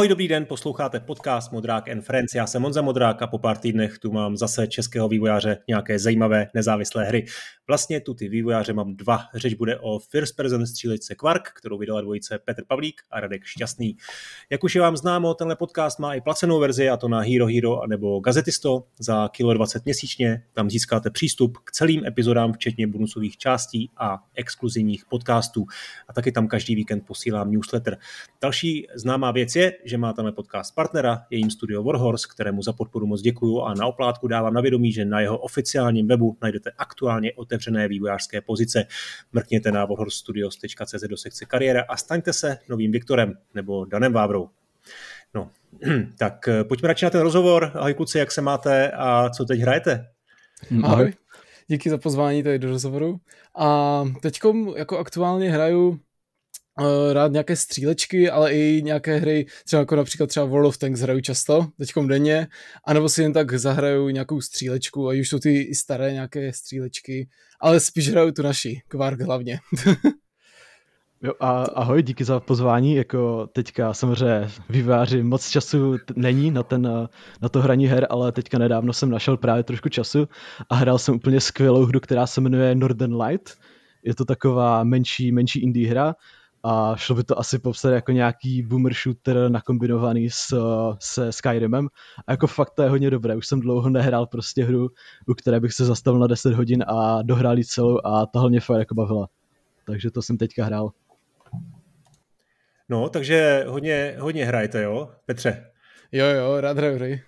Ahoj, 0.00 0.08
dobrý 0.08 0.28
den, 0.28 0.46
posloucháte 0.46 1.00
podcast 1.00 1.52
Modrák 1.52 1.88
and 1.88 2.00
Friends. 2.00 2.34
Já 2.34 2.46
jsem 2.46 2.62
Monza 2.62 2.82
Modrák 2.82 3.22
a 3.22 3.26
po 3.26 3.38
pár 3.38 3.56
týdnech 3.56 3.98
tu 3.98 4.12
mám 4.12 4.36
zase 4.36 4.66
českého 4.66 5.08
vývojáře 5.08 5.58
nějaké 5.68 5.98
zajímavé 5.98 6.48
nezávislé 6.54 7.04
hry. 7.04 7.24
Vlastně 7.70 8.00
tu 8.00 8.14
ty 8.14 8.28
vývojáře 8.28 8.72
mám 8.72 8.96
dva. 8.96 9.20
Řeč 9.34 9.54
bude 9.54 9.78
o 9.78 9.98
First 9.98 10.36
Person 10.36 10.66
střílečce 10.66 11.14
Quark, 11.14 11.52
kterou 11.58 11.78
vydala 11.78 12.00
dvojice 12.00 12.38
Petr 12.38 12.64
Pavlík 12.64 13.00
a 13.10 13.20
Radek 13.20 13.44
Šťastný. 13.44 13.96
Jak 14.50 14.64
už 14.64 14.74
je 14.74 14.80
vám 14.80 14.96
známo, 14.96 15.34
tenhle 15.34 15.56
podcast 15.56 15.98
má 15.98 16.14
i 16.14 16.20
placenou 16.20 16.60
verzi, 16.60 16.88
a 16.88 16.96
to 16.96 17.08
na 17.08 17.20
Hero 17.20 17.46
Hero 17.46 17.86
nebo 17.86 18.20
Gazetisto 18.20 18.84
za 18.98 19.28
kilo 19.28 19.54
20 19.54 19.84
měsíčně. 19.84 20.42
Tam 20.52 20.70
získáte 20.70 21.10
přístup 21.10 21.58
k 21.64 21.72
celým 21.72 22.06
epizodám, 22.06 22.52
včetně 22.52 22.86
bonusových 22.86 23.36
částí 23.36 23.90
a 23.96 24.18
exkluzivních 24.34 25.04
podcastů. 25.06 25.66
A 26.08 26.12
taky 26.12 26.32
tam 26.32 26.48
každý 26.48 26.74
víkend 26.74 27.06
posílám 27.06 27.50
newsletter. 27.50 27.98
Další 28.42 28.86
známá 28.94 29.30
věc 29.30 29.56
je, 29.56 29.72
že 29.84 29.98
má 29.98 30.12
tam 30.12 30.32
podcast 30.32 30.74
partnera, 30.74 31.22
je 31.30 31.38
jim 31.38 31.50
studio 31.50 31.82
Warhorse, 31.82 32.28
kterému 32.30 32.62
za 32.62 32.72
podporu 32.72 33.06
moc 33.06 33.22
děkuju 33.22 33.60
a 33.60 33.74
na 33.74 33.86
oplátku 33.86 34.28
dávám 34.28 34.54
na 34.54 34.60
vědomí, 34.60 34.92
že 34.92 35.04
na 35.04 35.20
jeho 35.20 35.38
oficiálním 35.38 36.08
webu 36.08 36.36
najdete 36.42 36.70
aktuálně 36.78 37.32
otevřené 37.60 37.88
vývojářské 37.88 38.40
pozice. 38.40 38.86
Mrkněte 39.32 39.72
na 39.72 39.84
warhorsestudios.cz 39.84 41.02
do 41.08 41.16
sekce 41.16 41.44
kariéra 41.44 41.84
a 41.88 41.96
staňte 41.96 42.32
se 42.32 42.58
novým 42.68 42.92
Viktorem 42.92 43.34
nebo 43.54 43.84
Danem 43.84 44.12
Vávrou. 44.12 44.48
No, 45.34 45.50
tak 46.18 46.48
eh, 46.48 46.64
pojďme 46.64 46.88
radši 46.88 47.04
na 47.04 47.10
ten 47.10 47.20
rozhovor. 47.20 47.72
Ahoj 47.74 47.94
kluci, 47.94 48.18
jak 48.18 48.32
se 48.32 48.40
máte 48.40 48.90
a 48.90 49.30
co 49.30 49.44
teď 49.44 49.60
hrajete? 49.60 50.06
Ahoj. 50.82 51.12
Díky 51.66 51.90
za 51.90 51.98
pozvání 51.98 52.42
tady 52.42 52.58
do 52.58 52.68
rozhovoru. 52.68 53.20
A 53.58 54.04
teďkom 54.22 54.74
jako 54.76 54.98
aktuálně 54.98 55.50
hraju 55.50 56.00
uh, 56.80 57.12
rád 57.12 57.32
nějaké 57.32 57.56
střílečky, 57.56 58.30
ale 58.30 58.52
i 58.52 58.82
nějaké 58.84 59.16
hry, 59.16 59.46
třeba 59.64 59.80
jako 59.80 59.96
například 59.96 60.26
třeba 60.26 60.46
World 60.46 60.68
of 60.68 60.78
Tanks 60.78 61.00
hraju 61.00 61.20
často, 61.20 61.66
teďkom 61.78 62.08
denně, 62.08 62.48
anebo 62.84 63.08
si 63.08 63.22
jen 63.22 63.32
tak 63.32 63.58
zahraju 63.58 64.08
nějakou 64.08 64.40
střílečku 64.40 65.08
a 65.08 65.20
už 65.20 65.28
jsou 65.28 65.38
ty 65.38 65.60
i 65.62 65.74
staré 65.74 66.12
nějaké 66.12 66.52
střílečky, 66.52 67.28
ale 67.60 67.80
spíš 67.80 68.08
hraju 68.08 68.32
tu 68.32 68.42
naši, 68.42 68.82
Kvark 68.88 69.20
hlavně. 69.20 69.58
Jo, 71.22 71.32
a 71.40 71.62
ahoj, 71.62 72.02
díky 72.02 72.24
za 72.24 72.40
pozvání, 72.40 72.94
jako 72.94 73.46
teďka 73.52 73.94
samozřejmě 73.94 74.50
výváři 74.68 75.22
moc 75.22 75.50
času 75.50 75.96
není 76.16 76.50
na, 76.50 76.62
ten, 76.62 77.08
na 77.42 77.48
to 77.48 77.60
hraní 77.60 77.86
her, 77.86 78.06
ale 78.10 78.32
teďka 78.32 78.58
nedávno 78.58 78.92
jsem 78.92 79.10
našel 79.10 79.36
právě 79.36 79.62
trošku 79.62 79.88
času 79.88 80.28
a 80.68 80.74
hrál 80.74 80.98
jsem 80.98 81.14
úplně 81.14 81.40
skvělou 81.40 81.84
hru, 81.84 82.00
která 82.00 82.26
se 82.26 82.40
jmenuje 82.40 82.74
Northern 82.74 83.22
Light. 83.22 83.58
Je 84.02 84.14
to 84.14 84.24
taková 84.24 84.84
menší, 84.84 85.32
menší 85.32 85.62
indie 85.62 85.90
hra, 85.90 86.14
a 86.62 86.96
šlo 86.96 87.14
by 87.14 87.24
to 87.24 87.38
asi 87.38 87.58
popsat 87.58 87.92
jako 87.92 88.12
nějaký 88.12 88.62
boomer 88.62 88.94
shooter 88.94 89.50
nakombinovaný 89.50 90.30
s, 90.30 90.54
se 90.98 91.32
Skyrimem 91.32 91.88
a 92.26 92.32
jako 92.32 92.46
fakt 92.46 92.70
to 92.70 92.82
je 92.82 92.88
hodně 92.88 93.10
dobré, 93.10 93.36
už 93.36 93.46
jsem 93.46 93.60
dlouho 93.60 93.90
nehrál 93.90 94.26
prostě 94.26 94.64
hru, 94.64 94.88
u 95.26 95.34
které 95.34 95.60
bych 95.60 95.72
se 95.72 95.84
zastavil 95.84 96.20
na 96.20 96.26
10 96.26 96.54
hodin 96.54 96.84
a 96.86 97.22
dohrál 97.22 97.58
ji 97.58 97.64
celou 97.64 97.98
a 98.04 98.26
ta 98.26 98.38
hlavně 98.40 98.60
fakt 98.60 98.78
jako 98.78 98.94
bavila. 98.94 99.28
Takže 99.86 100.10
to 100.10 100.22
jsem 100.22 100.38
teďka 100.38 100.64
hrál. 100.64 100.90
No, 102.88 103.08
takže 103.08 103.64
hodně, 103.68 104.16
hodně 104.18 104.44
hrajete, 104.44 104.82
jo, 104.82 105.10
Petře? 105.26 105.66
Jo, 106.12 106.26
jo, 106.26 106.60
rád 106.60 106.76
hraju 106.76 106.94
hry. 106.94 107.22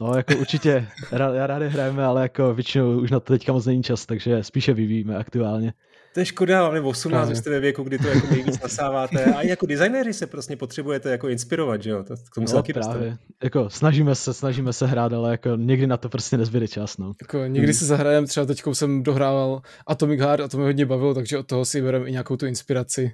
No, 0.00 0.16
jako 0.16 0.36
určitě, 0.36 0.88
rád, 1.12 1.46
rád 1.46 1.62
hrajeme, 1.62 2.04
ale 2.04 2.22
jako 2.22 2.54
většinou 2.54 3.00
už 3.00 3.10
na 3.10 3.20
to 3.20 3.32
teďka 3.32 3.52
moc 3.52 3.66
není 3.66 3.82
čas, 3.82 4.06
takže 4.06 4.44
spíše 4.44 4.74
vyvíjíme 4.74 5.16
aktuálně. 5.16 5.72
To 6.18 6.22
je 6.22 6.26
škoda, 6.26 6.60
hlavně 6.60 6.80
18, 6.80 7.36
jste 7.36 7.50
ve 7.50 7.60
věku, 7.60 7.82
kdy 7.82 7.98
to 7.98 8.08
jako 8.08 8.26
nejvíc 8.30 8.60
nasáváte. 8.62 9.24
A 9.24 9.40
i 9.40 9.48
jako 9.48 9.66
designéři 9.66 10.12
se 10.12 10.26
prostě 10.26 10.56
potřebujete 10.56 11.10
jako 11.10 11.28
inspirovat, 11.28 11.82
že 11.82 11.90
jo? 11.90 12.04
To, 12.04 12.14
k 12.16 12.34
tomu 12.34 12.44
no, 12.44 12.48
se 12.48 12.54
taky 12.54 12.72
právě. 12.72 13.16
Jako 13.42 13.70
snažíme 13.70 14.14
se, 14.14 14.34
snažíme 14.34 14.72
se 14.72 14.86
hrát, 14.86 15.12
ale 15.12 15.30
jako 15.30 15.56
někdy 15.56 15.86
na 15.86 15.96
to 15.96 16.08
prostě 16.08 16.36
nezbyde 16.36 16.68
čas, 16.68 16.98
no. 16.98 17.12
Jako 17.22 17.38
někdy 17.38 17.66
hmm. 17.66 17.74
se 17.74 17.86
zahrajem, 17.86 18.26
třeba 18.26 18.46
teď 18.46 18.62
jsem 18.72 19.02
dohrával 19.02 19.62
Atomic 19.86 20.20
Heart 20.20 20.40
a 20.40 20.48
to 20.48 20.56
mě 20.56 20.66
hodně 20.66 20.86
bavilo, 20.86 21.14
takže 21.14 21.38
od 21.38 21.46
toho 21.46 21.64
si 21.64 21.82
bereme 21.82 22.08
i 22.08 22.12
nějakou 22.12 22.36
tu 22.36 22.46
inspiraci. 22.46 23.12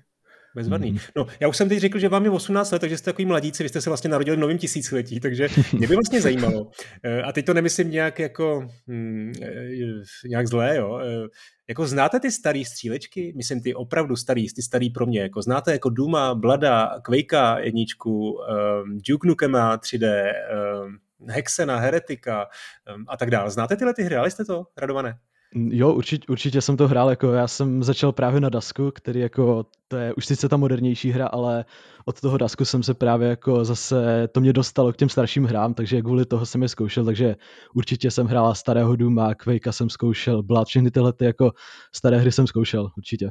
Bezvadný. 0.54 0.91
Mm. 0.91 0.98
No, 1.16 1.26
já 1.41 1.48
už 1.48 1.56
jsem 1.56 1.69
teď 1.69 1.78
řekl, 1.78 1.98
že 1.98 2.09
vám 2.09 2.25
je 2.25 2.31
18 2.31 2.70
let, 2.70 2.78
takže 2.78 2.98
jste 2.98 3.10
takový 3.10 3.26
mladíci, 3.26 3.62
vy 3.62 3.69
jste 3.69 3.81
se 3.81 3.91
vlastně 3.91 4.10
narodili 4.10 4.37
v 4.37 4.41
novém 4.41 4.59
tisíciletí, 4.59 5.20
takže 5.20 5.48
mě 5.72 5.87
by 5.87 5.94
vlastně 5.94 6.20
zajímalo. 6.20 6.70
Eh, 7.03 7.22
a 7.22 7.32
teď 7.32 7.47
to 7.47 7.54
nemyslím 7.54 7.91
nějak 7.91 8.19
jako 8.19 8.69
hmm, 8.88 9.32
eh, 9.43 10.28
nějak 10.28 10.48
zlé, 10.48 10.76
jo. 10.76 10.98
Eh, 10.98 11.28
jako 11.69 11.87
znáte 11.87 12.20
ty 12.20 12.31
staré 12.31 12.62
střílečky? 12.66 13.32
Myslím 13.37 13.62
ty 13.62 13.75
opravdu 13.75 14.16
starý, 14.16 14.53
ty 14.54 14.62
starý 14.62 14.91
pro 14.91 15.06
mě. 15.06 15.20
Jako 15.20 15.43
znáte 15.43 15.72
jako 15.72 15.91
Duma, 15.91 16.34
Blada, 16.34 17.00
Quakea 17.03 17.59
jedničku, 17.59 18.31
um, 18.31 18.98
Duke 19.09 19.28
Nukema 19.28 19.76
3D, 19.76 20.32
um, 20.84 20.98
Hexena, 21.28 21.76
Heretika 21.76 22.47
um, 22.97 23.04
a 23.09 23.16
tak 23.16 23.31
dále. 23.31 23.50
Znáte 23.50 23.76
tyhle 23.76 23.94
ty 23.94 24.03
hry? 24.03 24.16
Ale 24.16 24.31
jste 24.31 24.44
to, 24.44 24.66
radované? 24.76 25.19
Jo, 25.56 25.92
určitě, 25.92 26.26
určitě 26.28 26.60
jsem 26.60 26.76
to 26.76 26.88
hrál, 26.88 27.10
jako 27.10 27.32
já 27.32 27.48
jsem 27.48 27.82
začal 27.82 28.12
právě 28.12 28.41
na 28.41 28.48
Dasku, 28.48 28.91
který 28.94 29.20
jako, 29.20 29.66
to 29.88 29.97
je 29.97 30.15
už 30.15 30.26
sice 30.26 30.48
ta 30.48 30.56
modernější 30.56 31.10
hra, 31.10 31.26
ale 31.26 31.65
od 32.04 32.20
toho 32.20 32.38
Dasku 32.38 32.65
jsem 32.65 32.82
se 32.82 32.94
právě 32.94 33.28
jako 33.28 33.64
zase, 33.64 34.28
to 34.32 34.41
mě 34.41 34.53
dostalo 34.53 34.93
k 34.93 34.97
těm 34.97 35.09
starším 35.09 35.44
hrám, 35.44 35.75
takže 35.75 36.03
kvůli 36.03 36.26
toho 36.26 36.47
jsem 36.47 36.62
je 36.62 36.69
zkoušel, 36.69 37.04
takže 37.04 37.37
určitě 37.75 38.10
jsem 38.10 38.26
hrál 38.26 38.54
starého 38.54 38.97
Duma, 38.97 39.34
Quakea 39.34 39.72
jsem 39.72 39.91
zkoušel, 39.91 40.43
Blood, 40.43 40.69
všechny 40.69 40.91
tyhle 40.91 41.12
ty 41.12 41.25
jako 41.25 41.53
staré 41.94 42.19
hry 42.19 42.32
jsem 42.32 42.47
zkoušel, 42.47 42.91
určitě. 42.97 43.31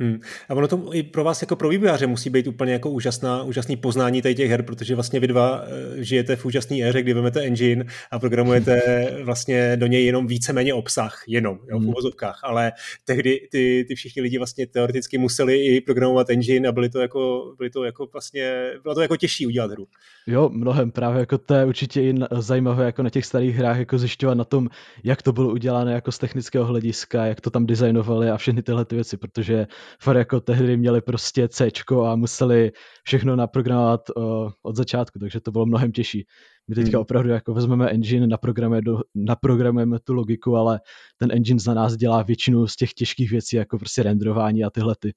Hmm. 0.00 0.20
A 0.48 0.54
ono 0.54 0.68
to 0.68 0.94
i 0.94 1.02
pro 1.02 1.24
vás 1.24 1.42
jako 1.42 1.56
pro 1.56 1.68
vývojáře 1.68 2.06
musí 2.06 2.30
být 2.30 2.46
úplně 2.46 2.72
jako 2.72 2.90
úžasná, 2.90 3.42
úžasný 3.42 3.76
poznání 3.76 4.22
tady 4.22 4.34
těch 4.34 4.50
her, 4.50 4.62
protože 4.62 4.94
vlastně 4.94 5.20
vy 5.20 5.26
dva 5.26 5.64
eh, 5.64 6.04
žijete 6.04 6.36
v 6.36 6.44
úžasné 6.44 6.82
éře, 6.82 7.02
kdy 7.02 7.12
vezmete 7.12 7.40
engine 7.40 7.84
a 8.10 8.18
programujete 8.18 8.80
vlastně 9.24 9.76
do 9.76 9.86
něj 9.86 10.06
jenom 10.06 10.26
víceméně 10.26 10.74
obsah, 10.74 11.22
jenom 11.28 11.58
jo, 11.70 11.78
v 11.78 11.80
hmm. 11.80 11.88
uvozovkách, 11.88 12.40
ale 12.42 12.72
tehdy 13.04 13.48
ty, 13.50 13.84
ty 13.88 13.94
všichni 13.94 14.22
lidi 14.22 14.38
vlastně 14.38 14.66
teoreticky 14.66 15.18
museli 15.18 15.66
i 15.66 15.80
programovat 15.80 16.30
engine 16.30 16.68
a 16.68 16.72
byly 16.72 16.88
to 16.88 17.00
jako, 17.00 17.54
byly 17.58 17.70
to 17.70 17.84
jako 17.84 18.08
vlastně, 18.12 18.72
bylo 18.82 18.94
to 18.94 19.00
jako 19.00 19.16
těžší 19.16 19.46
udělat 19.46 19.70
hru. 19.70 19.86
Jo, 20.26 20.48
mnohem 20.52 20.90
právě 20.90 21.20
jako 21.20 21.38
to 21.38 21.54
je 21.54 21.64
určitě 21.64 22.02
i 22.02 22.14
zajímavé 22.38 22.84
jako 22.84 23.02
na 23.02 23.10
těch 23.10 23.26
starých 23.26 23.56
hrách 23.56 23.78
jako 23.78 23.98
zjišťovat 23.98 24.34
na 24.34 24.44
tom, 24.44 24.68
jak 25.04 25.22
to 25.22 25.32
bylo 25.32 25.48
udělané 25.48 25.92
jako 25.92 26.12
z 26.12 26.18
technického 26.18 26.64
hlediska, 26.64 27.26
jak 27.26 27.40
to 27.40 27.50
tam 27.50 27.66
designovali 27.66 28.30
a 28.30 28.36
všechny 28.36 28.62
tyhle 28.62 28.84
ty 28.84 28.94
věci, 28.94 29.16
protože 29.16 29.66
fakt 30.00 30.16
jako 30.16 30.40
tehdy 30.40 30.76
měli 30.76 31.00
prostě 31.00 31.48
C 31.48 31.70
a 32.06 32.16
museli 32.16 32.72
všechno 33.04 33.36
naprogramovat 33.36 34.00
uh, 34.16 34.50
od 34.62 34.76
začátku, 34.76 35.18
takže 35.18 35.40
to 35.40 35.50
bylo 35.50 35.66
mnohem 35.66 35.92
těžší. 35.92 36.26
My 36.68 36.74
teďka 36.74 36.98
hmm. 36.98 37.02
opravdu 37.02 37.30
jako 37.30 37.54
vezmeme 37.54 37.90
engine, 37.90 38.26
naprogramujeme, 38.26 38.84
do, 38.84 39.00
naprogramujeme 39.14 39.98
tu 40.04 40.14
logiku, 40.14 40.56
ale 40.56 40.80
ten 41.16 41.32
engine 41.32 41.60
za 41.60 41.74
nás 41.74 41.96
dělá 41.96 42.22
většinu 42.22 42.66
z 42.66 42.76
těch 42.76 42.92
těžkých 42.92 43.30
věcí, 43.30 43.56
jako 43.56 43.78
prostě 43.78 44.02
renderování 44.02 44.64
a 44.64 44.70
tyhle 44.70 44.94
ty. 44.98 45.12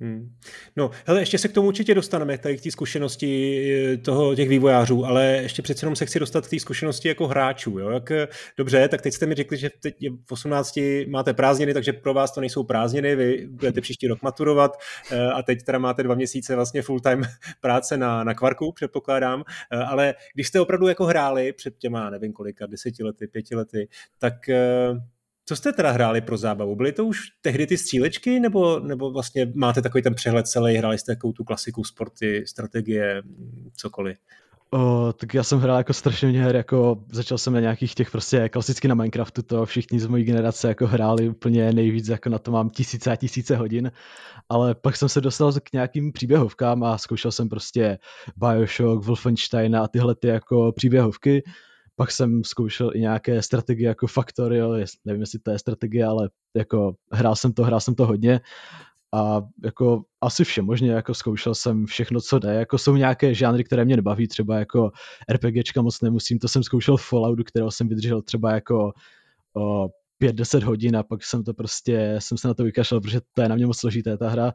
Hmm. 0.00 0.34
No, 0.76 0.90
hele, 1.06 1.20
ještě 1.20 1.38
se 1.38 1.48
k 1.48 1.52
tomu 1.52 1.68
určitě 1.68 1.94
dostaneme, 1.94 2.38
tady 2.38 2.56
k 2.56 2.62
té 2.62 2.70
zkušenosti 2.70 3.92
eh, 3.92 3.96
toho, 3.96 4.34
těch 4.34 4.48
vývojářů, 4.48 5.04
ale 5.04 5.26
ještě 5.26 5.62
přece 5.62 5.84
jenom 5.84 5.96
se 5.96 6.06
chci 6.06 6.18
dostat 6.18 6.46
k 6.46 6.50
té 6.50 6.60
zkušenosti 6.60 7.08
jako 7.08 7.26
hráčů. 7.26 7.78
Jo? 7.78 7.90
Jak, 7.90 8.10
eh, 8.10 8.28
dobře, 8.56 8.88
tak 8.88 9.02
teď 9.02 9.14
jste 9.14 9.26
mi 9.26 9.34
řekli, 9.34 9.56
že 9.56 9.70
teď 9.80 9.96
v 10.26 10.32
18 10.32 10.78
máte 11.08 11.34
prázdniny, 11.34 11.74
takže 11.74 11.92
pro 11.92 12.14
vás 12.14 12.34
to 12.34 12.40
nejsou 12.40 12.64
prázdniny, 12.64 13.16
vy 13.16 13.46
budete 13.50 13.80
příští 13.80 14.08
rok 14.08 14.22
maturovat 14.22 14.76
eh, 15.10 15.26
a 15.26 15.42
teď 15.42 15.62
teda 15.62 15.78
máte 15.78 16.02
dva 16.02 16.14
měsíce 16.14 16.54
vlastně 16.54 16.82
full 16.82 17.00
time 17.00 17.22
práce 17.60 17.96
na, 17.96 18.24
na 18.24 18.34
kvarku, 18.34 18.72
předpokládám, 18.72 19.44
ale 19.86 20.14
když 20.34 20.48
jste 20.48 20.60
opravdu 20.60 20.88
jako 20.88 21.04
hráli 21.04 21.52
před 21.52 21.78
těma, 21.78 22.10
nevím 22.10 22.32
kolika, 22.32 22.66
deseti 22.66 23.04
lety, 23.04 23.26
pěti 23.26 23.54
lety, 23.54 23.88
tak 24.18 24.34
co 25.50 25.56
jste 25.56 25.72
teda 25.72 25.90
hráli 25.90 26.20
pro 26.20 26.36
zábavu? 26.36 26.76
Byly 26.76 26.92
to 26.92 27.04
už 27.04 27.18
tehdy 27.42 27.66
ty 27.66 27.78
střílečky, 27.78 28.40
nebo, 28.40 28.80
nebo 28.80 29.10
vlastně 29.10 29.52
máte 29.54 29.82
takový 29.82 30.02
ten 30.02 30.14
přehled 30.14 30.46
celý, 30.46 30.76
hráli 30.76 30.98
jste 30.98 31.14
takovou 31.14 31.32
tu 31.32 31.44
klasiku 31.44 31.84
sporty, 31.84 32.44
strategie, 32.46 33.22
cokoliv? 33.76 34.16
O, 34.70 35.12
tak 35.12 35.34
já 35.34 35.42
jsem 35.42 35.58
hrál 35.58 35.78
jako 35.78 35.92
strašně 35.92 36.28
hodně 36.28 36.42
her, 36.42 36.56
jako 36.56 37.04
začal 37.12 37.38
jsem 37.38 37.52
na 37.52 37.60
nějakých 37.60 37.94
těch 37.94 38.10
prostě 38.10 38.48
klasicky 38.48 38.88
na 38.88 38.94
Minecraftu, 38.94 39.42
to 39.42 39.66
všichni 39.66 40.00
z 40.00 40.06
mojí 40.06 40.24
generace 40.24 40.68
jako 40.68 40.86
hráli 40.86 41.28
úplně 41.28 41.72
nejvíc, 41.72 42.08
jako 42.08 42.28
na 42.28 42.38
to 42.38 42.50
mám 42.50 42.70
tisíce 42.70 43.10
a 43.10 43.16
tisíce 43.16 43.56
hodin, 43.56 43.92
ale 44.48 44.74
pak 44.74 44.96
jsem 44.96 45.08
se 45.08 45.20
dostal 45.20 45.52
k 45.52 45.72
nějakým 45.72 46.12
příběhovkám 46.12 46.84
a 46.84 46.98
zkoušel 46.98 47.32
jsem 47.32 47.48
prostě 47.48 47.98
Bioshock, 48.36 49.04
Wolfenstein 49.04 49.76
a 49.76 49.88
tyhle 49.88 50.14
ty 50.14 50.28
jako 50.28 50.72
příběhovky, 50.72 51.42
pak 51.96 52.10
jsem 52.10 52.44
zkoušel 52.44 52.90
i 52.94 53.00
nějaké 53.00 53.42
strategie 53.42 53.88
jako 53.88 54.06
Factorio, 54.06 54.74
nevím, 55.04 55.20
jestli 55.20 55.38
to 55.38 55.50
je 55.50 55.58
strategie, 55.58 56.04
ale 56.04 56.30
jako 56.56 56.94
hrál 57.12 57.36
jsem 57.36 57.52
to, 57.52 57.62
hrál 57.62 57.80
jsem 57.80 57.94
to 57.94 58.06
hodně. 58.06 58.40
A 59.14 59.42
jako 59.64 60.02
asi 60.20 60.44
vše 60.44 60.62
možně, 60.62 60.92
jako 60.92 61.14
zkoušel 61.14 61.54
jsem 61.54 61.86
všechno, 61.86 62.20
co 62.20 62.38
jde, 62.38 62.54
jako 62.54 62.78
jsou 62.78 62.96
nějaké 62.96 63.34
žánry, 63.34 63.64
které 63.64 63.84
mě 63.84 63.96
nebaví, 63.96 64.28
třeba 64.28 64.58
jako 64.58 64.90
RPGčka 65.32 65.82
moc 65.82 66.00
nemusím, 66.00 66.38
to 66.38 66.48
jsem 66.48 66.62
zkoušel 66.62 66.96
v 66.96 67.02
Falloutu, 67.02 67.44
kterého 67.44 67.70
jsem 67.70 67.88
vydržel 67.88 68.22
třeba 68.22 68.52
jako 68.52 68.92
o 69.56 69.88
5-10 70.22 70.64
hodin 70.64 70.96
a 70.96 71.02
pak 71.02 71.24
jsem 71.24 71.44
to 71.44 71.54
prostě, 71.54 72.16
jsem 72.18 72.38
se 72.38 72.48
na 72.48 72.54
to 72.54 72.64
vykašlal, 72.64 73.00
protože 73.00 73.20
to 73.34 73.42
je 73.42 73.48
na 73.48 73.54
mě 73.54 73.66
moc 73.66 73.78
složité 73.78 74.16
ta 74.16 74.28
hra. 74.28 74.52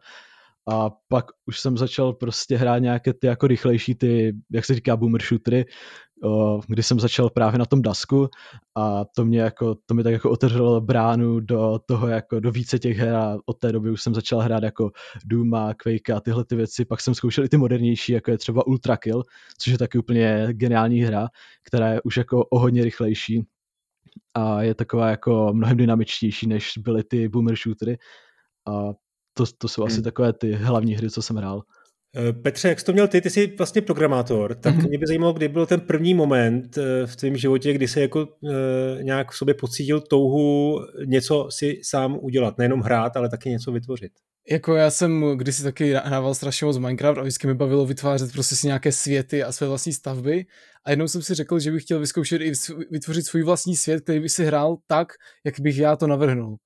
A 0.70 0.90
pak 1.08 1.26
už 1.46 1.60
jsem 1.60 1.78
začal 1.78 2.14
prostě 2.14 2.58
hrát 2.58 2.80
nějaké 2.80 3.14
ty 3.14 3.28
jako 3.28 3.48
rychlejší, 3.48 3.96
ty, 3.96 4.34
jak 4.52 4.66
se 4.66 4.76
říká, 4.76 4.96
boomer 4.98 5.22
shootery, 5.22 5.66
kdy 6.68 6.84
jsem 6.84 7.00
začal 7.00 7.30
právě 7.30 7.60
na 7.60 7.66
tom 7.66 7.82
dasku 7.82 8.30
a 8.76 9.06
to 9.06 9.26
mě 9.26 9.40
jako, 9.40 9.76
to 9.86 9.94
mi 9.94 10.04
tak 10.04 10.14
jako 10.14 10.32
otevřelo 10.32 10.82
bránu 10.82 11.40
do 11.40 11.80
toho 11.86 12.08
jako 12.08 12.40
do 12.40 12.52
více 12.52 12.80
těch 12.80 12.98
her 12.98 13.16
a 13.16 13.38
od 13.46 13.60
té 13.60 13.72
doby 13.72 13.92
už 13.92 14.02
jsem 14.02 14.14
začal 14.16 14.40
hrát 14.40 14.64
jako 14.64 14.92
Duma, 15.26 15.74
Quake 15.74 16.10
a 16.10 16.20
tyhle 16.20 16.46
ty 16.46 16.56
věci, 16.56 16.86
pak 16.86 17.02
jsem 17.02 17.16
zkoušel 17.16 17.44
i 17.44 17.50
ty 17.50 17.58
modernější, 17.58 18.12
jako 18.12 18.32
je 18.32 18.38
třeba 18.38 18.68
Ultra 18.68 18.98
Kill, 18.98 19.24
což 19.58 19.72
je 19.72 19.78
taky 19.78 19.98
úplně 19.98 20.48
geniální 20.52 21.02
hra, 21.02 21.28
která 21.64 21.88
je 21.88 22.02
už 22.02 22.18
jako 22.18 22.46
o 22.46 22.60
hodně 22.60 22.84
rychlejší 22.84 23.46
a 24.34 24.62
je 24.62 24.76
taková 24.76 25.10
jako 25.10 25.50
mnohem 25.54 25.78
dynamičtější, 25.78 26.48
než 26.48 26.78
byly 26.78 27.04
ty 27.04 27.30
boomer 27.30 27.56
shootery 27.56 27.98
a 28.68 28.94
to, 29.34 29.46
to 29.58 29.68
jsou 29.68 29.82
hmm. 29.82 29.88
asi 29.88 30.02
takové 30.02 30.34
ty 30.34 30.52
hlavní 30.52 30.96
hry, 30.96 31.10
co 31.10 31.22
jsem 31.22 31.36
hrál. 31.36 31.64
Eh, 32.18 32.34
Petře, 32.34 32.70
jak 32.70 32.80
jsi 32.80 32.86
to 32.86 32.94
měl 32.94 33.08
ty, 33.08 33.22
ty 33.22 33.30
jsi 33.30 33.54
vlastně 33.58 33.82
programátor, 33.82 34.56
tak 34.56 34.76
mm-hmm. 34.76 34.88
mě 34.88 34.98
by 34.98 35.08
zajímalo, 35.08 35.34
kdy 35.34 35.48
byl 35.48 35.66
ten 35.66 35.80
první 35.80 36.14
moment 36.14 36.78
eh, 36.78 37.08
v 37.08 37.16
tvém 37.16 37.38
životě, 37.38 37.74
kdy 37.74 37.88
jsi 37.88 38.00
jako 38.00 38.28
e, 39.00 39.04
nějak 39.04 39.32
v 39.32 39.38
sobě 39.38 39.54
pocítil 39.54 40.02
touhu 40.02 40.80
něco 41.06 41.48
si 41.52 41.80
sám 41.84 42.18
udělat, 42.22 42.58
nejenom 42.58 42.82
hrát, 42.82 43.18
ale 43.18 43.30
taky 43.30 43.50
něco 43.50 43.72
vytvořit. 43.72 44.12
Jako 44.52 44.76
já 44.76 44.92
jsem 44.92 45.38
kdysi 45.38 45.64
taky 45.64 45.94
hrával 45.94 46.36
strašně 46.36 46.66
moc 46.66 46.78
Minecraft 46.78 47.18
a 47.18 47.22
vždycky 47.22 47.48
mi 47.48 47.54
bavilo 47.54 47.86
vytvářet 47.86 48.32
prostě 48.32 48.56
si 48.56 48.68
nějaké 48.68 48.92
světy 48.92 49.44
a 49.44 49.52
své 49.52 49.68
vlastní 49.68 49.94
stavby 49.94 50.46
a 50.86 50.90
jednou 50.90 51.08
jsem 51.08 51.22
si 51.22 51.34
řekl, 51.34 51.60
že 51.60 51.72
bych 51.72 51.84
chtěl 51.84 52.00
vyzkoušet 52.00 52.42
i 52.42 52.52
vytvořit 52.92 53.26
svůj 53.26 53.44
vlastní 53.44 53.76
svět, 53.76 54.04
který 54.04 54.20
by 54.20 54.30
si 54.30 54.46
hrál 54.46 54.78
tak, 54.88 55.08
jak 55.46 55.60
bych 55.60 55.78
já 55.78 55.96
to 55.96 56.08
navrhnul. 56.08 56.58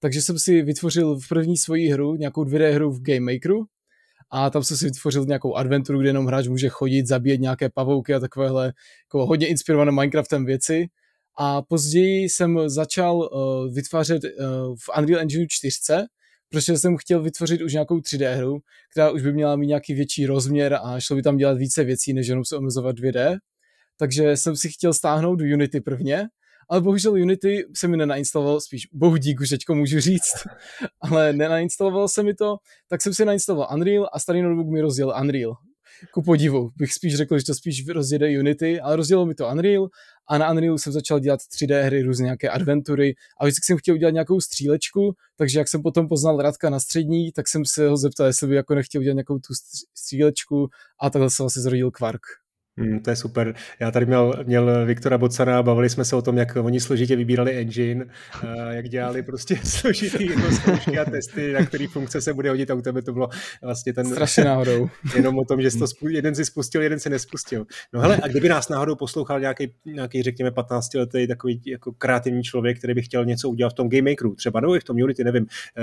Takže 0.00 0.22
jsem 0.22 0.38
si 0.38 0.62
vytvořil 0.62 1.16
v 1.20 1.28
první 1.28 1.56
svoji 1.56 1.88
hru, 1.88 2.16
nějakou 2.16 2.44
2D 2.44 2.74
hru 2.74 2.92
v 2.92 3.02
Game 3.02 3.32
Makeru, 3.32 3.64
a 4.30 4.50
tam 4.50 4.64
jsem 4.64 4.76
si 4.76 4.84
vytvořil 4.84 5.24
nějakou 5.24 5.54
adventuru, 5.54 6.00
kde 6.00 6.08
jenom 6.08 6.26
hráč 6.26 6.48
může 6.48 6.68
chodit, 6.68 7.06
zabíjet 7.06 7.40
nějaké 7.40 7.68
pavouky 7.70 8.14
a 8.14 8.20
takovéhle 8.20 8.72
jako 9.06 9.26
hodně 9.26 9.46
inspirované 9.46 9.92
Minecraftem 9.92 10.44
věci. 10.44 10.86
A 11.38 11.62
později 11.62 12.28
jsem 12.28 12.68
začal 12.68 13.16
uh, 13.16 13.74
vytvářet 13.74 14.24
uh, 14.24 14.30
v 14.76 14.98
Unreal 14.98 15.20
Engine 15.20 15.46
4, 15.48 15.76
protože 16.48 16.78
jsem 16.78 16.96
chtěl 16.96 17.22
vytvořit 17.22 17.62
už 17.62 17.72
nějakou 17.72 17.98
3D 17.98 18.36
hru, 18.36 18.58
která 18.90 19.10
už 19.10 19.22
by 19.22 19.32
měla 19.32 19.56
mít 19.56 19.66
nějaký 19.66 19.94
větší 19.94 20.26
rozměr 20.26 20.78
a 20.82 21.00
šlo 21.00 21.16
by 21.16 21.22
tam 21.22 21.36
dělat 21.36 21.58
více 21.58 21.84
věcí, 21.84 22.12
než 22.12 22.26
jenom 22.26 22.44
se 22.44 22.56
omezovat 22.56 22.96
2D. 22.96 23.36
Takže 23.98 24.36
jsem 24.36 24.56
si 24.56 24.68
chtěl 24.68 24.94
stáhnout 24.94 25.40
Unity 25.40 25.80
prvně 25.80 26.28
ale 26.68 26.80
bohužel 26.80 27.12
Unity 27.12 27.64
se 27.76 27.88
mi 27.88 27.96
nenainstaloval, 27.96 28.60
spíš 28.60 28.88
bohu 28.92 29.16
dík 29.16 29.40
už 29.40 29.48
teďko 29.48 29.74
můžu 29.74 30.00
říct, 30.00 30.34
ale 31.00 31.32
nenainstaloval 31.32 32.08
se 32.08 32.22
mi 32.22 32.34
to, 32.34 32.56
tak 32.88 33.02
jsem 33.02 33.14
si 33.14 33.24
nainstaloval 33.24 33.68
Unreal 33.74 34.08
a 34.12 34.18
starý 34.18 34.42
notebook 34.42 34.68
mi 34.68 34.80
rozdělil 34.80 35.14
Unreal. 35.20 35.56
Ku 36.12 36.22
podivu, 36.22 36.70
bych 36.76 36.92
spíš 36.92 37.16
řekl, 37.16 37.38
že 37.38 37.44
to 37.44 37.54
spíš 37.54 37.88
rozjede 37.88 38.38
Unity, 38.38 38.80
ale 38.80 38.96
rozdělil 38.96 39.26
mi 39.26 39.34
to 39.34 39.48
Unreal 39.48 39.88
a 40.28 40.38
na 40.38 40.50
Unrealu 40.50 40.78
jsem 40.78 40.92
začal 40.92 41.20
dělat 41.20 41.40
3D 41.40 41.82
hry, 41.82 42.02
různé 42.02 42.24
nějaké 42.24 42.48
adventury 42.48 43.14
a 43.40 43.44
vždycky 43.44 43.66
jsem 43.66 43.78
chtěl 43.78 43.94
udělat 43.94 44.10
nějakou 44.10 44.40
střílečku, 44.40 45.14
takže 45.36 45.58
jak 45.58 45.68
jsem 45.68 45.82
potom 45.82 46.08
poznal 46.08 46.42
Radka 46.42 46.70
na 46.70 46.80
střední, 46.80 47.32
tak 47.32 47.48
jsem 47.48 47.64
se 47.64 47.88
ho 47.88 47.96
zeptal, 47.96 48.26
jestli 48.26 48.46
by 48.46 48.54
jako 48.54 48.74
nechtěl 48.74 49.00
udělat 49.00 49.14
nějakou 49.14 49.38
tu 49.38 49.54
střílečku 49.94 50.68
a 51.00 51.10
takhle 51.10 51.30
se 51.30 51.42
vlastně 51.42 51.62
zrodil 51.62 51.90
Quark. 51.90 52.22
Hmm, 52.78 53.00
to 53.00 53.10
je 53.10 53.16
super. 53.16 53.54
Já 53.80 53.90
tady 53.90 54.06
měl, 54.06 54.44
měl 54.44 54.86
Viktora 54.86 55.18
Bocana 55.18 55.58
a 55.58 55.62
bavili 55.62 55.90
jsme 55.90 56.04
se 56.04 56.16
o 56.16 56.22
tom, 56.22 56.36
jak 56.36 56.56
oni 56.56 56.80
složitě 56.80 57.16
vybírali 57.16 57.56
engine, 57.56 58.06
jak 58.70 58.88
dělali 58.88 59.22
prostě 59.22 59.56
složitý 59.64 60.26
jako 60.26 60.52
zkoušky 60.52 60.98
a 60.98 61.04
testy, 61.04 61.52
na 61.52 61.66
který 61.66 61.86
funkce 61.86 62.20
se 62.20 62.34
bude 62.34 62.50
hodit 62.50 62.70
a 62.70 62.74
u 62.74 62.82
tebe 62.82 63.02
to 63.02 63.12
bylo 63.12 63.28
vlastně 63.62 63.92
ten... 63.92 64.06
Strašně 64.06 64.44
náhodou. 64.44 64.88
Jenom 65.14 65.38
o 65.38 65.44
tom, 65.44 65.62
že 65.62 65.70
to 65.78 65.86
spustil, 65.86 66.16
jeden 66.16 66.34
si 66.34 66.44
spustil, 66.44 66.82
jeden 66.82 67.00
si 67.00 67.10
nespustil. 67.10 67.66
No 67.92 68.00
hele, 68.00 68.16
a 68.22 68.28
kdyby 68.28 68.48
nás 68.48 68.68
náhodou 68.68 68.94
poslouchal 68.94 69.40
nějaký, 69.40 69.72
nějaký 69.84 70.22
řekněme 70.22 70.50
15 70.50 70.94
letý 70.94 71.26
takový 71.26 71.62
jako 71.66 71.92
kreativní 71.92 72.42
člověk, 72.42 72.78
který 72.78 72.94
by 72.94 73.02
chtěl 73.02 73.24
něco 73.24 73.48
udělat 73.48 73.70
v 73.70 73.74
tom 73.74 73.88
Game 73.88 74.10
Makeru, 74.10 74.34
třeba 74.34 74.60
nebo 74.60 74.76
i 74.76 74.80
v 74.80 74.84
tom 74.84 74.96
Unity, 74.96 75.24
nevím. 75.24 75.46
Eh, 75.78 75.82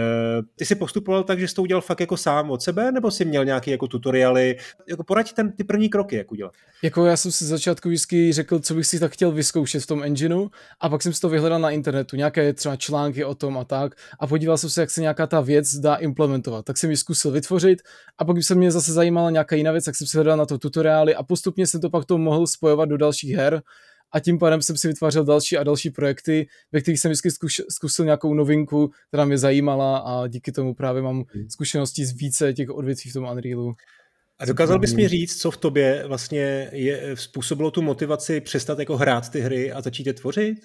ty 0.55 0.65
si 0.65 0.75
postupoval 0.75 1.23
tak, 1.23 1.39
že 1.39 1.47
jsi 1.47 1.55
to 1.55 1.61
udělal 1.61 1.81
fakt 1.81 1.99
jako 1.99 2.17
sám 2.17 2.51
od 2.51 2.61
sebe, 2.61 2.91
nebo 2.91 3.11
jsi 3.11 3.25
měl 3.25 3.45
nějaké 3.45 3.71
jako 3.71 3.87
tutoriály, 3.87 4.57
jako 4.89 5.03
poraď 5.03 5.33
ten, 5.33 5.51
ty 5.51 5.63
první 5.63 5.89
kroky, 5.89 6.15
jak 6.15 6.31
udělat? 6.31 6.53
Jako 6.83 7.05
já 7.05 7.17
jsem 7.17 7.31
si 7.31 7.45
začátku 7.45 7.89
vždycky 7.89 8.33
řekl, 8.33 8.59
co 8.59 8.73
bych 8.73 8.85
si 8.85 8.99
tak 8.99 9.11
chtěl 9.11 9.31
vyzkoušet 9.31 9.83
v 9.83 9.87
tom 9.87 10.03
engineu 10.03 10.49
a 10.79 10.89
pak 10.89 11.01
jsem 11.01 11.13
si 11.13 11.21
to 11.21 11.29
vyhledal 11.29 11.59
na 11.59 11.71
internetu, 11.71 12.15
nějaké 12.15 12.53
třeba 12.53 12.75
články 12.75 13.25
o 13.25 13.35
tom 13.35 13.57
a 13.57 13.63
tak 13.63 13.95
a 14.19 14.27
podíval 14.27 14.57
jsem 14.57 14.69
se, 14.69 14.81
jak 14.81 14.91
se 14.91 15.01
nějaká 15.01 15.27
ta 15.27 15.41
věc 15.41 15.75
dá 15.75 15.95
implementovat. 15.95 16.65
Tak 16.65 16.77
jsem 16.77 16.89
ji 16.89 16.97
zkusil 16.97 17.31
vytvořit 17.31 17.81
a 18.17 18.25
pak, 18.25 18.35
když 18.35 18.47
se 18.47 18.55
mě 18.55 18.71
zase 18.71 18.93
zajímala 18.93 19.29
nějaká 19.29 19.55
jiná 19.55 19.71
věc, 19.71 19.85
tak 19.85 19.95
jsem 19.95 20.07
si 20.07 20.17
hledal 20.17 20.37
na 20.37 20.45
to 20.45 20.57
tutoriály 20.57 21.15
a 21.15 21.23
postupně 21.23 21.67
jsem 21.67 21.81
to 21.81 21.89
pak 21.89 22.05
to 22.05 22.17
mohl 22.17 22.47
spojovat 22.47 22.89
do 22.89 22.97
dalších 22.97 23.31
her 23.31 23.61
a 24.11 24.19
tím 24.19 24.39
pádem 24.39 24.61
jsem 24.61 24.77
si 24.77 24.87
vytvářel 24.87 25.23
další 25.23 25.57
a 25.57 25.63
další 25.63 25.89
projekty, 25.89 26.47
ve 26.71 26.81
kterých 26.81 26.99
jsem 26.99 27.11
vždycky 27.11 27.47
zkusil 27.69 28.05
nějakou 28.05 28.33
novinku, 28.33 28.91
která 29.07 29.25
mě 29.25 29.37
zajímala 29.37 29.97
a 29.97 30.27
díky 30.27 30.51
tomu 30.51 30.73
právě 30.73 31.01
mám 31.01 31.23
hmm. 31.33 31.49
zkušenosti 31.49 32.05
z 32.05 32.11
více 32.11 32.53
těch 32.53 32.69
odvětví 32.69 33.09
v 33.09 33.13
tom 33.13 33.27
Unrealu. 33.31 33.75
A 34.39 34.45
dokázal 34.45 34.79
bys 34.79 34.93
mi 34.93 35.07
říct, 35.07 35.41
co 35.41 35.51
v 35.51 35.57
tobě 35.57 36.03
vlastně 36.07 36.69
je, 36.71 37.11
způsobilo 37.13 37.71
tu 37.71 37.81
motivaci 37.81 38.41
přestat 38.41 38.79
jako 38.79 38.97
hrát 38.97 39.29
ty 39.29 39.39
hry 39.39 39.71
a 39.71 39.81
začít 39.81 40.07
je 40.07 40.13
tvořit? 40.13 40.57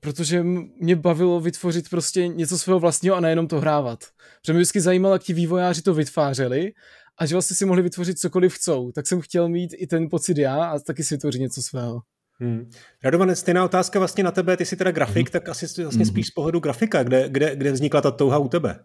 Protože 0.00 0.42
mě 0.80 0.96
bavilo 0.96 1.40
vytvořit 1.40 1.90
prostě 1.90 2.28
něco 2.28 2.58
svého 2.58 2.80
vlastního 2.80 3.16
a 3.16 3.20
nejenom 3.20 3.48
to 3.48 3.60
hrávat. 3.60 3.98
Protože 4.40 4.52
mě 4.52 4.60
vždycky 4.60 4.80
zajímalo, 4.80 5.14
jak 5.14 5.22
ti 5.22 5.32
vývojáři 5.32 5.82
to 5.82 5.94
vytvářeli 5.94 6.72
a 7.18 7.26
že 7.26 7.34
vlastně 7.34 7.56
si 7.56 7.64
mohli 7.64 7.82
vytvořit 7.82 8.18
cokoliv 8.18 8.54
chcou. 8.54 8.92
Tak 8.92 9.06
jsem 9.06 9.20
chtěl 9.20 9.48
mít 9.48 9.74
i 9.76 9.86
ten 9.86 10.08
pocit 10.08 10.38
já 10.38 10.64
a 10.64 10.78
taky 10.78 11.04
si 11.04 11.14
vytvořit 11.14 11.40
něco 11.40 11.62
svého. 11.62 12.00
Hmm. 12.40 12.70
Radovan, 13.04 13.36
stejná 13.36 13.64
otázka 13.64 13.98
vlastně 13.98 14.24
na 14.24 14.30
tebe, 14.30 14.56
ty 14.56 14.64
jsi 14.64 14.76
teda 14.76 14.90
grafik, 14.90 15.26
hmm. 15.26 15.32
tak 15.32 15.48
asi 15.48 15.82
vlastně 15.82 16.06
spíš 16.06 16.26
z 16.26 16.30
pohledu 16.30 16.60
grafika, 16.60 17.02
kde, 17.02 17.28
kde, 17.28 17.56
kde 17.56 17.72
vznikla 17.72 18.00
ta 18.00 18.10
touha 18.10 18.38
u 18.38 18.48
tebe? 18.48 18.78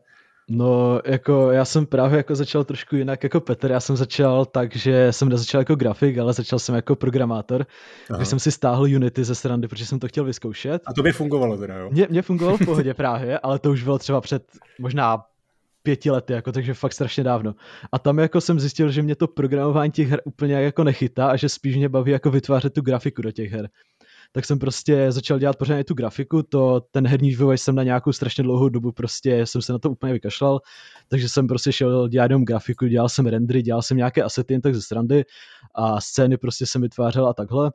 No, 0.49 1.01
jako 1.05 1.51
já 1.51 1.65
jsem 1.65 1.85
právě 1.85 2.17
jako 2.17 2.35
začal 2.35 2.63
trošku 2.63 2.95
jinak 2.95 3.23
jako 3.23 3.41
Petr. 3.41 3.71
Já 3.71 3.79
jsem 3.79 3.97
začal 3.97 4.45
tak, 4.45 4.75
že 4.75 5.13
jsem 5.13 5.29
nezačal 5.29 5.61
jako 5.61 5.75
grafik, 5.75 6.17
ale 6.17 6.33
začal 6.33 6.59
jsem 6.59 6.75
jako 6.75 6.95
programátor, 6.95 7.65
Aha. 8.09 8.25
jsem 8.25 8.39
si 8.39 8.51
stáhl 8.51 8.83
Unity 8.83 9.23
ze 9.23 9.35
srandy, 9.35 9.67
protože 9.67 9.85
jsem 9.85 9.99
to 9.99 10.07
chtěl 10.07 10.23
vyzkoušet. 10.23 10.81
A 10.85 10.93
to 10.93 11.03
by 11.03 11.11
fungovalo 11.11 11.57
teda, 11.57 11.77
jo? 11.77 11.89
Mě, 11.91 12.07
mě 12.09 12.21
fungovalo 12.21 12.57
v 12.57 12.61
pohodě 12.65 12.93
právě, 12.93 13.39
ale 13.39 13.59
to 13.59 13.71
už 13.71 13.83
bylo 13.83 13.99
třeba 13.99 14.21
před 14.21 14.43
možná 14.79 15.23
pěti 15.83 16.11
lety, 16.11 16.33
jako, 16.33 16.51
takže 16.51 16.73
fakt 16.73 16.93
strašně 16.93 17.23
dávno. 17.23 17.55
A 17.91 17.99
tam 17.99 18.19
jako 18.19 18.41
jsem 18.41 18.59
zjistil, 18.59 18.91
že 18.91 19.01
mě 19.01 19.15
to 19.15 19.27
programování 19.27 19.91
těch 19.91 20.09
her 20.09 20.21
úplně 20.25 20.53
jako 20.53 20.83
nechytá 20.83 21.27
a 21.27 21.35
že 21.35 21.49
spíš 21.49 21.75
mě 21.75 21.89
baví 21.89 22.11
jako 22.11 22.31
vytvářet 22.31 22.73
tu 22.73 22.81
grafiku 22.81 23.21
do 23.21 23.31
těch 23.31 23.51
her 23.51 23.69
tak 24.31 24.45
jsem 24.45 24.59
prostě 24.59 25.11
začal 25.11 25.39
dělat 25.39 25.55
pořádně 25.55 25.83
tu 25.83 25.93
grafiku, 25.93 26.43
to 26.43 26.81
ten 26.91 27.07
herní 27.07 27.29
vývoj 27.29 27.57
jsem 27.57 27.75
na 27.75 27.83
nějakou 27.83 28.11
strašně 28.11 28.43
dlouhou 28.43 28.69
dobu 28.69 28.91
prostě 28.91 29.45
jsem 29.45 29.61
se 29.61 29.73
na 29.73 29.79
to 29.79 29.89
úplně 29.91 30.13
vykašlal, 30.13 30.59
takže 31.07 31.29
jsem 31.29 31.47
prostě 31.47 31.71
šel 31.71 32.07
dělat 32.09 32.25
jenom 32.25 32.45
grafiku, 32.45 32.87
dělal 32.87 33.09
jsem 33.09 33.25
rendery, 33.25 33.61
dělal 33.61 33.81
jsem 33.81 33.97
nějaké 33.97 34.23
asety 34.23 34.53
jen 34.53 34.61
tak 34.61 34.75
ze 34.75 34.81
strandy 34.81 35.25
a 35.75 36.01
scény 36.01 36.37
prostě 36.37 36.65
jsem 36.65 36.81
vytvářel 36.81 37.27
a 37.27 37.33
takhle. 37.33 37.71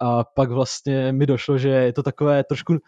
A 0.00 0.24
pak 0.24 0.50
vlastně 0.50 1.12
mi 1.12 1.26
došlo, 1.26 1.58
že 1.58 1.68
je 1.68 1.92
to 1.92 2.02
takové 2.02 2.44
trošku 2.44 2.78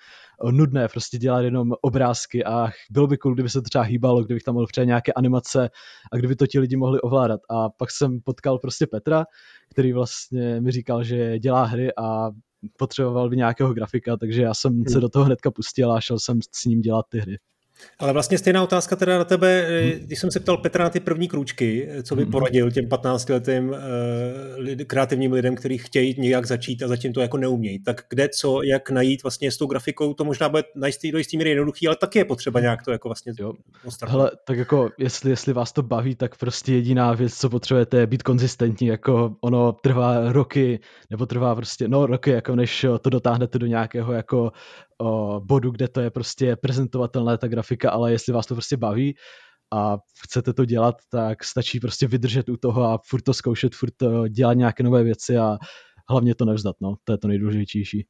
nudné 0.51 0.89
prostě 0.89 1.19
dělat 1.19 1.41
jenom 1.41 1.73
obrázky 1.83 2.45
a 2.45 2.69
bylo 2.91 3.07
by 3.07 3.19
cool, 3.19 3.35
kdyby 3.35 3.49
se 3.49 3.63
to 3.63 3.69
třeba 3.69 3.85
hýbalo, 3.85 4.25
kdybych 4.25 4.43
tam 4.43 4.55
mohl 4.55 4.67
třeba 4.67 4.85
nějaké 4.85 5.13
animace 5.13 5.71
a 6.13 6.17
kdyby 6.17 6.37
to 6.37 6.47
ti 6.47 6.59
lidi 6.59 6.77
mohli 6.77 7.01
ovládat. 7.01 7.41
A 7.51 7.69
pak 7.71 7.91
jsem 7.91 8.21
potkal 8.21 8.59
prostě 8.59 8.87
Petra, 8.87 9.25
který 9.71 9.93
vlastně 9.93 10.61
mi 10.61 10.71
říkal, 10.71 11.05
že 11.05 11.39
dělá 11.39 11.65
hry 11.65 11.91
a 11.97 12.31
potřeboval 12.79 13.29
by 13.29 13.37
nějakého 13.37 13.75
grafika, 13.75 14.17
takže 14.17 14.43
já 14.43 14.55
jsem 14.55 14.83
se 14.89 14.95
hmm. 14.95 15.01
do 15.01 15.09
toho 15.09 15.25
hnedka 15.25 15.51
pustil 15.51 15.93
a 15.93 16.01
šel 16.01 16.19
jsem 16.19 16.39
s 16.55 16.65
ním 16.65 16.81
dělat 16.81 17.07
ty 17.09 17.19
hry. 17.19 17.39
Ale 17.99 18.13
vlastně 18.13 18.39
stejná 18.39 18.63
otázka 18.63 18.97
teda 18.97 19.19
na 19.19 19.25
tebe, 19.25 19.67
hmm. 19.83 20.07
když 20.07 20.19
jsem 20.19 20.31
se 20.31 20.41
ptal 20.41 20.57
Petra 20.57 20.85
na 20.85 20.91
ty 20.91 21.01
první 21.01 21.29
krůčky, 21.29 21.89
co 22.03 22.17
by 22.17 22.23
hmm. 22.23 22.31
poradil 22.33 22.71
těm 22.71 22.85
15-letým 22.85 23.69
uh, 23.69 23.77
eh, 24.81 24.85
kreativním 24.85 25.33
lidem, 25.33 25.55
kteří 25.55 25.79
chtějí 25.79 26.15
nějak 26.19 26.47
začít 26.47 26.83
a 26.83 26.89
zatím 26.89 27.13
to 27.13 27.21
jako 27.21 27.37
neumějí. 27.37 27.79
Tak 27.79 28.05
kde, 28.11 28.29
co, 28.29 28.63
jak 28.63 28.91
najít 28.91 29.23
vlastně 29.23 29.51
s 29.51 29.57
tou 29.57 29.67
grafikou, 29.67 30.15
to 30.15 30.25
možná 30.25 30.49
bude 30.49 30.63
najít 30.75 31.13
do 31.13 31.19
jistý 31.19 31.37
míry 31.37 31.51
jednoduchý, 31.51 31.87
ale 31.87 31.97
taky 31.97 32.19
je 32.19 32.25
potřeba 32.25 32.61
nějak 32.61 32.83
to 32.85 32.93
jako 32.93 33.09
vlastně 33.09 33.33
jo. 33.39 33.53
Hele, 34.07 34.31
tak 34.45 34.59
jako 34.59 34.91
jestli, 34.99 35.31
jestli 35.31 35.53
vás 35.53 35.73
to 35.73 35.83
baví, 35.83 36.15
tak 36.15 36.37
prostě 36.37 36.73
jediná 36.73 37.13
věc, 37.13 37.35
co 37.35 37.51
potřebujete, 37.51 37.97
je 37.97 38.07
být 38.07 38.23
konzistentní, 38.23 38.87
jako 38.87 39.37
ono 39.41 39.73
trvá 39.73 40.33
roky, 40.33 40.81
nebo 41.11 41.27
trvá 41.27 41.55
prostě, 41.55 41.89
no 41.89 42.07
roky, 42.07 42.31
jako 42.31 42.57
než 42.57 42.87
to 43.01 43.11
dotáhnete 43.11 43.59
do 43.59 43.67
nějakého 43.67 44.13
jako 44.13 44.53
o, 45.03 45.41
bodu, 45.41 45.71
kde 45.71 45.89
to 45.89 46.01
je 46.01 46.11
prostě 46.11 46.57
prezentovatelné 46.57 47.39
ta 47.39 47.49
grafika, 47.49 47.91
ale 47.91 48.13
jestli 48.13 48.33
vás 48.33 48.47
to 48.47 48.55
prostě 48.55 48.77
baví 48.77 49.15
a 49.75 49.99
chcete 50.25 50.53
to 50.53 50.65
dělat, 50.65 50.95
tak 51.11 51.45
stačí 51.45 51.81
prostě 51.81 52.07
vydržet 52.07 52.49
u 52.49 52.57
toho 52.57 52.83
a 52.83 52.99
furt 53.09 53.23
to 53.23 53.35
zkoušet, 53.35 53.75
furt 53.75 53.93
to 53.97 54.29
dělat 54.29 54.55
nějaké 54.55 54.83
nové 54.83 55.03
věci 55.03 55.39
a 55.39 55.59
hlavně 56.09 56.35
to 56.35 56.45
nevzdat, 56.45 56.77
no, 56.81 56.95
to 57.05 57.13
je 57.13 57.19
to 57.19 57.29
nejdůležitější. 57.29 58.07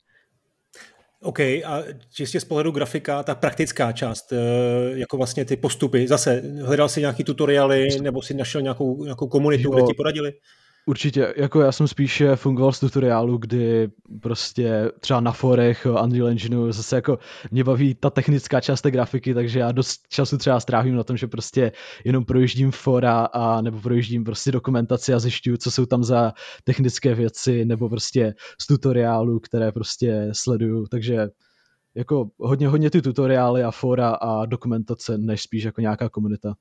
OK, 1.22 1.40
a 1.40 1.82
čistě 2.12 2.40
z 2.40 2.44
pohledu 2.44 2.70
grafika, 2.70 3.22
ta 3.22 3.34
praktická 3.34 3.92
část, 3.92 4.32
jako 4.92 5.16
vlastně 5.16 5.44
ty 5.44 5.56
postupy, 5.56 6.08
zase 6.08 6.42
hledal 6.62 6.88
si 6.88 7.00
nějaký 7.00 7.24
tutoriály 7.24 7.88
nebo 8.02 8.22
si 8.22 8.34
našel 8.34 8.62
nějakou, 8.62 9.04
nějakou 9.04 9.28
komunitu, 9.28 9.62
jo, 9.62 9.70
kde 9.70 9.82
ti 9.82 9.94
poradili? 9.94 10.32
Určitě, 10.86 11.34
jako 11.36 11.60
já 11.60 11.72
jsem 11.72 11.88
spíše 11.88 12.36
fungoval 12.36 12.72
z 12.72 12.80
tutoriálu, 12.80 13.38
kdy 13.38 13.88
prostě 14.20 14.92
třeba 15.00 15.20
na 15.20 15.32
forech 15.32 15.86
Unreal 16.02 16.28
Engineu 16.28 16.72
zase 16.72 16.96
jako 16.96 17.18
mě 17.50 17.64
baví 17.64 17.94
ta 17.94 18.10
technická 18.10 18.60
část 18.60 18.80
té 18.80 18.90
grafiky, 18.90 19.34
takže 19.34 19.58
já 19.58 19.72
dost 19.72 20.00
času 20.08 20.38
třeba 20.38 20.60
strávím 20.60 20.96
na 20.96 21.04
tom, 21.04 21.16
že 21.16 21.26
prostě 21.26 21.72
jenom 22.04 22.24
projíždím 22.24 22.70
fora 22.70 23.24
a 23.24 23.60
nebo 23.60 23.80
projíždím 23.80 24.24
prostě 24.24 24.52
dokumentaci 24.52 25.14
a 25.14 25.18
zjišťuju, 25.18 25.56
co 25.56 25.70
jsou 25.70 25.86
tam 25.86 26.04
za 26.04 26.32
technické 26.64 27.14
věci, 27.14 27.64
nebo 27.64 27.88
prostě 27.88 28.34
z 28.60 28.66
tutoriálu, 28.66 29.40
které 29.40 29.72
prostě 29.72 30.28
sleduju, 30.32 30.86
takže 30.86 31.28
jako 31.94 32.30
hodně, 32.38 32.68
hodně 32.68 32.90
ty 32.90 33.02
tutoriály 33.02 33.62
a 33.64 33.70
fora 33.70 34.10
a 34.10 34.46
dokumentace, 34.46 35.18
než 35.18 35.42
spíš 35.42 35.64
jako 35.64 35.80
nějaká 35.80 36.08
komunita. 36.08 36.54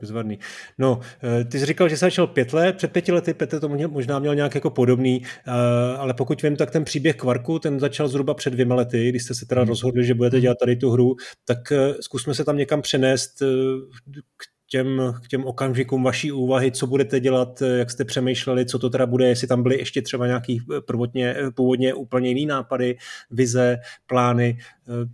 Bezvadný. 0.00 0.38
No, 0.78 1.00
eh, 1.40 1.44
ty 1.44 1.58
jsi 1.58 1.66
říkal, 1.66 1.88
že 1.88 1.96
jsi 1.96 2.00
začal 2.00 2.26
pět 2.26 2.52
let, 2.52 2.76
před 2.76 2.92
pěti 2.92 3.12
lety 3.12 3.34
Petr 3.34 3.60
to 3.60 3.68
možná 3.68 4.18
měl 4.18 4.34
nějak 4.34 4.54
jako 4.54 4.70
podobný, 4.70 5.22
eh, 5.46 5.52
ale 5.96 6.14
pokud 6.14 6.42
vím, 6.42 6.56
tak 6.56 6.70
ten 6.70 6.84
příběh 6.84 7.16
Kvarku, 7.16 7.58
ten 7.58 7.80
začal 7.80 8.08
zhruba 8.08 8.34
před 8.34 8.50
dvěma 8.50 8.74
lety, 8.74 9.08
když 9.08 9.22
jste 9.22 9.34
se 9.34 9.46
teda 9.46 9.60
hmm. 9.60 9.68
rozhodli, 9.68 10.04
že 10.04 10.14
budete 10.14 10.40
dělat 10.40 10.58
tady 10.60 10.76
tu 10.76 10.90
hru, 10.90 11.16
tak 11.44 11.72
eh, 11.72 11.94
zkusme 12.00 12.34
se 12.34 12.44
tam 12.44 12.56
někam 12.56 12.82
přenést 12.82 13.42
k 14.36 14.44
těm, 14.70 15.14
k 15.24 15.28
těm 15.28 15.44
okamžikům 15.44 16.02
vaší 16.02 16.32
úvahy, 16.32 16.72
co 16.72 16.86
budete 16.86 17.20
dělat, 17.20 17.62
jak 17.62 17.90
jste 17.90 18.04
přemýšleli, 18.04 18.66
co 18.66 18.78
to 18.78 18.90
teda 18.90 19.06
bude, 19.06 19.28
jestli 19.28 19.46
tam 19.46 19.62
byly 19.62 19.78
ještě 19.78 20.02
třeba 20.02 20.26
nějaký 20.26 20.60
prvotně, 20.86 21.36
původně 21.54 21.94
úplně 21.94 22.28
jiný 22.28 22.46
nápady, 22.46 22.96
vize, 23.30 23.78
plány, 24.06 24.58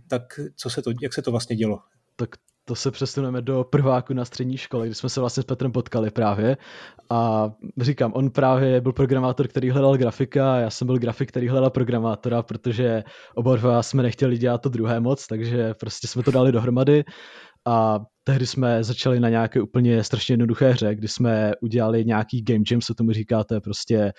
tak 0.07 0.39
co 0.55 0.69
se 0.69 0.81
to, 0.81 0.91
jak 1.01 1.13
se 1.13 1.21
to 1.21 1.31
vlastně 1.31 1.55
dělo? 1.55 1.79
Tak 2.15 2.29
to 2.65 2.75
se 2.75 2.91
přesuneme 2.91 3.41
do 3.41 3.63
prváku 3.63 4.13
na 4.13 4.25
střední 4.25 4.57
škole, 4.57 4.85
kdy 4.85 4.95
jsme 4.95 5.09
se 5.09 5.19
vlastně 5.19 5.43
s 5.43 5.45
Petrem 5.45 5.71
potkali 5.71 6.11
právě. 6.11 6.57
A 7.09 7.51
říkám, 7.81 8.13
on 8.15 8.29
právě 8.29 8.81
byl 8.81 8.93
programátor, 8.93 9.47
který 9.47 9.69
hledal 9.69 9.97
grafika, 9.97 10.57
já 10.57 10.69
jsem 10.69 10.85
byl 10.85 10.97
grafik, 10.97 11.29
který 11.29 11.47
hledal 11.47 11.69
programátora, 11.69 12.41
protože 12.43 13.03
oba 13.35 13.55
dva 13.55 13.83
jsme 13.83 14.03
nechtěli 14.03 14.37
dělat 14.37 14.61
to 14.61 14.69
druhé 14.69 14.99
moc, 14.99 15.27
takže 15.27 15.73
prostě 15.73 16.07
jsme 16.07 16.23
to 16.23 16.31
dali 16.31 16.51
dohromady. 16.51 17.03
A 17.67 17.99
tehdy 18.23 18.47
jsme 18.47 18.83
začali 18.83 19.19
na 19.19 19.29
nějaké 19.29 19.61
úplně 19.61 20.03
strašně 20.03 20.33
jednoduché 20.33 20.69
hře, 20.69 20.95
kdy 20.95 21.07
jsme 21.07 21.51
udělali 21.61 22.05
nějaký 22.05 22.41
game 22.41 22.63
jam, 22.71 22.81
co 22.81 22.93
tomu 22.93 23.11
říkáte, 23.11 23.61
prostě 23.61 24.13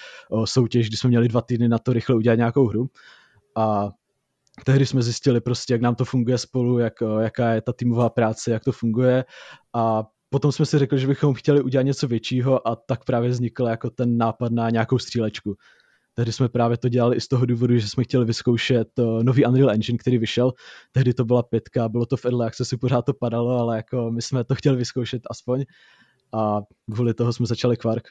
soutěž, 0.45 0.89
kdy 0.89 0.97
jsme 0.97 1.09
měli 1.09 1.29
dva 1.29 1.41
týdny 1.41 1.69
na 1.69 1.79
to 1.79 1.93
rychle 1.93 2.17
udělat 2.17 2.37
nějakou 2.37 2.67
hru. 2.67 2.87
A 3.57 3.91
tehdy 4.65 4.87
jsme 4.87 5.03
zjistili 5.03 5.41
prostě, 5.41 5.75
jak 5.75 5.81
nám 5.81 5.95
to 5.95 6.05
funguje 6.05 6.39
spolu, 6.39 6.79
jak, 6.79 6.95
jaká 7.21 7.51
je 7.51 7.61
ta 7.61 7.73
týmová 7.73 8.11
práce, 8.11 8.51
jak 8.51 8.65
to 8.65 8.73
funguje 8.73 9.25
a 9.75 10.05
potom 10.29 10.53
jsme 10.53 10.67
si 10.67 10.79
řekli, 10.79 10.99
že 10.99 11.07
bychom 11.07 11.35
chtěli 11.35 11.63
udělat 11.63 11.83
něco 11.83 12.09
většího 12.09 12.69
a 12.69 12.77
tak 12.77 13.05
právě 13.05 13.31
vznikl 13.31 13.65
jako 13.65 13.91
ten 13.91 14.19
nápad 14.19 14.53
na 14.53 14.71
nějakou 14.71 14.99
střílečku. 14.99 15.55
Tehdy 16.15 16.33
jsme 16.33 16.49
právě 16.49 16.77
to 16.77 16.89
dělali 16.89 17.17
i 17.17 17.21
z 17.21 17.29
toho 17.29 17.47
důvodu, 17.47 17.79
že 17.79 17.89
jsme 17.89 18.05
chtěli 18.05 18.25
vyzkoušet 18.25 18.89
nový 19.23 19.47
Unreal 19.47 19.71
Engine, 19.71 19.99
který 19.99 20.19
vyšel. 20.19 20.53
Tehdy 20.93 21.15
to 21.15 21.25
byla 21.25 21.43
pětka, 21.43 21.89
bylo 21.89 22.07
to 22.07 22.17
v 22.17 22.25
Early 22.25 22.51
si 22.53 22.77
pořád 22.77 23.03
to 23.03 23.15
padalo, 23.15 23.59
ale 23.59 23.77
jako 23.77 24.11
my 24.11 24.23
jsme 24.23 24.45
to 24.45 24.55
chtěli 24.55 24.77
vyzkoušet 24.77 25.23
aspoň. 25.31 25.65
A 26.35 26.61
kvůli 26.95 27.15
toho 27.15 27.33
jsme 27.33 27.47
začali 27.47 27.77
Quark. 27.77 28.05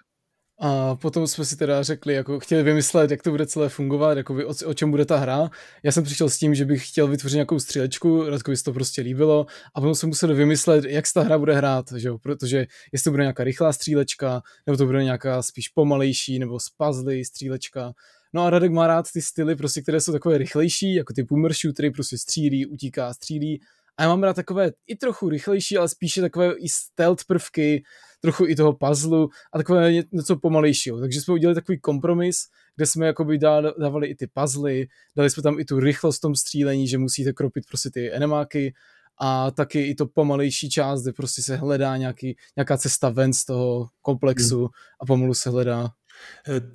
A 0.59 0.95
potom 0.95 1.27
jsme 1.27 1.45
si 1.45 1.57
teda 1.57 1.83
řekli, 1.83 2.13
jako 2.13 2.39
chtěli 2.39 2.63
vymyslet, 2.63 3.11
jak 3.11 3.23
to 3.23 3.31
bude 3.31 3.45
celé 3.45 3.69
fungovat, 3.69 4.17
jako 4.17 4.33
o, 4.33 4.53
o 4.65 4.73
čem 4.73 4.91
bude 4.91 5.05
ta 5.05 5.17
hra. 5.17 5.49
Já 5.83 5.91
jsem 5.91 6.03
přišel 6.03 6.29
s 6.29 6.37
tím, 6.37 6.55
že 6.55 6.65
bych 6.65 6.89
chtěl 6.89 7.07
vytvořit 7.07 7.35
nějakou 7.35 7.59
střílečku, 7.59 8.29
Radkovi 8.29 8.57
se 8.57 8.63
to 8.63 8.73
prostě 8.73 9.01
líbilo 9.01 9.45
a 9.75 9.81
potom 9.81 9.95
jsme 9.95 10.07
museli 10.07 10.33
vymyslet, 10.33 10.85
jak 10.85 11.07
se 11.07 11.13
ta 11.13 11.21
hra 11.21 11.37
bude 11.37 11.55
hrát, 11.55 11.85
že 11.95 12.07
jo? 12.07 12.17
protože 12.17 12.65
jestli 12.93 13.03
to 13.03 13.11
bude 13.11 13.23
nějaká 13.23 13.43
rychlá 13.43 13.73
střílečka, 13.73 14.41
nebo 14.65 14.77
to 14.77 14.85
bude 14.85 15.03
nějaká 15.03 15.41
spíš 15.41 15.69
pomalejší, 15.69 16.39
nebo 16.39 16.57
puzzly 16.77 17.25
střílečka. 17.25 17.93
No 18.33 18.41
a 18.41 18.49
Radek 18.49 18.71
má 18.71 18.87
rád 18.87 19.05
ty 19.13 19.21
styly, 19.21 19.55
prostě, 19.55 19.81
které 19.81 20.01
jsou 20.01 20.11
takové 20.11 20.37
rychlejší, 20.37 20.95
jako 20.95 21.13
ty 21.13 21.23
boomer 21.23 21.53
shootery, 21.53 21.91
prostě 21.91 22.17
střílí, 22.17 22.65
utíká, 22.65 23.13
střílí. 23.13 23.61
A 23.97 24.03
já 24.03 24.09
mám 24.09 24.23
rád 24.23 24.35
takové 24.35 24.71
i 24.87 24.95
trochu 24.95 25.29
rychlejší, 25.29 25.77
ale 25.77 25.89
spíše 25.89 26.21
takové 26.21 26.53
i 26.53 26.69
stealth 26.69 27.25
prvky, 27.27 27.83
trochu 28.21 28.47
i 28.47 28.55
toho 28.55 28.73
puzzlu 28.73 29.29
a 29.53 29.57
takové 29.57 29.93
něco 30.11 30.35
pomalejšího. 30.35 30.99
Takže 30.99 31.21
jsme 31.21 31.33
udělali 31.33 31.55
takový 31.55 31.79
kompromis, 31.79 32.37
kde 32.75 32.85
jsme 32.85 33.05
jakoby 33.05 33.37
dávali 33.37 34.07
i 34.07 34.15
ty 34.15 34.27
puzzly, 34.27 34.87
dali 35.15 35.29
jsme 35.29 35.43
tam 35.43 35.59
i 35.59 35.65
tu 35.65 35.79
rychlost 35.79 36.17
v 36.17 36.21
tom 36.21 36.35
střílení, 36.35 36.87
že 36.87 36.97
musíte 36.97 37.33
kropit 37.33 37.65
prostě 37.67 37.89
ty 37.89 38.13
enemáky 38.13 38.73
a 39.17 39.51
taky 39.51 39.81
i 39.81 39.95
to 39.95 40.05
pomalejší 40.05 40.69
část, 40.69 41.01
kde 41.01 41.13
prostě 41.13 41.41
se 41.41 41.55
hledá 41.55 41.97
nějaký, 41.97 42.37
nějaká 42.55 42.77
cesta 42.77 43.09
ven 43.09 43.33
z 43.33 43.45
toho 43.45 43.87
komplexu 44.01 44.57
hmm. 44.57 44.67
a 45.01 45.05
pomalu 45.05 45.33
se 45.33 45.49
hledá 45.49 45.89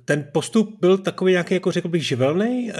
ten 0.05 0.27
postup 0.33 0.77
byl 0.79 0.97
takový 0.97 1.31
nějaký, 1.31 1.53
jako 1.53 1.71
řekl 1.71 1.89
bych, 1.89 2.07
živelný? 2.07 2.71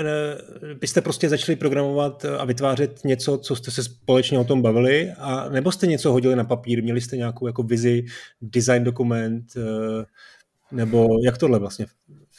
Byste 0.80 1.02
prostě 1.02 1.30
začali 1.30 1.56
programovat 1.56 2.26
a 2.26 2.46
vytvářet 2.46 3.04
něco, 3.04 3.38
co 3.38 3.56
jste 3.56 3.72
se 3.72 3.84
společně 3.84 4.40
o 4.40 4.44
tom 4.44 4.62
bavili, 4.62 5.12
a 5.18 5.50
nebo 5.50 5.72
jste 5.72 5.88
něco 5.88 6.12
hodili 6.12 6.36
na 6.36 6.44
papír, 6.44 6.84
měli 6.84 7.02
jste 7.02 7.18
nějakou 7.18 7.48
jako 7.48 7.64
vizi, 7.64 8.06
design 8.42 8.84
dokument, 8.84 9.46
eh, 9.58 10.06
nebo 10.72 11.08
jak 11.26 11.38
tohle 11.38 11.60
vlastně 11.60 11.86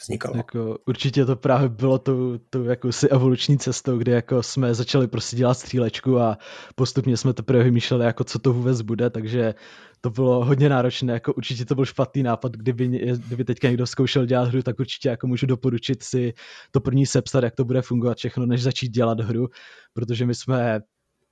vznikalo? 0.03 0.37
Jako, 0.37 0.77
určitě 0.85 1.25
to 1.25 1.35
právě 1.35 1.69
bylo 1.69 1.99
tou, 1.99 2.37
tou 2.49 2.63
jakousi 2.63 3.09
evoluční 3.09 3.57
cestou, 3.57 3.97
kdy 3.97 4.11
jako 4.11 4.43
jsme 4.43 4.73
začali 4.73 5.07
prostě 5.07 5.35
dělat 5.35 5.53
střílečku 5.53 6.19
a 6.19 6.37
postupně 6.75 7.17
jsme 7.17 7.33
teprve 7.33 7.63
vymýšleli, 7.63 8.05
jako 8.05 8.23
co 8.23 8.39
to 8.39 8.53
vůbec 8.53 8.81
bude, 8.81 9.09
takže 9.09 9.53
to 10.01 10.09
bylo 10.09 10.45
hodně 10.45 10.69
náročné, 10.69 11.13
jako 11.13 11.33
určitě 11.33 11.65
to 11.65 11.75
byl 11.75 11.85
špatný 11.85 12.23
nápad, 12.23 12.51
kdyby, 12.51 12.87
kdyby 13.27 13.43
teďka 13.43 13.67
někdo 13.67 13.87
zkoušel 13.87 14.25
dělat 14.25 14.49
hru, 14.49 14.63
tak 14.63 14.79
určitě 14.79 15.09
jako 15.09 15.27
můžu 15.27 15.45
doporučit 15.45 16.03
si 16.03 16.33
to 16.71 16.79
první 16.79 17.05
sepsat, 17.05 17.43
jak 17.43 17.55
to 17.55 17.65
bude 17.65 17.81
fungovat 17.81 18.17
všechno, 18.17 18.45
než 18.45 18.63
začít 18.63 18.89
dělat 18.89 19.19
hru, 19.19 19.47
protože 19.93 20.25
my 20.25 20.35
jsme 20.35 20.79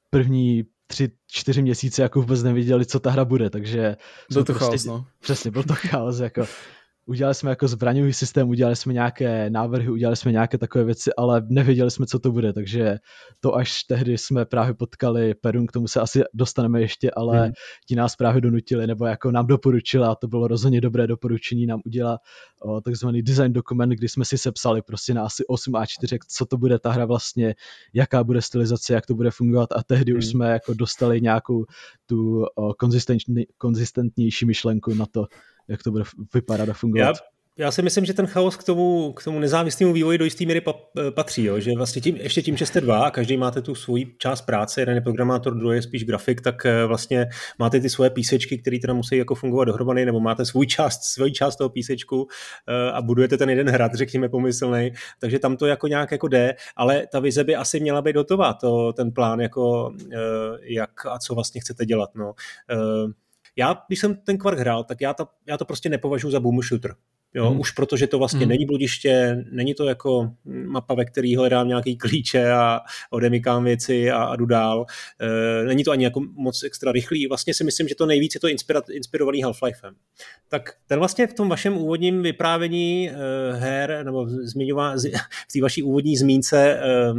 první 0.09 0.63
tři, 0.87 1.09
čtyři 1.27 1.61
měsíce 1.61 2.01
jako 2.01 2.21
vůbec 2.21 2.43
nevěděli, 2.43 2.85
co 2.85 2.99
ta 2.99 3.11
hra 3.11 3.25
bude, 3.25 3.49
takže... 3.49 3.95
Byl 4.33 4.43
to 4.43 4.53
prostě, 4.53 4.65
chaos, 4.65 4.85
no. 4.85 5.05
Přesně, 5.19 5.51
byl 5.51 5.63
to 5.63 5.73
chaos, 5.75 6.19
jako 6.19 6.41
udělali 7.05 7.35
jsme 7.35 7.49
jako 7.49 7.67
zbraňový 7.67 8.13
systém, 8.13 8.49
udělali 8.49 8.75
jsme 8.75 8.93
nějaké 8.93 9.49
návrhy, 9.49 9.89
udělali 9.89 10.15
jsme 10.15 10.31
nějaké 10.31 10.57
takové 10.57 10.83
věci, 10.83 11.11
ale 11.17 11.41
nevěděli 11.49 11.91
jsme, 11.91 12.05
co 12.05 12.19
to 12.19 12.31
bude, 12.31 12.53
takže 12.53 12.97
to 13.39 13.55
až 13.55 13.83
tehdy 13.83 14.17
jsme 14.17 14.45
právě 14.45 14.73
potkali 14.73 15.33
Perun, 15.33 15.67
k 15.67 15.71
tomu 15.71 15.87
se 15.87 15.99
asi 15.99 16.23
dostaneme 16.33 16.81
ještě, 16.81 17.11
ale 17.11 17.43
hmm. 17.43 17.51
ti 17.87 17.95
nás 17.95 18.15
právě 18.15 18.41
donutili, 18.41 18.87
nebo 18.87 19.05
jako 19.05 19.31
nám 19.31 19.47
doporučili 19.47 20.05
a 20.05 20.15
to 20.15 20.27
bylo 20.27 20.47
rozhodně 20.47 20.81
dobré 20.81 21.07
doporučení 21.07 21.65
nám 21.65 21.81
udělat 21.85 22.21
o, 22.61 22.81
takzvaný 22.81 23.21
design 23.21 23.53
dokument, 23.53 23.89
kdy 23.89 24.09
jsme 24.09 24.25
si 24.25 24.37
sepsali 24.37 24.81
prostě 24.81 25.13
na 25.13 25.23
asi 25.25 25.45
8 25.47 25.73
A4, 25.73 26.17
co 26.27 26.45
to 26.45 26.57
bude 26.57 26.79
ta 26.79 26.91
hra 26.91 27.05
vlastně, 27.05 27.55
jaká 27.93 28.23
bude 28.23 28.41
stylizace, 28.41 28.93
jak 28.93 29.05
to 29.05 29.15
bude 29.15 29.31
fungovat 29.31 29.69
a 29.71 29.83
tehdy 29.83 30.11
hmm. 30.11 30.19
už 30.19 30.25
jsme 30.25 30.51
jako 30.51 30.73
dostali 30.73 31.21
nějakou 31.21 31.65
tu 32.05 32.45
o, 32.55 32.73
konzistentnější 33.57 34.45
myšlenku 34.45 34.93
na 34.93 35.05
to, 35.05 35.27
jak 35.71 35.83
to 35.83 35.91
bude 35.91 36.03
vypadat 36.33 36.69
a 36.69 36.73
fungovat. 36.73 37.05
Já, 37.05 37.13
já 37.57 37.71
si 37.71 37.81
myslím, 37.81 38.05
že 38.05 38.13
ten 38.13 38.27
chaos 38.27 38.57
k 38.57 38.63
tomu, 38.63 39.13
k 39.13 39.23
tomu 39.23 39.39
nezávislému 39.39 39.93
vývoji 39.93 40.17
do 40.17 40.25
jisté 40.25 40.45
míry 40.45 40.61
patří, 41.15 41.43
jo? 41.43 41.59
že 41.59 41.71
vlastně 41.77 42.01
tím, 42.01 42.15
ještě 42.15 42.41
tím, 42.41 42.57
že 42.57 42.65
jste 42.65 42.81
dva 42.81 43.05
a 43.05 43.11
každý 43.11 43.37
máte 43.37 43.61
tu 43.61 43.75
svoji 43.75 44.15
část 44.17 44.41
práce, 44.41 44.81
jeden 44.81 44.95
je 44.95 45.01
programátor, 45.01 45.57
druhý 45.57 45.77
je 45.77 45.81
spíš 45.81 46.05
grafik, 46.05 46.41
tak 46.41 46.65
eh, 46.65 46.85
vlastně 46.85 47.27
máte 47.59 47.79
ty 47.79 47.89
svoje 47.89 48.09
písečky, 48.09 48.57
které 48.57 48.79
teda 48.79 48.93
musí 48.93 49.17
jako 49.17 49.35
fungovat 49.35 49.65
dohromady, 49.65 50.05
nebo 50.05 50.19
máte 50.19 50.45
svůj 50.45 50.67
část, 50.67 51.03
svoji 51.03 51.31
část 51.31 51.55
toho 51.55 51.69
písečku 51.69 52.27
eh, 52.67 52.91
a 52.91 53.01
budujete 53.01 53.37
ten 53.37 53.49
jeden 53.49 53.69
hrad, 53.69 53.93
řekněme 53.93 54.29
pomyslný, 54.29 54.91
takže 55.19 55.39
tam 55.39 55.57
to 55.57 55.65
jako 55.65 55.87
nějak 55.87 56.11
jako 56.11 56.27
jde, 56.27 56.55
ale 56.75 57.07
ta 57.11 57.19
vize 57.19 57.43
by 57.43 57.55
asi 57.55 57.79
měla 57.79 58.01
být 58.01 58.15
hotová, 58.15 58.53
to, 58.53 58.93
ten 58.93 59.11
plán, 59.11 59.39
jako 59.39 59.93
eh, 60.13 60.17
jak 60.61 61.05
a 61.05 61.19
co 61.19 61.35
vlastně 61.35 61.61
chcete 61.61 61.85
dělat. 61.85 62.09
No 62.15 62.33
já, 63.55 63.83
když 63.87 63.99
jsem 63.99 64.15
ten 64.15 64.37
kvark 64.37 64.59
hrál, 64.59 64.83
tak 64.83 65.01
já 65.01 65.13
to, 65.13 65.27
já 65.47 65.57
to 65.57 65.65
prostě 65.65 65.89
nepovažuji 65.89 66.31
za 66.31 66.39
boom 66.39 66.61
shooter. 66.61 66.95
Jo, 67.33 67.49
hmm. 67.49 67.59
Už 67.59 67.71
protože 67.71 68.07
to 68.07 68.19
vlastně 68.19 68.39
hmm. 68.39 68.49
není 68.49 68.65
bludiště, 68.65 69.45
není 69.51 69.73
to 69.73 69.85
jako 69.85 70.31
mapa, 70.45 70.93
ve 70.93 71.05
který 71.05 71.35
hledám 71.35 71.67
nějaký 71.67 71.97
klíče 71.97 72.51
a 72.51 72.79
odemykám 73.09 73.63
věci 73.63 74.11
a, 74.11 74.23
a 74.23 74.35
jdu 74.35 74.45
dál. 74.45 74.85
E, 75.19 75.65
není 75.65 75.83
to 75.83 75.91
ani 75.91 76.03
jako 76.03 76.21
moc 76.33 76.63
extra 76.63 76.91
rychlý. 76.91 77.27
Vlastně 77.27 77.53
si 77.53 77.63
myslím, 77.63 77.87
že 77.87 77.95
to 77.95 78.05
nejvíc 78.05 78.33
je 78.33 78.39
to 78.39 78.47
inspira, 78.47 78.81
inspirovaný 78.91 79.43
Half-Lifem. 79.43 79.93
Tak 80.49 80.73
ten 80.87 80.99
vlastně 80.99 81.27
v 81.27 81.33
tom 81.33 81.49
vašem 81.49 81.77
úvodním 81.77 82.21
vyprávění 82.21 83.09
e, 83.09 83.13
her, 83.53 84.01
nebo 84.05 84.25
zmiňová, 84.29 84.95
v 85.49 85.53
té 85.53 85.61
vaší 85.61 85.83
úvodní 85.83 86.17
zmínce, 86.17 86.73
e, 86.73 87.13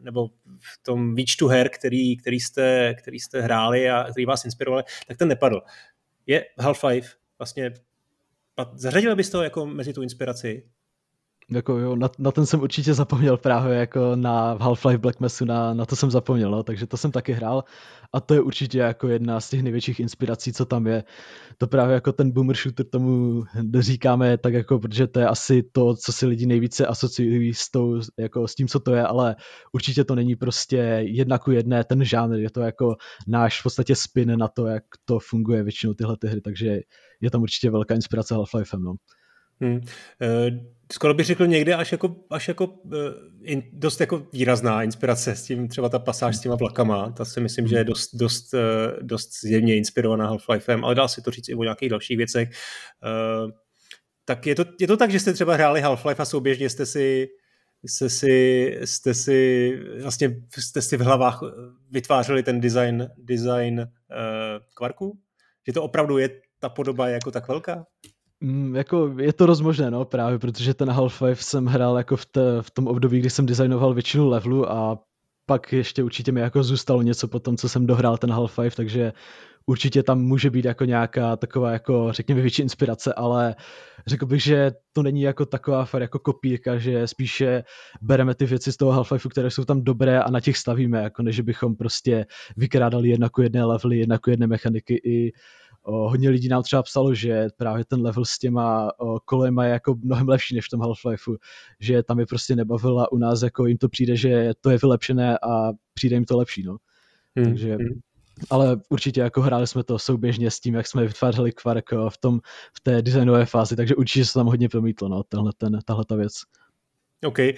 nebo 0.00 0.30
v 0.62 0.82
tom 0.82 1.14
výčtu 1.14 1.48
her, 1.48 1.68
který, 1.68 2.16
který, 2.16 2.40
jste, 2.40 2.94
který 2.94 3.20
jste 3.20 3.40
hráli 3.40 3.90
a 3.90 4.06
který 4.10 4.26
vás 4.26 4.44
inspirovali, 4.44 4.82
tak 5.06 5.16
ten 5.16 5.28
nepadl. 5.28 5.60
Je 6.26 6.46
Half-Life 6.58 7.08
vlastně, 7.38 7.72
zařadil 8.74 9.16
bys 9.16 9.30
to 9.30 9.42
jako 9.42 9.66
mezi 9.66 9.92
tu 9.92 10.02
inspiraci? 10.02 10.68
Jako 11.50 11.78
jo, 11.78 11.96
na, 11.96 12.10
na, 12.18 12.30
ten 12.30 12.46
jsem 12.46 12.60
určitě 12.60 12.94
zapomněl 12.94 13.36
právě 13.36 13.78
jako 13.78 14.16
na 14.16 14.58
Half-Life 14.58 14.98
Black 14.98 15.20
Messu, 15.20 15.44
na, 15.44 15.74
na 15.74 15.86
to 15.86 15.96
jsem 15.96 16.10
zapomněl, 16.10 16.50
no, 16.50 16.62
takže 16.62 16.86
to 16.86 16.96
jsem 16.96 17.10
taky 17.10 17.32
hrál 17.32 17.64
a 18.12 18.20
to 18.20 18.34
je 18.34 18.40
určitě 18.40 18.78
jako 18.78 19.08
jedna 19.08 19.40
z 19.40 19.50
těch 19.50 19.62
největších 19.62 20.00
inspirací, 20.00 20.52
co 20.52 20.64
tam 20.64 20.86
je. 20.86 21.04
To 21.58 21.66
právě 21.66 21.94
jako 21.94 22.12
ten 22.12 22.30
boomer 22.30 22.56
shooter 22.56 22.86
tomu 22.86 23.42
říkáme 23.78 24.38
tak 24.38 24.54
jako, 24.54 24.78
protože 24.78 25.06
to 25.06 25.20
je 25.20 25.26
asi 25.26 25.62
to, 25.72 25.94
co 25.96 26.12
si 26.12 26.26
lidi 26.26 26.46
nejvíce 26.46 26.86
asociují 26.86 27.54
s, 27.54 27.70
tou, 27.70 28.00
jako 28.18 28.48
s 28.48 28.54
tím, 28.54 28.68
co 28.68 28.80
to 28.80 28.94
je, 28.94 29.02
ale 29.02 29.36
určitě 29.72 30.04
to 30.04 30.14
není 30.14 30.36
prostě 30.36 30.76
jedna 31.06 31.38
ku 31.38 31.50
jedné 31.50 31.84
ten 31.84 32.04
žánr, 32.04 32.38
je 32.38 32.50
to 32.50 32.60
jako 32.60 32.96
náš 33.28 33.60
v 33.60 33.62
podstatě 33.62 33.96
spin 33.96 34.38
na 34.38 34.48
to, 34.48 34.66
jak 34.66 34.84
to 35.04 35.18
funguje 35.18 35.62
většinou 35.62 35.94
tyhle 35.94 36.16
ty 36.16 36.28
hry, 36.28 36.40
takže 36.40 36.80
je 37.20 37.30
tam 37.30 37.42
určitě 37.42 37.70
velká 37.70 37.94
inspirace 37.94 38.34
Half-Lifem, 38.34 38.82
no. 38.82 38.94
Hmm. 39.62 39.74
Uh, 39.74 39.80
skoro 40.92 41.14
bych 41.14 41.26
řekl 41.26 41.46
někde 41.46 41.74
až 41.74 41.92
jako, 41.92 42.16
až 42.30 42.48
jako 42.48 42.78
in, 43.42 43.62
dost 43.72 44.00
jako 44.00 44.26
výrazná 44.32 44.82
inspirace 44.82 45.36
s 45.36 45.44
tím, 45.44 45.68
třeba 45.68 45.88
ta 45.88 45.98
pasáž 45.98 46.36
s 46.36 46.40
těma 46.40 46.54
vlakama, 46.54 47.10
ta 47.10 47.24
si 47.24 47.40
myslím, 47.40 47.66
že 47.66 47.76
je 47.76 47.84
dost, 47.84 48.14
dost, 48.14 48.54
uh, 48.54 48.60
dost 49.02 49.40
zjevně 49.40 49.76
inspirovaná 49.76 50.30
Half-Lifem, 50.30 50.84
ale 50.84 50.94
dá 50.94 51.08
se 51.08 51.22
to 51.22 51.30
říct 51.30 51.48
i 51.48 51.54
o 51.54 51.62
nějakých 51.62 51.90
dalších 51.90 52.16
věcech. 52.16 52.48
Tak 54.24 54.46
je 54.46 54.54
to, 54.54 54.64
je 54.80 54.86
to 54.86 54.96
tak, 54.96 55.10
že 55.10 55.20
jste 55.20 55.32
třeba 55.32 55.54
hráli 55.54 55.82
Half-Life 55.82 56.22
a 56.22 56.24
souběžně 56.24 56.70
jste 56.70 56.86
si 56.86 57.28
jste 57.84 58.10
si, 58.10 58.78
jste 58.84 59.14
si 59.14 59.70
vlastně 60.02 60.36
jste 60.58 60.82
si 60.82 60.96
v 60.96 61.00
hlavách 61.00 61.40
vytvářeli 61.90 62.42
ten 62.42 62.60
design, 62.60 63.08
design 63.18 63.80
uh, 63.80 63.86
kvarku? 64.74 65.18
Že 65.66 65.72
to 65.72 65.82
opravdu 65.82 66.18
je 66.18 66.30
ta 66.58 66.68
podoba 66.68 67.08
je 67.08 67.14
jako 67.14 67.30
tak 67.30 67.48
velká? 67.48 67.86
Mm, 68.42 68.76
jako 68.76 69.14
je 69.18 69.32
to 69.32 69.46
rozmožné, 69.46 69.90
no, 69.90 70.04
právě, 70.04 70.38
protože 70.38 70.74
ten 70.74 70.90
Half-Life 70.90 71.34
jsem 71.34 71.66
hrál 71.66 71.96
jako 71.98 72.16
v, 72.16 72.26
te, 72.26 72.62
v 72.62 72.70
tom 72.70 72.86
období, 72.86 73.18
kdy 73.20 73.30
jsem 73.30 73.46
designoval 73.46 73.94
většinu 73.94 74.28
levelu 74.28 74.72
a 74.72 74.98
pak 75.46 75.72
ještě 75.72 76.02
určitě 76.02 76.32
mi 76.32 76.40
jako 76.40 76.62
zůstalo 76.62 77.02
něco 77.02 77.28
po 77.28 77.40
tom, 77.40 77.56
co 77.56 77.68
jsem 77.68 77.86
dohrál 77.86 78.18
ten 78.18 78.30
Half-Life, 78.30 78.76
takže 78.76 79.12
určitě 79.66 80.02
tam 80.02 80.20
může 80.20 80.50
být 80.50 80.64
jako 80.64 80.84
nějaká 80.84 81.36
taková 81.36 81.72
jako 81.72 82.12
řekněme 82.12 82.40
větší 82.40 82.62
inspirace, 82.62 83.14
ale 83.14 83.54
řekl 84.06 84.26
bych, 84.26 84.42
že 84.42 84.72
to 84.92 85.02
není 85.02 85.22
jako 85.22 85.46
taková 85.46 85.84
far 85.84 86.02
jako 86.02 86.18
kopírka, 86.18 86.78
že 86.78 87.06
spíše 87.06 87.64
bereme 88.00 88.34
ty 88.34 88.46
věci 88.46 88.72
z 88.72 88.76
toho 88.76 88.92
Half-Lifeu, 88.92 89.28
které 89.28 89.50
jsou 89.50 89.64
tam 89.64 89.84
dobré 89.84 90.22
a 90.22 90.30
na 90.30 90.40
těch 90.40 90.56
stavíme, 90.56 91.02
jako 91.02 91.22
než 91.22 91.40
bychom 91.40 91.76
prostě 91.76 92.26
vykrádali 92.56 93.08
jednaku 93.08 93.42
jedné 93.42 93.64
levely, 93.64 93.98
jednaku 93.98 94.30
jedné 94.30 94.46
mechaniky 94.46 94.94
i 94.94 95.32
hodně 95.84 96.30
lidí 96.30 96.48
nám 96.48 96.62
třeba 96.62 96.82
psalo, 96.82 97.14
že 97.14 97.48
právě 97.56 97.84
ten 97.84 98.02
level 98.02 98.24
s 98.24 98.38
těma 98.38 98.90
kolema 99.24 99.64
je 99.64 99.70
jako 99.70 99.94
mnohem 100.02 100.28
lepší 100.28 100.54
než 100.54 100.66
v 100.66 100.70
tom 100.70 100.80
Half-Lifeu, 100.80 101.36
že 101.80 102.02
tam 102.02 102.20
je 102.20 102.26
prostě 102.26 102.56
nebavila 102.56 103.12
u 103.12 103.18
nás 103.18 103.42
jako 103.42 103.66
jim 103.66 103.78
to 103.78 103.88
přijde, 103.88 104.16
že 104.16 104.52
to 104.60 104.70
je 104.70 104.78
vylepšené 104.78 105.38
a 105.38 105.72
přijde 105.94 106.16
jim 106.16 106.24
to 106.24 106.36
lepší, 106.36 106.62
no. 106.62 106.76
Hmm. 107.36 107.46
Takže, 107.46 107.74
hmm. 107.74 108.00
ale 108.50 108.80
určitě 108.88 109.20
jako 109.20 109.40
hráli 109.40 109.66
jsme 109.66 109.84
to 109.84 109.98
souběžně 109.98 110.50
s 110.50 110.60
tím, 110.60 110.74
jak 110.74 110.86
jsme 110.86 111.06
vytvářeli 111.06 111.52
Quark 111.52 111.90
v, 112.08 112.18
tom, 112.18 112.40
v 112.76 112.80
té 112.80 113.02
designové 113.02 113.46
fázi, 113.46 113.76
takže 113.76 113.94
určitě 113.94 114.24
se 114.24 114.34
tam 114.34 114.46
hodně 114.46 114.68
promítlo, 114.68 115.08
no, 115.08 115.22
tenhle, 115.22 115.52
ten, 115.58 115.78
tahle 115.84 116.04
ta 116.04 116.16
věc. 116.16 116.32
OK. 117.24 117.38
Eh, 117.38 117.56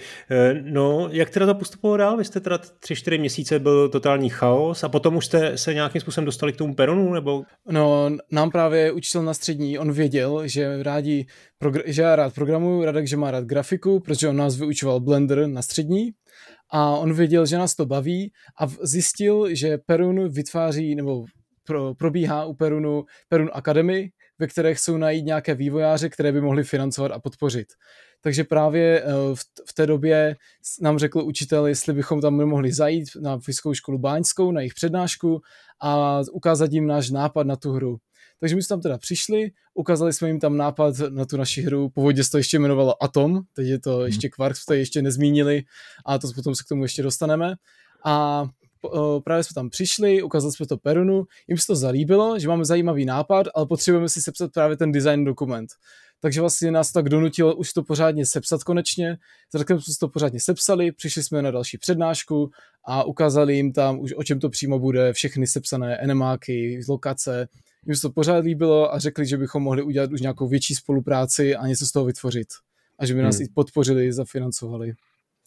no, 0.61 1.09
jak 1.11 1.29
teda 1.29 1.45
to 1.45 1.55
postupovalo 1.55 1.97
dál? 1.97 2.17
Vy 2.17 2.25
jste 2.25 2.39
teda 2.39 2.57
tři, 2.57 2.95
čtyři 2.95 3.17
měsíce 3.17 3.59
byl 3.59 3.89
totální 3.89 4.29
chaos 4.29 4.83
a 4.83 4.89
potom 4.89 5.15
už 5.15 5.25
jste 5.25 5.57
se 5.57 5.73
nějakým 5.73 6.01
způsobem 6.01 6.25
dostali 6.25 6.53
k 6.53 6.57
tomu 6.57 6.75
peronu, 6.75 7.13
nebo? 7.13 7.43
No, 7.69 8.09
nám 8.31 8.51
právě 8.51 8.91
učitel 8.91 9.23
na 9.23 9.33
střední, 9.33 9.79
on 9.79 9.91
věděl, 9.91 10.47
že 10.47 10.83
rádi, 10.83 11.25
že 11.85 12.01
já 12.01 12.15
rád 12.15 12.33
programuju, 12.33 12.85
Radek, 12.85 13.07
že 13.07 13.17
má 13.17 13.31
rád 13.31 13.45
grafiku, 13.45 13.99
protože 13.99 14.29
on 14.29 14.35
nás 14.35 14.57
vyučoval 14.57 14.99
Blender 14.99 15.47
na 15.47 15.61
střední 15.61 16.11
a 16.71 16.89
on 16.89 17.13
věděl, 17.13 17.45
že 17.45 17.57
nás 17.57 17.75
to 17.75 17.85
baví 17.85 18.31
a 18.59 18.67
zjistil, 18.81 19.55
že 19.55 19.77
Perun 19.77 20.29
vytváří, 20.29 20.95
nebo 20.95 21.25
pro, 21.63 21.95
probíhá 21.95 22.45
u 22.45 22.53
Perunu 22.53 23.03
Perun 23.29 23.49
Academy, 23.53 24.09
ve 24.39 24.47
které 24.47 24.73
chcou 24.73 24.97
najít 24.97 25.25
nějaké 25.25 25.55
vývojáře, 25.55 26.09
které 26.09 26.31
by 26.31 26.41
mohli 26.41 26.63
financovat 26.63 27.11
a 27.11 27.19
podpořit. 27.19 27.67
Takže 28.25 28.43
právě 28.43 29.03
eh, 29.03 29.05
v 29.67 29.73
té 29.73 29.87
době 29.87 30.35
nám 30.81 30.99
řekl 30.99 31.19
učitel, 31.19 31.67
jestli 31.67 31.93
bychom 31.93 32.21
tam 32.21 32.33
mohli 32.33 32.73
zajít 32.73 33.07
na 33.21 33.39
fyzickou 33.39 33.73
školu 33.73 33.97
Báňskou, 33.97 34.51
na 34.51 34.61
jejich 34.61 34.73
přednášku 34.73 35.41
a 35.81 36.21
ukázat 36.31 36.71
jim 36.71 36.87
náš 36.87 37.09
nápad 37.09 37.47
na 37.47 37.55
tu 37.55 37.71
hru. 37.71 37.97
Takže 38.39 38.55
my 38.55 38.63
jsme 38.63 38.69
tam 38.69 38.81
teda 38.81 38.97
přišli, 38.97 39.51
ukázali 39.73 40.13
jsme 40.13 40.27
jim 40.27 40.39
tam 40.39 40.57
nápad 40.57 40.95
na 41.09 41.25
tu 41.25 41.37
naši 41.37 41.61
hru, 41.61 41.89
původně 41.89 42.23
se 42.23 42.31
to 42.31 42.37
ještě 42.37 42.57
jmenovalo 42.57 43.03
Atom, 43.03 43.41
teď 43.55 43.67
je 43.67 43.79
to 43.79 43.97
mhm. 43.97 44.05
ještě 44.05 44.29
Quark, 44.29 44.57
to 44.67 44.73
ještě 44.73 45.01
nezmínili 45.01 45.63
a 46.05 46.17
to 46.17 46.27
potom 46.35 46.55
se 46.55 46.63
k 46.63 46.67
tomu 46.67 46.83
ještě 46.83 47.03
dostaneme. 47.03 47.55
A 48.05 48.45
eh, 48.85 49.21
právě 49.23 49.43
jsme 49.43 49.53
tam 49.53 49.69
přišli, 49.69 50.23
ukázali 50.23 50.53
jsme 50.53 50.65
to 50.65 50.77
Perunu, 50.77 51.23
jim 51.47 51.57
se 51.57 51.67
to 51.67 51.75
zalíbilo, 51.75 52.39
že 52.39 52.47
máme 52.47 52.65
zajímavý 52.65 53.05
nápad, 53.05 53.47
ale 53.55 53.65
potřebujeme 53.65 54.09
si 54.09 54.21
sepsat 54.21 54.51
právě 54.51 54.77
ten 54.77 54.91
design 54.91 55.25
dokument 55.25 55.69
takže 56.25 56.41
vlastně 56.41 56.71
nás 56.71 56.91
tak 56.91 57.09
donutilo 57.09 57.55
už 57.55 57.73
to 57.73 57.83
pořádně 57.83 58.25
sepsat 58.25 58.63
konečně. 58.63 59.17
Zatím 59.53 59.81
jsme 59.81 59.93
to 59.99 60.07
pořádně 60.07 60.39
sepsali, 60.39 60.91
přišli 60.91 61.23
jsme 61.23 61.41
na 61.41 61.51
další 61.51 61.77
přednášku 61.77 62.51
a 62.87 63.03
ukázali 63.03 63.55
jim 63.55 63.73
tam 63.73 63.99
už 63.99 64.13
o 64.17 64.23
čem 64.23 64.39
to 64.39 64.49
přímo 64.49 64.79
bude, 64.79 65.13
všechny 65.13 65.47
sepsané 65.47 65.97
enemáky, 65.97 66.81
lokace. 66.89 67.47
Jim 67.85 67.95
se 67.95 68.01
to 68.01 68.09
pořád 68.09 68.43
líbilo 68.43 68.93
a 68.93 68.99
řekli, 68.99 69.25
že 69.25 69.37
bychom 69.37 69.63
mohli 69.63 69.81
udělat 69.81 70.11
už 70.11 70.21
nějakou 70.21 70.47
větší 70.47 70.75
spolupráci 70.75 71.55
a 71.55 71.67
něco 71.67 71.85
z 71.85 71.91
toho 71.91 72.05
vytvořit. 72.05 72.47
A 72.99 73.05
že 73.05 73.13
by 73.13 73.21
nás 73.21 73.35
hmm. 73.35 73.45
i 73.45 73.49
podpořili, 73.53 74.13
zafinancovali. 74.13 74.93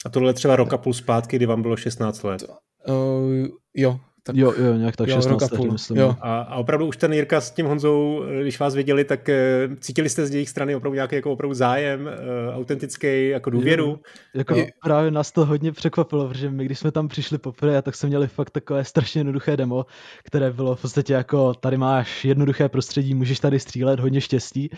A 0.05 0.09
tohle 0.09 0.35
třeba 0.35 0.57
roka 0.57 0.79
půl 0.79 0.95
zpátky, 0.95 1.37
kdy 1.37 1.47
vám 1.47 1.62
bylo 1.62 1.77
16 1.77 2.23
let. 2.23 2.43
To, 2.43 2.53
uh, 2.93 3.47
jo, 3.75 4.01
tak 4.29 4.37
jo, 4.37 4.55
jo, 4.59 4.75
nějak 4.75 4.97
tak 4.97 5.09
jo, 5.09 5.14
16 5.14 5.49
půl, 5.49 5.73
myslím. 5.73 5.97
Jo. 5.97 6.17
A, 6.21 6.41
a, 6.41 6.57
opravdu 6.57 6.87
už 6.87 6.97
ten 6.97 7.12
Jirka 7.12 7.41
s 7.41 7.51
tím 7.51 7.67
Honzou, 7.67 8.25
když 8.41 8.61
vás 8.61 8.75
viděli, 8.75 9.05
tak 9.05 9.29
uh, 9.69 9.75
cítili 9.75 10.09
jste 10.09 10.27
z 10.27 10.35
jejich 10.35 10.49
strany 10.49 10.77
opravdu 10.77 10.95
nějaký 10.95 11.14
jako 11.14 11.33
opravdu 11.33 11.55
zájem, 11.55 12.01
uh, 12.01 12.57
autentický, 12.57 13.29
jako 13.29 13.51
důvěru? 13.51 13.87
Jo, 13.87 13.99
jako 14.35 14.55
je... 14.55 14.71
právě 14.83 15.11
nás 15.11 15.33
to 15.33 15.45
hodně 15.45 15.73
překvapilo, 15.73 16.29
protože 16.29 16.51
my, 16.51 16.64
když 16.64 16.79
jsme 16.79 16.93
tam 16.93 17.09
přišli 17.09 17.38
poprvé, 17.38 17.83
tak 17.83 17.95
jsme 17.95 18.09
měli 18.09 18.29
fakt 18.29 18.51
takové 18.51 18.85
strašně 18.85 19.21
jednoduché 19.21 19.57
demo, 19.57 19.87
které 20.25 20.53
bylo 20.53 20.77
v 20.77 20.83
podstatě 20.83 21.12
jako, 21.12 21.55
tady 21.55 21.77
máš 21.77 22.25
jednoduché 22.25 22.69
prostředí, 22.69 23.14
můžeš 23.14 23.41
tady 23.41 23.61
střílet, 23.61 24.01
hodně 24.01 24.21
štěstí 24.21 24.71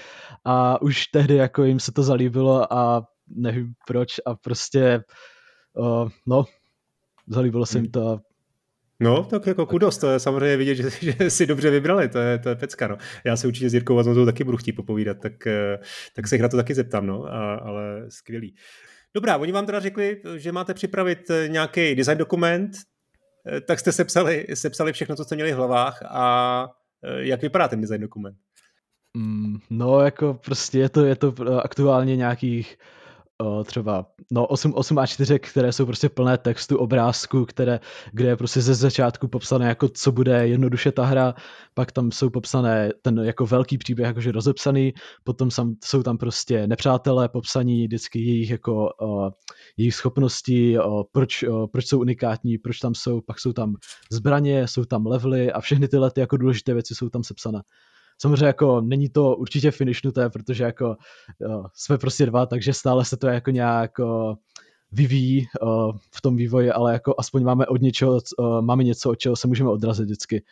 a 0.45 0.83
už 0.83 1.07
tehdy 1.07 1.37
jako 1.37 1.65
jim 1.65 1.81
se 1.81 1.93
to 1.93 2.03
zalíbilo 2.03 2.73
a 2.73 3.07
nevím 3.37 3.73
proč 3.87 4.09
a 4.27 4.35
prostě, 4.35 5.03
uh, 5.73 6.09
no, 6.27 6.45
zalíbilo 7.29 7.67
se 7.67 7.79
jim 7.79 7.91
to 7.91 8.09
a 8.09 8.21
No, 9.03 9.25
tak 9.25 9.47
jako 9.47 9.67
kudos, 9.67 9.99
to 9.99 10.11
je 10.11 10.21
samozřejmě 10.21 10.57
vidět, 10.57 10.75
že, 10.75 10.91
že 11.01 11.31
si 11.31 11.47
dobře 11.47 11.71
vybrali, 11.71 12.09
to 12.09 12.19
je, 12.19 12.39
to 12.39 12.49
je 12.49 12.55
pecka, 12.55 12.89
no. 12.89 12.97
Já 13.25 13.37
se 13.37 13.47
určitě 13.47 13.71
s 13.71 13.75
Jirkou 13.75 13.95
Vazmozou 13.95 14.25
taky 14.27 14.45
budu 14.45 14.57
chtít 14.57 14.73
popovídat, 14.73 15.17
tak, 15.21 15.47
eh, 15.47 15.79
tak 16.17 16.29
se 16.29 16.35
jich 16.35 16.43
na 16.43 16.49
to 16.49 16.57
taky 16.57 16.75
zeptám, 16.75 17.07
no, 17.07 17.25
a, 17.25 17.55
ale 17.55 18.05
skvělý. 18.09 18.55
Dobrá, 19.15 19.37
oni 19.37 19.53
vám 19.53 19.67
teda 19.67 19.81
řekli, 19.81 20.23
že 20.37 20.53
máte 20.53 20.75
připravit 20.75 21.31
eh, 21.31 21.49
nějaký 21.49 21.95
design 21.95 22.19
dokument, 22.19 22.71
eh, 23.47 23.61
tak 23.61 23.81
jste 23.81 23.93
sepsali, 23.93 24.47
sepsali 24.55 24.93
všechno, 24.93 25.17
co 25.17 25.25
jste 25.25 25.35
měli 25.35 25.53
v 25.53 25.57
hlavách 25.57 26.03
a 26.09 26.69
jak 27.19 27.43
vypadá 27.43 27.69
ten 27.69 27.81
design 27.81 28.01
dokument? 28.01 28.37
Mm, 29.17 29.59
no, 29.71 30.01
jako 30.01 30.35
prostě 30.35 30.79
je 30.79 30.89
to, 30.89 31.05
je 31.05 31.17
to 31.17 31.35
aktuálně 31.65 32.17
nějakých 32.17 32.77
třeba 33.65 34.07
no 34.33 34.47
8, 34.47 34.75
8 34.75 34.99
a 34.99 35.07
4, 35.07 35.39
které 35.39 35.73
jsou 35.73 35.87
prostě 35.87 36.09
plné 36.09 36.39
textu, 36.39 36.79
obrázku, 36.79 37.45
které, 37.45 37.81
kde 38.13 38.29
je 38.29 38.37
prostě 38.37 38.61
ze 38.61 38.75
začátku 38.75 39.29
popsané 39.29 39.69
jako 39.69 39.89
co 39.89 40.13
bude 40.13 40.49
jednoduše 40.49 40.93
ta 40.93 41.05
hra, 41.05 41.35
pak 41.75 41.93
tam 41.93 42.13
jsou 42.13 42.31
popsané 42.31 42.91
ten 43.03 43.19
jako 43.19 43.47
velký 43.47 43.79
příběh 43.79 44.07
jakože 44.07 44.33
rozepsaný, 44.33 44.93
potom 45.25 45.51
sam, 45.51 45.75
jsou 45.85 46.03
tam 46.03 46.19
prostě 46.19 46.67
nepřátelé 46.67 47.29
popsaní 47.29 47.87
vždycky 47.87 48.19
jejich 48.19 48.51
jako 48.51 48.89
uh, 49.03 49.29
jejich 49.77 49.95
schopnosti, 49.95 50.79
uh, 50.79 51.03
proč, 51.13 51.43
uh, 51.43 51.67
proč 51.67 51.87
jsou 51.87 52.01
unikátní, 52.01 52.59
proč 52.59 52.79
tam 52.79 52.95
jsou, 52.95 53.21
pak 53.21 53.41
jsou 53.41 53.53
tam 53.53 53.75
zbraně, 54.13 54.69
jsou 54.69 54.85
tam 54.85 55.07
levely 55.07 55.53
a 55.53 55.61
všechny 55.61 55.89
tyhle 55.89 56.11
ty 56.11 56.21
jako 56.21 56.37
důležité 56.37 56.75
věci 56.75 56.95
jsou 56.95 57.09
tam 57.09 57.25
sepsané. 57.25 57.61
Samozřejmě 58.21 58.47
jako 58.47 58.81
není 58.81 59.09
to 59.09 59.37
určitě 59.37 59.71
finishnuté, 59.71 60.31
protože 60.31 60.65
jako 60.65 60.97
jo, 61.41 61.65
jsme 61.75 61.99
prostě 61.99 62.27
dva, 62.27 62.47
takže 62.47 62.73
stále 62.73 63.05
se 63.05 63.17
to 63.17 63.27
jako 63.27 63.51
nějak 63.51 63.99
uh, 63.99 64.35
vyvíjí 64.93 65.47
uh, 65.63 65.97
v 66.15 66.21
tom 66.21 66.37
vývoji, 66.37 66.71
ale 66.71 66.93
jako 66.93 67.15
aspoň 67.19 67.43
máme 67.43 67.67
od 67.67 67.81
něčeho, 67.81 68.21
uh, 68.39 68.61
máme 68.61 68.85
něco, 68.85 69.11
od 69.11 69.15
čeho 69.15 69.37
se 69.37 69.49
můžeme 69.49 69.71
odrazit 69.71 70.05
vždycky. 70.05 70.43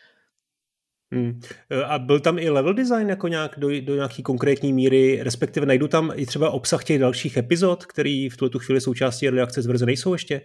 Hmm. 1.12 1.40
A 1.86 1.98
byl 1.98 2.20
tam 2.20 2.38
i 2.38 2.50
level 2.50 2.74
design 2.74 3.08
jako 3.08 3.28
nějak 3.28 3.54
do, 3.58 3.68
do 3.80 3.94
nějaký 3.94 4.22
konkrétní 4.22 4.72
míry, 4.72 5.22
respektive 5.22 5.66
najdu 5.66 5.88
tam 5.88 6.12
i 6.14 6.26
třeba 6.26 6.50
obsah 6.50 6.84
těch 6.84 6.98
dalších 6.98 7.36
epizod, 7.36 7.86
který 7.86 8.28
v 8.28 8.36
tuto 8.36 8.58
chvíli 8.58 8.80
součástí 8.80 9.26
Early 9.26 9.40
Access 9.40 9.66
verze 9.66 9.86
nejsou 9.86 10.12
ještě? 10.12 10.40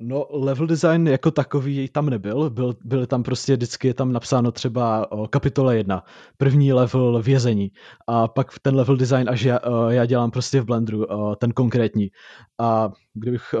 No, 0.00 0.26
level 0.30 0.66
design 0.66 1.08
jako 1.08 1.30
takový 1.30 1.88
tam 1.88 2.10
nebyl. 2.10 2.50
Byl, 2.50 2.76
byly 2.84 3.06
tam 3.06 3.22
prostě 3.22 3.56
vždycky 3.56 3.88
je 3.88 3.94
tam 3.94 4.12
napsáno 4.12 4.52
třeba 4.52 5.12
o 5.12 5.28
kapitole 5.28 5.76
1, 5.76 6.04
první 6.36 6.72
level 6.72 7.22
vězení. 7.22 7.70
A 8.06 8.28
pak 8.28 8.58
ten 8.62 8.76
level 8.76 8.96
design 8.96 9.28
až 9.28 9.42
já, 9.42 9.60
já 9.88 10.04
dělám 10.04 10.30
prostě 10.30 10.60
v 10.60 10.64
Blenderu, 10.64 11.06
ten 11.38 11.52
konkrétní. 11.52 12.08
A 12.58 12.90
kdybych, 13.14 13.54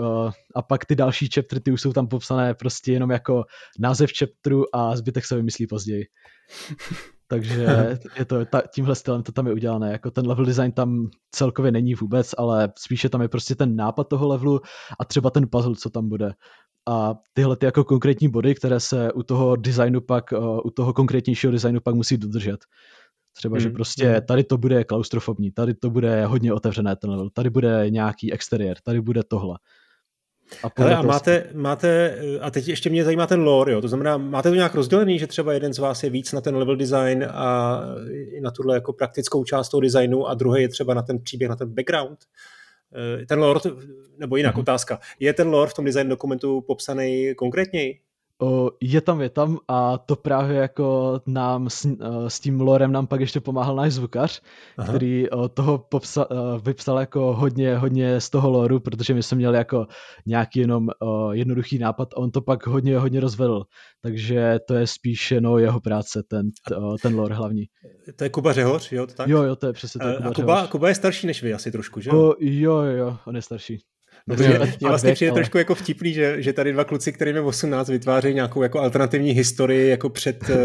a 0.54 0.62
pak 0.62 0.84
ty 0.84 0.96
další 0.96 1.28
chaptery, 1.34 1.60
ty 1.60 1.72
už 1.72 1.80
jsou 1.80 1.92
tam 1.92 2.06
popsané 2.06 2.54
prostě 2.54 2.92
jenom 2.92 3.10
jako 3.10 3.44
název 3.78 4.10
chapteru 4.18 4.76
a 4.76 4.96
zbytek 4.96 5.24
se 5.24 5.36
vymyslí 5.36 5.66
později. 5.66 6.04
Takže 7.28 7.98
je 8.18 8.24
to, 8.24 8.44
ta, 8.44 8.62
tímhle 8.74 8.94
stylem 8.94 9.22
to 9.22 9.32
tam 9.32 9.46
je 9.46 9.52
udělané. 9.52 9.92
Jako 9.92 10.10
ten 10.10 10.26
level 10.28 10.44
design 10.44 10.72
tam 10.72 11.10
celkově 11.30 11.72
není 11.72 11.94
vůbec, 11.94 12.34
ale 12.38 12.72
spíše 12.78 13.08
tam 13.08 13.22
je 13.22 13.28
prostě 13.28 13.54
ten 13.54 13.76
nápad 13.76 14.08
toho 14.08 14.28
levelu 14.28 14.60
a 15.00 15.04
třeba 15.04 15.30
ten 15.30 15.46
puzzle, 15.50 15.74
co 15.74 15.90
tam 15.90 16.08
bude. 16.08 16.32
A 16.88 17.14
tyhle 17.32 17.56
ty 17.56 17.66
jako 17.66 17.84
konkrétní 17.84 18.28
body, 18.28 18.54
které 18.54 18.80
se 18.80 19.12
u 19.12 19.22
toho 19.22 19.56
designu 19.56 20.00
pak, 20.00 20.32
uh, 20.32 20.60
u 20.64 20.70
toho 20.70 20.92
konkrétnějšího 20.92 21.52
designu 21.52 21.80
pak 21.80 21.94
musí 21.94 22.16
dodržet. 22.18 22.60
Třeba, 23.32 23.54
hmm. 23.54 23.60
že 23.60 23.70
prostě 23.70 24.08
hmm. 24.08 24.22
tady 24.28 24.44
to 24.44 24.58
bude 24.58 24.84
klaustrofobní, 24.84 25.52
tady 25.52 25.74
to 25.74 25.90
bude 25.90 26.26
hodně 26.26 26.52
otevřené 26.52 26.96
ten 26.96 27.10
level, 27.10 27.30
tady 27.30 27.50
bude 27.50 27.86
nějaký 27.88 28.32
exteriér, 28.32 28.76
tady 28.84 29.00
bude 29.00 29.22
tohle. 29.22 29.58
A, 30.62 30.70
Hele, 30.76 30.96
a 30.96 31.02
máte, 31.02 31.46
máte, 31.54 32.18
a 32.40 32.50
teď 32.50 32.68
ještě 32.68 32.90
mě 32.90 33.04
zajímá 33.04 33.26
ten 33.26 33.40
lore, 33.40 33.72
jo? 33.72 33.80
to 33.80 33.88
znamená, 33.88 34.16
máte 34.16 34.48
to 34.48 34.54
nějak 34.54 34.74
rozdělený, 34.74 35.18
že 35.18 35.26
třeba 35.26 35.52
jeden 35.52 35.74
z 35.74 35.78
vás 35.78 36.02
je 36.02 36.10
víc 36.10 36.32
na 36.32 36.40
ten 36.40 36.56
level 36.56 36.76
design 36.76 37.26
a 37.30 37.80
na 38.42 38.50
tuhle 38.50 38.74
jako 38.74 38.92
praktickou 38.92 39.44
část 39.44 39.68
toho 39.68 39.80
designu 39.80 40.26
a 40.26 40.34
druhý 40.34 40.62
je 40.62 40.68
třeba 40.68 40.94
na 40.94 41.02
ten 41.02 41.18
příběh, 41.18 41.48
na 41.48 41.56
ten 41.56 41.74
background? 41.74 42.18
Eh, 43.22 43.26
ten 43.26 43.38
lore, 43.38 43.60
nebo 44.18 44.36
jinak 44.36 44.56
mm-hmm. 44.56 44.60
otázka, 44.60 45.00
je 45.20 45.32
ten 45.32 45.48
lore 45.48 45.70
v 45.70 45.74
tom 45.74 45.84
design 45.84 46.08
dokumentu 46.08 46.60
popsaný 46.60 47.34
konkrétněji? 47.34 48.00
Je 48.80 49.00
tam, 49.00 49.20
je 49.20 49.30
tam 49.30 49.58
a 49.68 49.98
to 49.98 50.16
právě 50.16 50.56
jako 50.56 51.20
nám 51.26 51.70
s, 51.70 51.84
eh, 51.84 52.30
s 52.30 52.40
tím 52.40 52.60
lorem 52.60 52.92
nám 52.92 53.06
pak 53.06 53.20
ještě 53.20 53.40
pomáhal 53.40 53.76
náš 53.76 53.92
zvukař, 53.92 54.42
Aha. 54.78 54.88
který 54.88 55.30
o, 55.30 55.48
toho 55.48 55.78
popsa, 55.78 56.30
o, 56.30 56.58
vypsal 56.58 56.98
jako 56.98 57.34
hodně, 57.34 57.76
hodně 57.76 58.20
z 58.20 58.30
toho 58.30 58.50
loru, 58.50 58.80
protože 58.80 59.14
my 59.14 59.22
jsme 59.22 59.36
měli 59.36 59.56
jako 59.56 59.86
nějaký 60.26 60.60
jenom 60.60 60.88
jednoduchý 61.32 61.78
nápad 61.78 62.08
a 62.14 62.16
on 62.16 62.30
to 62.30 62.40
pak 62.40 62.66
hodně, 62.66 62.98
hodně 62.98 63.20
rozvedl. 63.20 63.64
Takže 64.02 64.58
to 64.68 64.74
je 64.74 64.86
spíše 64.86 65.40
no, 65.40 65.58
jeho 65.58 65.80
práce, 65.80 66.22
ten, 66.28 66.50
ten 67.02 67.14
lore 67.14 67.34
hlavní. 67.34 67.64
To 68.16 68.24
je 68.24 68.30
Kuba 68.30 68.52
Řehoř, 68.52 68.92
jo? 68.92 69.06
To 69.06 69.14
tak? 69.14 69.28
Jo, 69.28 69.42
jo, 69.42 69.56
to 69.56 69.66
je 69.66 69.72
přesně 69.72 69.98
to. 69.98 70.08
Je 70.08 70.16
Kuba 70.16 70.28
a 70.28 70.32
Kuba, 70.34 70.66
Kuba 70.66 70.88
je 70.88 70.94
starší 70.94 71.26
než 71.26 71.42
vy 71.42 71.54
asi 71.54 71.72
trošku, 71.72 72.00
že? 72.00 72.10
O, 72.10 72.34
jo, 72.40 72.76
jo, 72.76 73.16
on 73.26 73.36
je 73.36 73.42
starší. 73.42 73.78
Protože 74.28 74.58
mě 74.58 74.88
vlastně 74.88 75.12
přijde 75.12 75.30
ale... 75.30 75.38
trošku 75.40 75.58
jako 75.58 75.74
vtipný, 75.74 76.12
že, 76.12 76.42
že 76.42 76.52
tady 76.52 76.72
dva 76.72 76.84
kluci, 76.84 77.12
kterým 77.12 77.36
je 77.36 77.42
18, 77.42 77.88
vytvářejí 77.88 78.34
nějakou 78.34 78.62
jako 78.62 78.80
alternativní 78.80 79.30
historii 79.30 79.88
jako 79.88 80.10
před 80.10 80.42
uh, 80.50 80.56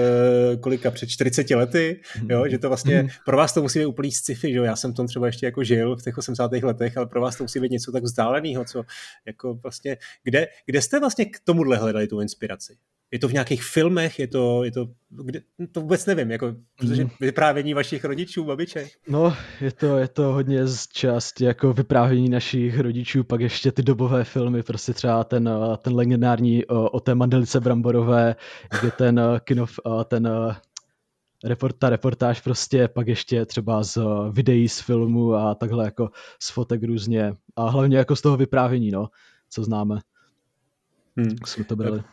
kolika, 0.59 0.91
před 0.91 1.09
40 1.09 1.49
lety, 1.49 2.01
jo, 2.29 2.47
že 2.49 2.57
to 2.57 2.67
vlastně, 2.67 3.03
mm. 3.03 3.09
pro 3.25 3.37
vás 3.37 3.53
to 3.53 3.61
musí 3.61 3.79
být 3.79 3.85
úplný 3.85 4.11
sci-fi, 4.11 4.51
že 4.51 4.57
jo, 4.57 4.63
já 4.63 4.75
jsem 4.75 4.93
tom 4.93 5.07
třeba 5.07 5.25
ještě 5.25 5.45
jako 5.45 5.63
žil 5.63 5.95
v 5.95 6.01
těch 6.01 6.17
80. 6.17 6.51
letech, 6.51 6.97
ale 6.97 7.05
pro 7.05 7.21
vás 7.21 7.35
to 7.35 7.43
musí 7.43 7.59
být 7.59 7.71
něco 7.71 7.91
tak 7.91 8.03
vzdáleného, 8.03 8.65
co 8.65 8.83
jako 9.25 9.53
vlastně, 9.53 9.97
kde, 10.23 10.47
kde 10.65 10.81
jste 10.81 10.99
vlastně 10.99 11.25
k 11.25 11.39
tomuhle 11.43 11.77
hledali 11.77 12.07
tu 12.07 12.21
inspiraci? 12.21 12.73
Je 13.13 13.19
to 13.19 13.27
v 13.27 13.33
nějakých 13.33 13.63
filmech, 13.63 14.19
je 14.19 14.27
to, 14.27 14.63
je 14.63 14.71
to, 14.71 14.87
kde, 15.09 15.41
to 15.71 15.81
vůbec 15.81 16.05
nevím, 16.05 16.31
jako, 16.31 16.55
protože 16.77 17.03
mhm. 17.03 17.11
vyprávění 17.19 17.73
vašich 17.73 18.05
rodičů, 18.05 18.43
babiček. 18.43 18.91
No, 19.07 19.35
je 19.61 19.71
to, 19.71 19.97
je 19.97 20.07
to 20.07 20.23
hodně 20.23 20.67
z 20.67 20.87
části 20.87 21.45
jako 21.45 21.73
vyprávění 21.73 22.29
našich 22.29 22.79
rodičů, 22.79 23.23
pak 23.23 23.41
ještě 23.41 23.71
ty 23.71 23.83
dobové 23.83 24.23
filmy, 24.23 24.63
prostě 24.63 24.93
třeba 24.93 25.23
ten, 25.23 25.49
ten 25.77 25.95
legendární 25.95 26.65
o, 26.65 26.89
o 26.89 26.99
té 26.99 27.15
mandelice 27.15 27.59
Bramborové, 27.59 28.35
kde 28.79 28.91
ten 28.91 29.21
kino, 29.43 29.65
ten 30.05 30.29
report, 31.43 31.75
ta 31.79 31.89
reportáž 31.89 32.41
prostě, 32.41 32.87
pak 32.87 33.07
ještě 33.07 33.45
třeba 33.45 33.83
z 33.83 33.97
videí 34.31 34.69
z 34.69 34.79
filmu 34.79 35.33
a 35.33 35.55
takhle 35.55 35.85
jako 35.85 36.09
z 36.39 36.49
fotek 36.49 36.83
různě 36.83 37.33
a 37.55 37.69
hlavně 37.69 37.97
jako 37.97 38.15
z 38.15 38.21
toho 38.21 38.37
vyprávění, 38.37 38.91
no, 38.91 39.07
co 39.49 39.63
známe. 39.63 39.99
Hmm. 41.17 41.35
Jsme 41.45 41.63
to 41.63 41.75
brali. 41.75 42.03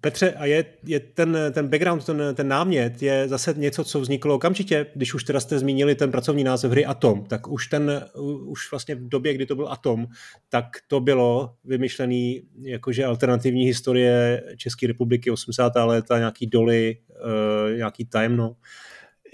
Petře, 0.00 0.32
a 0.32 0.44
je, 0.44 0.64
je 0.86 1.00
ten, 1.00 1.38
ten 1.52 1.68
background, 1.68 2.06
ten, 2.06 2.22
ten 2.34 2.48
námět, 2.48 3.02
je 3.02 3.28
zase 3.28 3.54
něco, 3.56 3.84
co 3.84 4.00
vzniklo 4.00 4.34
okamžitě, 4.34 4.86
když 4.94 5.14
už 5.14 5.24
teda 5.24 5.40
jste 5.40 5.58
zmínili 5.58 5.94
ten 5.94 6.10
pracovní 6.10 6.44
název 6.44 6.70
hry 6.70 6.86
Atom, 6.86 7.24
tak 7.24 7.48
už 7.48 7.66
ten, 7.66 8.04
už 8.44 8.70
vlastně 8.70 8.94
v 8.94 9.08
době, 9.08 9.34
kdy 9.34 9.46
to 9.46 9.56
byl 9.56 9.68
Atom, 9.68 10.06
tak 10.48 10.66
to 10.88 11.00
bylo 11.00 11.54
vymyšlený 11.64 12.42
jakože 12.62 13.04
alternativní 13.04 13.64
historie 13.64 14.44
České 14.56 14.86
republiky 14.86 15.30
80. 15.30 15.72
léta, 15.76 16.18
nějaký 16.18 16.46
doly, 16.46 16.96
uh, 17.08 17.76
nějaký 17.76 18.04
tajemno. 18.04 18.56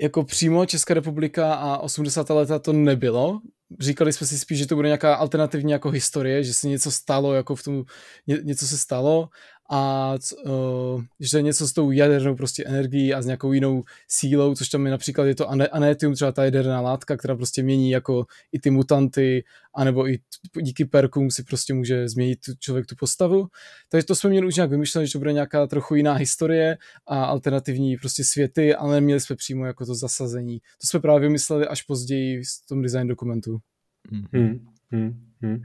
Jako 0.00 0.24
přímo 0.24 0.66
Česká 0.66 0.94
republika 0.94 1.54
a 1.54 1.78
80. 1.78 2.30
léta 2.30 2.58
to 2.58 2.72
nebylo, 2.72 3.40
říkali 3.78 4.12
jsme 4.12 4.26
si 4.26 4.38
spíš, 4.38 4.58
že 4.58 4.66
to 4.66 4.74
bude 4.74 4.88
nějaká 4.88 5.14
alternativní 5.14 5.72
jako 5.72 5.90
historie, 5.90 6.44
že 6.44 6.54
se 6.54 6.68
něco 6.68 6.90
stalo, 6.90 7.34
jako 7.34 7.54
v 7.56 7.62
tom 7.62 7.84
ně, 8.26 8.38
něco 8.42 8.66
se 8.66 8.78
stalo 8.78 9.28
a 9.72 10.14
uh, 10.46 11.02
že 11.20 11.30
to 11.30 11.37
je 11.37 11.42
něco 11.42 11.68
s 11.68 11.72
tou 11.72 11.90
jadernou 11.90 12.37
prostě 12.37 12.64
energií 12.64 13.14
a 13.14 13.22
s 13.22 13.26
nějakou 13.26 13.52
jinou 13.52 13.83
sílou, 14.09 14.54
což 14.54 14.68
tam 14.68 14.87
je 14.87 14.90
například 14.90 15.24
je 15.24 15.35
to 15.35 15.50
anetium, 15.50 16.14
třeba 16.14 16.33
ta 16.33 16.44
jaderná 16.44 16.80
látka, 16.80 17.16
která 17.16 17.37
prostě 17.37 17.62
mění 17.62 17.90
jako 17.90 18.26
i 18.52 18.59
ty 18.59 18.70
mutanty, 18.70 19.44
anebo 19.74 20.09
i 20.09 20.18
díky 20.62 20.85
perkům 20.85 21.30
si 21.30 21.42
prostě 21.42 21.74
může 21.74 22.09
změnit 22.09 22.38
člověk 22.59 22.87
tu 22.87 22.96
postavu. 22.96 23.46
Takže 23.88 24.06
to 24.06 24.14
jsme 24.14 24.30
měli 24.30 24.46
už 24.46 24.56
nějak 24.56 24.70
vymyšlet, 24.70 25.06
že 25.06 25.12
to 25.12 25.18
bude 25.18 25.33
nějaká 25.33 25.66
trochu 25.66 25.94
jiná 25.94 26.14
historie 26.14 26.78
a 27.06 27.24
alternativní 27.24 27.96
prostě 27.96 28.24
světy, 28.24 28.74
ale 28.74 28.94
neměli 28.94 29.20
jsme 29.20 29.37
přímo 29.37 29.66
jako 29.66 29.87
to 29.87 29.94
zasazení. 29.94 30.59
To 30.59 30.87
jsme 30.87 31.00
právě 31.00 31.20
vymysleli 31.20 31.66
až 31.66 31.83
později 31.83 32.42
v 32.42 32.68
tom 32.68 32.83
design 32.83 33.09
dokumentu. 33.09 33.59
Hmm. 34.11 34.66
Hmm. 34.92 35.29
Hmm. 35.42 35.62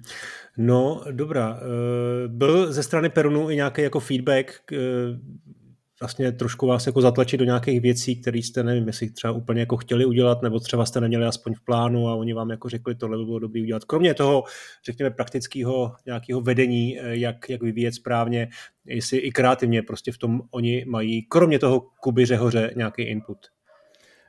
No, 0.57 1.03
dobrá. 1.11 1.59
Eh, 1.59 2.27
byl 2.27 2.73
ze 2.73 2.83
strany 2.83 3.09
Perunu 3.09 3.49
i 3.49 3.55
nějaký 3.55 3.81
jako 3.81 3.99
feedback, 3.99 4.61
eh, 4.73 4.77
vlastně 6.01 6.31
trošku 6.31 6.67
vás 6.67 6.87
jako 6.87 7.01
zatlačit 7.01 7.39
do 7.39 7.45
nějakých 7.45 7.81
věcí, 7.81 8.21
které 8.21 8.37
jste, 8.37 8.63
nevím, 8.63 8.87
jestli 8.87 9.09
třeba 9.09 9.33
úplně 9.33 9.59
jako 9.59 9.77
chtěli 9.77 10.05
udělat, 10.05 10.41
nebo 10.41 10.59
třeba 10.59 10.85
jste 10.85 11.01
neměli 11.01 11.25
aspoň 11.25 11.53
v 11.53 11.65
plánu 11.65 12.07
a 12.07 12.15
oni 12.15 12.33
vám 12.33 12.49
jako 12.49 12.69
řekli, 12.69 12.95
tohle 12.95 13.17
by 13.17 13.25
bylo 13.25 13.39
dobré 13.39 13.61
udělat. 13.61 13.85
Kromě 13.85 14.13
toho, 14.13 14.43
řekněme, 14.85 15.09
praktického 15.11 15.93
nějakého 16.05 16.41
vedení, 16.41 16.99
eh, 16.99 17.15
jak, 17.15 17.49
jak 17.49 17.63
vyvíjet 17.63 17.93
správně, 17.93 18.47
jestli 18.85 19.17
i 19.17 19.31
kreativně 19.31 19.81
prostě 19.81 20.11
v 20.11 20.17
tom 20.17 20.41
oni 20.51 20.85
mají, 20.87 21.23
kromě 21.29 21.59
toho 21.59 21.81
Kuby 22.01 22.25
Řehoře, 22.25 22.73
nějaký 22.75 23.01
input 23.01 23.37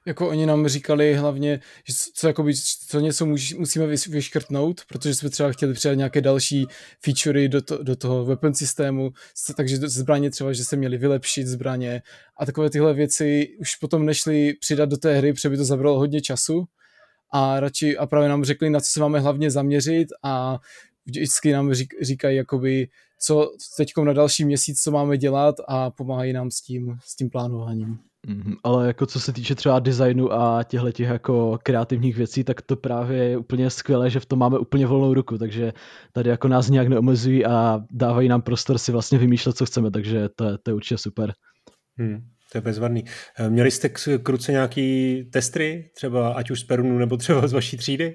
jako 0.06 0.28
oni 0.28 0.46
nám 0.46 0.68
říkali 0.68 1.14
hlavně, 1.14 1.60
že 1.84 1.94
co, 2.14 2.26
jakoby, 2.26 2.54
co 2.88 3.00
něco 3.00 3.26
musíme 3.58 3.86
vyškrtnout, 3.86 4.80
protože 4.88 5.14
jsme 5.14 5.30
třeba 5.30 5.52
chtěli 5.52 5.74
přidat 5.74 5.94
nějaké 5.94 6.20
další 6.20 6.66
featurey 7.04 7.48
do, 7.48 7.62
to, 7.62 7.82
do 7.82 7.96
toho 7.96 8.24
weapon 8.24 8.54
systému, 8.54 9.10
takže 9.56 9.76
zbraně 9.76 10.30
třeba, 10.30 10.52
že 10.52 10.64
se 10.64 10.76
měli 10.76 10.98
vylepšit 10.98 11.46
zbraně 11.46 12.02
a 12.36 12.46
takové 12.46 12.70
tyhle 12.70 12.94
věci 12.94 13.48
už 13.60 13.76
potom 13.76 14.06
nešli 14.06 14.54
přidat 14.60 14.88
do 14.88 14.96
té 14.96 15.18
hry, 15.18 15.32
protože 15.32 15.48
by 15.48 15.56
to 15.56 15.64
zabralo 15.64 15.98
hodně 15.98 16.20
času 16.20 16.64
a 17.32 17.60
radši 17.60 17.96
a 17.96 18.06
právě 18.06 18.28
nám 18.28 18.44
řekli, 18.44 18.70
na 18.70 18.80
co 18.80 18.90
se 18.92 19.00
máme 19.00 19.20
hlavně 19.20 19.50
zaměřit 19.50 20.08
a 20.22 20.58
vždycky 21.06 21.52
nám 21.52 21.74
řík, 21.74 21.94
říkají 22.02 22.36
jakoby, 22.36 22.88
co 23.20 23.52
teď 23.76 23.92
na 24.04 24.12
další 24.12 24.44
měsíc, 24.44 24.82
co 24.82 24.90
máme 24.90 25.18
dělat 25.18 25.54
a 25.68 25.90
pomáhají 25.90 26.32
nám 26.32 26.50
s 26.50 26.60
tím, 26.60 26.98
s 27.04 27.16
tím 27.16 27.30
plánováním. 27.30 27.98
Mm, 28.28 28.54
ale 28.64 28.86
jako 28.86 29.06
co 29.06 29.20
se 29.20 29.32
týče 29.32 29.54
třeba 29.54 29.78
designu 29.78 30.32
a 30.32 30.62
těchto 30.62 30.92
těch 30.92 31.08
jako 31.08 31.58
kreativních 31.62 32.16
věcí, 32.16 32.44
tak 32.44 32.62
to 32.62 32.76
právě 32.76 33.24
je 33.24 33.36
úplně 33.36 33.70
skvělé, 33.70 34.10
že 34.10 34.20
v 34.20 34.26
tom 34.26 34.38
máme 34.38 34.58
úplně 34.58 34.86
volnou 34.86 35.14
ruku, 35.14 35.38
takže 35.38 35.72
tady 36.12 36.30
jako 36.30 36.48
nás 36.48 36.68
nějak 36.68 36.88
neomezují 36.88 37.46
a 37.46 37.80
dávají 37.90 38.28
nám 38.28 38.42
prostor 38.42 38.78
si 38.78 38.92
vlastně 38.92 39.18
vymýšlet, 39.18 39.56
co 39.56 39.66
chceme, 39.66 39.90
takže 39.90 40.28
to 40.36 40.44
je, 40.44 40.58
to 40.62 40.70
je 40.70 40.74
určitě 40.74 40.98
super. 40.98 41.32
Hmm, 41.98 42.20
to 42.52 42.58
je 42.58 42.62
bezvadný. 42.62 43.04
Eh, 43.38 43.50
měli 43.50 43.70
jste 43.70 43.88
k, 43.88 44.18
k 44.22 44.28
ruce 44.28 44.52
nějaký 44.52 45.22
testry, 45.32 45.90
třeba 45.94 46.32
ať 46.32 46.50
už 46.50 46.60
z 46.60 46.64
Perunu 46.64 46.98
nebo 46.98 47.16
třeba 47.16 47.48
z 47.48 47.52
vaší 47.52 47.76
třídy? 47.76 48.14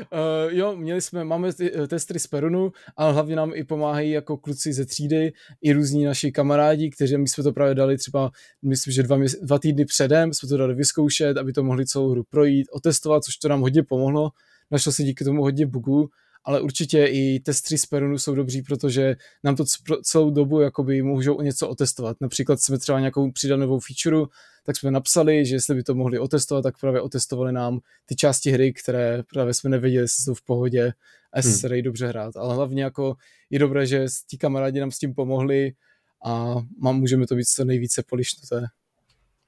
Uh, 0.00 0.52
jo, 0.52 0.76
měli 0.76 1.00
jsme, 1.00 1.24
máme 1.24 1.48
eh, 1.60 1.86
testry 1.86 2.18
z 2.18 2.26
Perunu, 2.26 2.72
ale 2.96 3.12
hlavně 3.12 3.36
nám 3.36 3.52
i 3.54 3.64
pomáhají 3.64 4.10
jako 4.10 4.36
kluci 4.36 4.72
ze 4.72 4.86
třídy, 4.86 5.32
i 5.62 5.72
různí 5.72 6.04
naši 6.04 6.32
kamarádi, 6.32 6.90
kteří 6.90 7.16
my 7.16 7.28
jsme 7.28 7.44
to 7.44 7.52
právě 7.52 7.74
dali 7.74 7.96
třeba, 7.96 8.30
myslím, 8.62 8.92
že 8.92 9.02
dva, 9.02 9.18
dva 9.42 9.58
týdny 9.58 9.84
předem, 9.84 10.34
jsme 10.34 10.48
to 10.48 10.56
dali 10.56 10.74
vyzkoušet, 10.74 11.36
aby 11.36 11.52
to 11.52 11.62
mohli 11.62 11.86
celou 11.86 12.10
hru 12.10 12.24
projít, 12.30 12.66
otestovat, 12.72 13.24
což 13.24 13.36
to 13.36 13.48
nám 13.48 13.60
hodně 13.60 13.82
pomohlo. 13.82 14.30
Našlo 14.70 14.92
se 14.92 15.02
díky 15.02 15.24
tomu 15.24 15.42
hodně 15.42 15.66
bugů 15.66 16.08
ale 16.44 16.60
určitě 16.60 17.06
i 17.06 17.40
testři 17.40 17.78
z 17.78 17.86
Perunu 17.86 18.18
jsou 18.18 18.34
dobří, 18.34 18.62
protože 18.62 19.16
nám 19.44 19.56
to 19.56 19.64
celou 20.02 20.30
dobu 20.30 20.60
jakoby 20.60 21.02
můžou 21.02 21.40
něco 21.40 21.68
otestovat. 21.68 22.16
Například 22.20 22.60
jsme 22.60 22.78
třeba 22.78 23.00
nějakou 23.00 23.30
přidanou 23.32 23.80
feature, 23.80 24.26
tak 24.64 24.76
jsme 24.76 24.90
napsali, 24.90 25.46
že 25.46 25.54
jestli 25.54 25.74
by 25.74 25.82
to 25.82 25.94
mohli 25.94 26.18
otestovat, 26.18 26.62
tak 26.62 26.78
právě 26.80 27.00
otestovali 27.00 27.52
nám 27.52 27.80
ty 28.04 28.16
části 28.16 28.50
hry, 28.50 28.72
které 28.72 29.22
právě 29.32 29.54
jsme 29.54 29.70
nevěděli, 29.70 30.04
jestli 30.04 30.24
jsou 30.24 30.34
v 30.34 30.42
pohodě 30.42 30.92
a 31.32 31.38
jestli 31.38 31.50
hmm. 31.50 31.60
se 31.60 31.68
dají 31.68 31.82
dobře 31.82 32.06
hrát. 32.06 32.36
Ale 32.36 32.54
hlavně 32.54 32.82
jako 32.82 33.14
je 33.50 33.58
dobré, 33.58 33.86
že 33.86 34.06
ti 34.26 34.38
kamarádi 34.38 34.80
nám 34.80 34.90
s 34.90 34.98
tím 34.98 35.14
pomohli 35.14 35.72
a 36.24 36.54
mám, 36.78 37.00
můžeme 37.00 37.26
to 37.26 37.34
víc 37.34 37.50
co 37.50 37.64
nejvíce 37.64 38.02
polišnuté. 38.02 38.66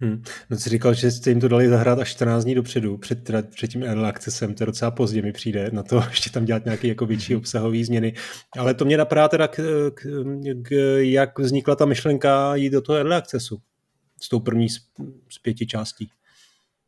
Hmm. 0.03 0.23
No 0.51 0.57
jsi 0.57 0.71
říkal, 0.71 0.95
že 0.95 1.11
jste 1.11 1.31
jim 1.31 1.41
to 1.41 1.49
dali 1.49 1.69
zahrát 1.69 1.99
až 1.99 2.11
14 2.11 2.45
dní 2.45 2.55
dopředu, 2.55 2.97
před, 2.97 3.25
teda, 3.25 3.43
před 3.43 3.69
tím 3.69 3.83
early 3.83 4.05
accessem, 4.05 4.55
to 4.55 4.63
je 4.63 4.67
docela 4.67 4.91
pozdě 4.91 5.23
mi 5.23 5.33
přijde 5.33 5.71
na 5.73 5.83
to 5.83 6.03
ještě 6.11 6.31
tam 6.31 6.45
dělat 6.45 6.65
nějaké 6.65 6.89
jako 6.89 7.07
větší 7.07 7.37
obsahové 7.37 7.85
změny. 7.85 8.15
Ale 8.59 8.75
to 8.75 8.85
mě 8.85 8.97
napadá 8.97 9.29
teda, 9.29 9.49
k, 9.49 9.91
k, 9.95 10.25
k, 10.63 10.71
jak 10.99 11.39
vznikla 11.39 11.77
ta 11.77 11.85
myšlenka 11.85 12.55
jít 12.55 12.71
do 12.71 12.81
toho 12.81 12.97
early 12.97 13.15
accessu 13.15 13.61
s 14.23 14.29
tou 14.29 14.41
první 14.41 14.69
z, 14.69 14.79
z 15.31 15.39
pěti 15.39 15.67
částí 15.67 16.11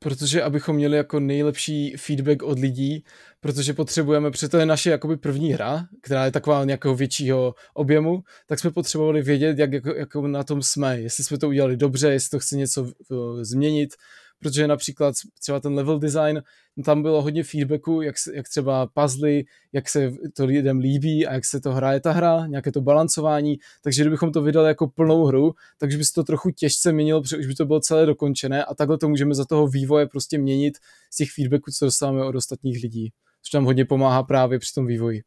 protože 0.04 0.42
abychom 0.42 0.76
měli 0.76 0.96
jako 0.96 1.20
nejlepší 1.20 1.94
feedback 1.96 2.42
od 2.42 2.58
lidí, 2.58 3.04
protože 3.40 3.74
potřebujeme, 3.74 4.30
protože 4.30 4.48
to 4.48 4.58
je 4.58 4.66
naše 4.66 4.90
jakoby 4.90 5.16
první 5.16 5.52
hra, 5.52 5.86
která 6.02 6.24
je 6.24 6.30
taková 6.30 6.64
nějakého 6.64 6.94
většího 6.94 7.54
objemu, 7.74 8.22
tak 8.46 8.58
jsme 8.58 8.70
potřebovali 8.70 9.22
vědět, 9.22 9.58
jak 9.58 9.72
jako, 9.72 9.94
jako 9.94 10.26
na 10.28 10.44
tom 10.44 10.62
jsme, 10.62 11.00
jestli 11.00 11.24
jsme 11.24 11.38
to 11.38 11.48
udělali 11.48 11.76
dobře, 11.76 12.12
jestli 12.12 12.30
to 12.30 12.38
chce 12.38 12.56
něco 12.56 12.92
změnit, 13.40 13.94
protože 14.44 14.68
například 14.68 15.14
třeba 15.40 15.60
ten 15.60 15.74
level 15.74 15.98
design, 15.98 16.42
tam 16.84 17.02
bylo 17.02 17.22
hodně 17.22 17.44
feedbacku, 17.44 18.02
jak, 18.02 18.14
jak 18.34 18.48
třeba 18.48 18.86
puzzle, 18.86 19.30
jak 19.72 19.88
se 19.88 20.12
to 20.36 20.44
lidem 20.44 20.78
líbí 20.78 21.26
a 21.26 21.34
jak 21.34 21.44
se 21.44 21.60
to 21.60 21.72
hraje 21.72 22.00
ta 22.00 22.12
hra, 22.12 22.46
nějaké 22.46 22.72
to 22.72 22.80
balancování, 22.80 23.58
takže 23.82 24.02
kdybychom 24.02 24.32
to 24.32 24.42
vydali 24.42 24.68
jako 24.68 24.86
plnou 24.86 25.24
hru, 25.24 25.54
takže 25.78 25.98
by 25.98 26.04
se 26.04 26.12
to 26.14 26.24
trochu 26.24 26.50
těžce 26.50 26.92
měnilo, 26.92 27.22
protože 27.22 27.36
už 27.36 27.46
by 27.46 27.54
to 27.54 27.66
bylo 27.66 27.80
celé 27.80 28.06
dokončené 28.06 28.64
a 28.64 28.74
takhle 28.74 28.98
to 28.98 29.08
můžeme 29.08 29.34
za 29.34 29.44
toho 29.44 29.66
vývoje 29.66 30.06
prostě 30.06 30.38
měnit 30.38 30.78
z 31.10 31.16
těch 31.16 31.30
feedbacků, 31.30 31.70
co 31.70 31.84
dostáváme 31.84 32.24
od 32.24 32.34
ostatních 32.34 32.82
lidí, 32.82 33.12
což 33.42 33.52
nám 33.52 33.64
hodně 33.64 33.84
pomáhá 33.84 34.22
právě 34.22 34.58
při 34.58 34.74
tom 34.74 34.86
vývoji. 34.86 35.22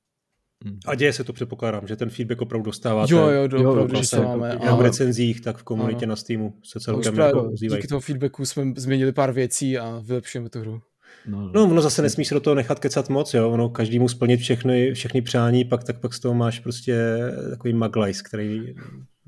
A 0.86 0.96
děje 0.96 1.13
se 1.13 1.24
to, 1.24 1.34
předpokládám, 1.34 1.88
že 1.88 1.96
ten 1.96 2.10
feedback 2.10 2.41
opravdu 2.41 2.65
dostáváte. 2.65 3.13
Jo, 3.13 3.28
jo, 3.28 3.48
do, 3.48 3.58
jo, 3.58 3.72
opravdu 3.72 3.93
dostáváme. 3.93 4.60
Jak 4.63 4.78
v 4.78 4.82
recenzích, 4.82 5.41
tak 5.41 5.58
v 5.58 5.63
komunitě 5.63 6.06
ano. 6.06 6.10
na 6.10 6.15
Steamu 6.15 6.54
se 6.63 6.80
celkem 6.80 7.20
jako 7.20 7.52
Díky 7.54 7.88
toho 7.88 8.02
feedbacku 8.02 8.46
jsme 8.46 8.74
změnili 8.76 9.12
pár 9.12 9.32
věcí 9.32 9.78
a 9.78 10.02
vylepšujeme 10.06 10.50
tu 10.50 10.60
hru. 10.60 10.82
No, 11.28 11.52
no, 11.54 11.63
ono 11.63 11.82
zase 11.82 12.02
nesmíš 12.02 12.28
se 12.28 12.34
do 12.34 12.39
toho 12.39 12.56
nechat 12.56 12.80
kecat 12.80 13.10
moc, 13.10 13.34
jo, 13.34 13.52
ono 13.52 13.70
každému 13.70 14.10
splnit 14.10 14.39
všechny, 14.39 14.93
všechny 14.93 15.22
přání, 15.22 15.65
pak 15.65 15.84
tak 15.84 16.00
pak 16.00 16.13
z 16.13 16.20
toho 16.20 16.34
máš 16.34 16.60
prostě 16.60 17.17
takový 17.50 17.74
maglajs, 17.74 18.22
který, 18.22 18.76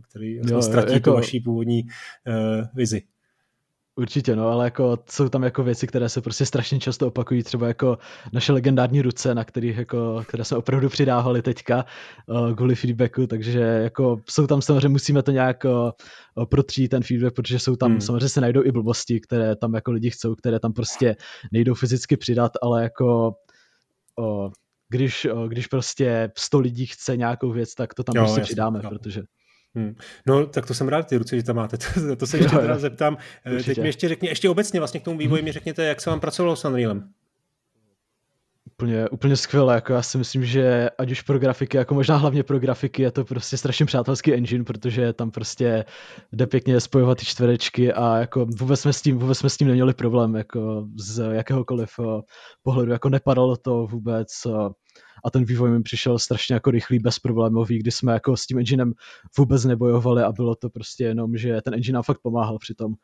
který 0.09 0.35
jo, 0.35 0.61
ztratí 0.61 0.93
jako... 0.93 1.09
tu 1.09 1.15
vaší 1.15 1.39
původní 1.39 1.83
uh, 1.83 2.65
vizi. 2.75 3.01
Určitě, 3.95 4.35
no, 4.35 4.47
ale 4.47 4.65
jako 4.65 4.97
jsou 5.09 5.29
tam 5.29 5.43
jako 5.43 5.63
věci, 5.63 5.87
které 5.87 6.09
se 6.09 6.21
prostě 6.21 6.45
strašně 6.45 6.79
často 6.79 7.07
opakují, 7.07 7.43
třeba 7.43 7.67
jako 7.67 7.97
naše 8.33 8.53
legendární 8.53 9.01
ruce, 9.01 9.35
na 9.35 9.43
kterých 9.43 9.77
jako, 9.77 10.23
které 10.27 10.45
jsme 10.45 10.57
opravdu 10.57 10.89
přidávali 10.89 11.41
teďka 11.41 11.85
uh, 12.27 12.55
kvůli 12.55 12.75
feedbacku, 12.75 13.27
takže 13.27 13.59
jako 13.59 14.17
jsou 14.29 14.47
tam 14.47 14.61
samozřejmě, 14.61 14.89
musíme 14.89 15.23
to 15.23 15.31
nějak 15.31 15.65
uh, 15.65 16.45
protřít 16.45 16.91
ten 16.91 17.03
feedback, 17.03 17.33
protože 17.33 17.59
jsou 17.59 17.75
tam, 17.75 17.91
hmm. 17.91 18.01
samozřejmě 18.01 18.29
se 18.29 18.41
najdou 18.41 18.65
i 18.65 18.71
blbosti, 18.71 19.19
které 19.19 19.55
tam 19.55 19.73
jako 19.73 19.91
lidi 19.91 20.09
chcou, 20.09 20.35
které 20.35 20.59
tam 20.59 20.73
prostě 20.73 21.15
nejdou 21.51 21.73
fyzicky 21.73 22.17
přidat, 22.17 22.51
ale 22.61 22.83
jako 22.83 23.33
uh, 24.19 24.51
když, 24.89 25.25
uh, 25.25 25.47
když 25.47 25.67
prostě 25.67 26.31
100 26.37 26.59
lidí 26.59 26.85
chce 26.85 27.17
nějakou 27.17 27.51
věc, 27.51 27.75
tak 27.75 27.93
to 27.93 28.03
tam 28.03 28.13
jo, 28.15 28.23
prostě 28.23 28.39
jasný, 28.39 28.49
přidáme, 28.49 28.79
jo. 28.83 28.89
protože 28.89 29.21
Hmm. 29.75 29.95
No, 30.27 30.45
tak 30.45 30.65
to 30.65 30.73
jsem 30.73 30.87
rád, 30.87 31.07
ty 31.07 31.17
ruce, 31.17 31.35
že 31.35 31.43
tam 31.43 31.55
máte. 31.55 31.77
To, 32.07 32.15
to 32.15 32.27
se 32.27 32.37
ještě 32.37 32.55
jo, 32.55 32.61
teda 32.61 32.77
zeptám. 32.77 33.17
Eh, 33.45 33.53
Určitě. 33.53 33.71
Teď 33.75 33.81
mi 33.81 33.89
ještě 33.89 34.09
řekni, 34.09 34.29
ještě 34.29 34.49
obecně 34.49 34.79
vlastně 34.79 34.99
k 34.99 35.03
tomu 35.03 35.17
vývoji 35.17 35.41
mi 35.41 35.51
řekněte, 35.51 35.83
jak 35.83 36.01
se 36.01 36.09
vám 36.09 36.19
pracovalo 36.19 36.55
s 36.55 36.65
Unrealem. 36.65 37.09
Úplně, 38.73 39.09
úplně 39.09 39.35
skvěle, 39.35 39.75
jako 39.75 39.93
já 39.93 40.01
si 40.01 40.17
myslím, 40.17 40.45
že 40.45 40.89
ať 40.97 41.11
už 41.11 41.21
pro 41.21 41.39
grafiky, 41.39 41.77
jako 41.77 41.93
možná 41.95 42.17
hlavně 42.17 42.43
pro 42.43 42.59
grafiky, 42.59 43.01
je 43.01 43.11
to 43.11 43.25
prostě 43.25 43.57
strašně 43.57 43.85
přátelský 43.85 44.33
engine, 44.33 44.63
protože 44.63 45.13
tam 45.13 45.31
prostě 45.31 45.85
jde 46.31 46.47
pěkně 46.47 46.79
spojovat 46.79 47.17
ty 47.17 47.25
čtverečky 47.25 47.93
a 47.93 48.17
jako 48.17 48.45
vůbec 48.45 48.79
jsme 48.79 48.93
s 48.93 49.01
tím, 49.01 49.17
vůbec 49.17 49.37
jsme 49.37 49.49
s 49.49 49.57
tím 49.57 49.67
neměli 49.67 49.93
problém, 49.93 50.35
jako 50.35 50.87
z 50.95 51.33
jakéhokoliv 51.33 51.89
eh, 51.99 52.21
pohledu, 52.63 52.91
jako 52.91 53.09
nepadalo 53.09 53.57
to 53.57 53.87
vůbec, 53.87 54.27
eh, 54.47 54.69
a 55.25 55.31
ten 55.31 55.45
vývoj 55.45 55.71
mi 55.71 55.81
přišel 55.81 56.19
strašně 56.19 56.53
jako 56.53 56.71
rychlý, 56.71 56.99
bezproblémový, 56.99 57.79
kdy 57.79 57.91
jsme 57.91 58.13
jako 58.13 58.37
s 58.37 58.45
tím 58.45 58.59
enginem 58.59 58.93
vůbec 59.37 59.65
nebojovali 59.65 60.23
a 60.23 60.31
bylo 60.31 60.55
to 60.55 60.69
prostě 60.69 61.03
jenom, 61.03 61.37
že 61.37 61.61
ten 61.61 61.73
engine 61.73 61.93
nám 61.93 62.03
fakt 62.03 62.19
pomáhal 62.21 62.57
při 62.57 62.75
tom 62.75 62.95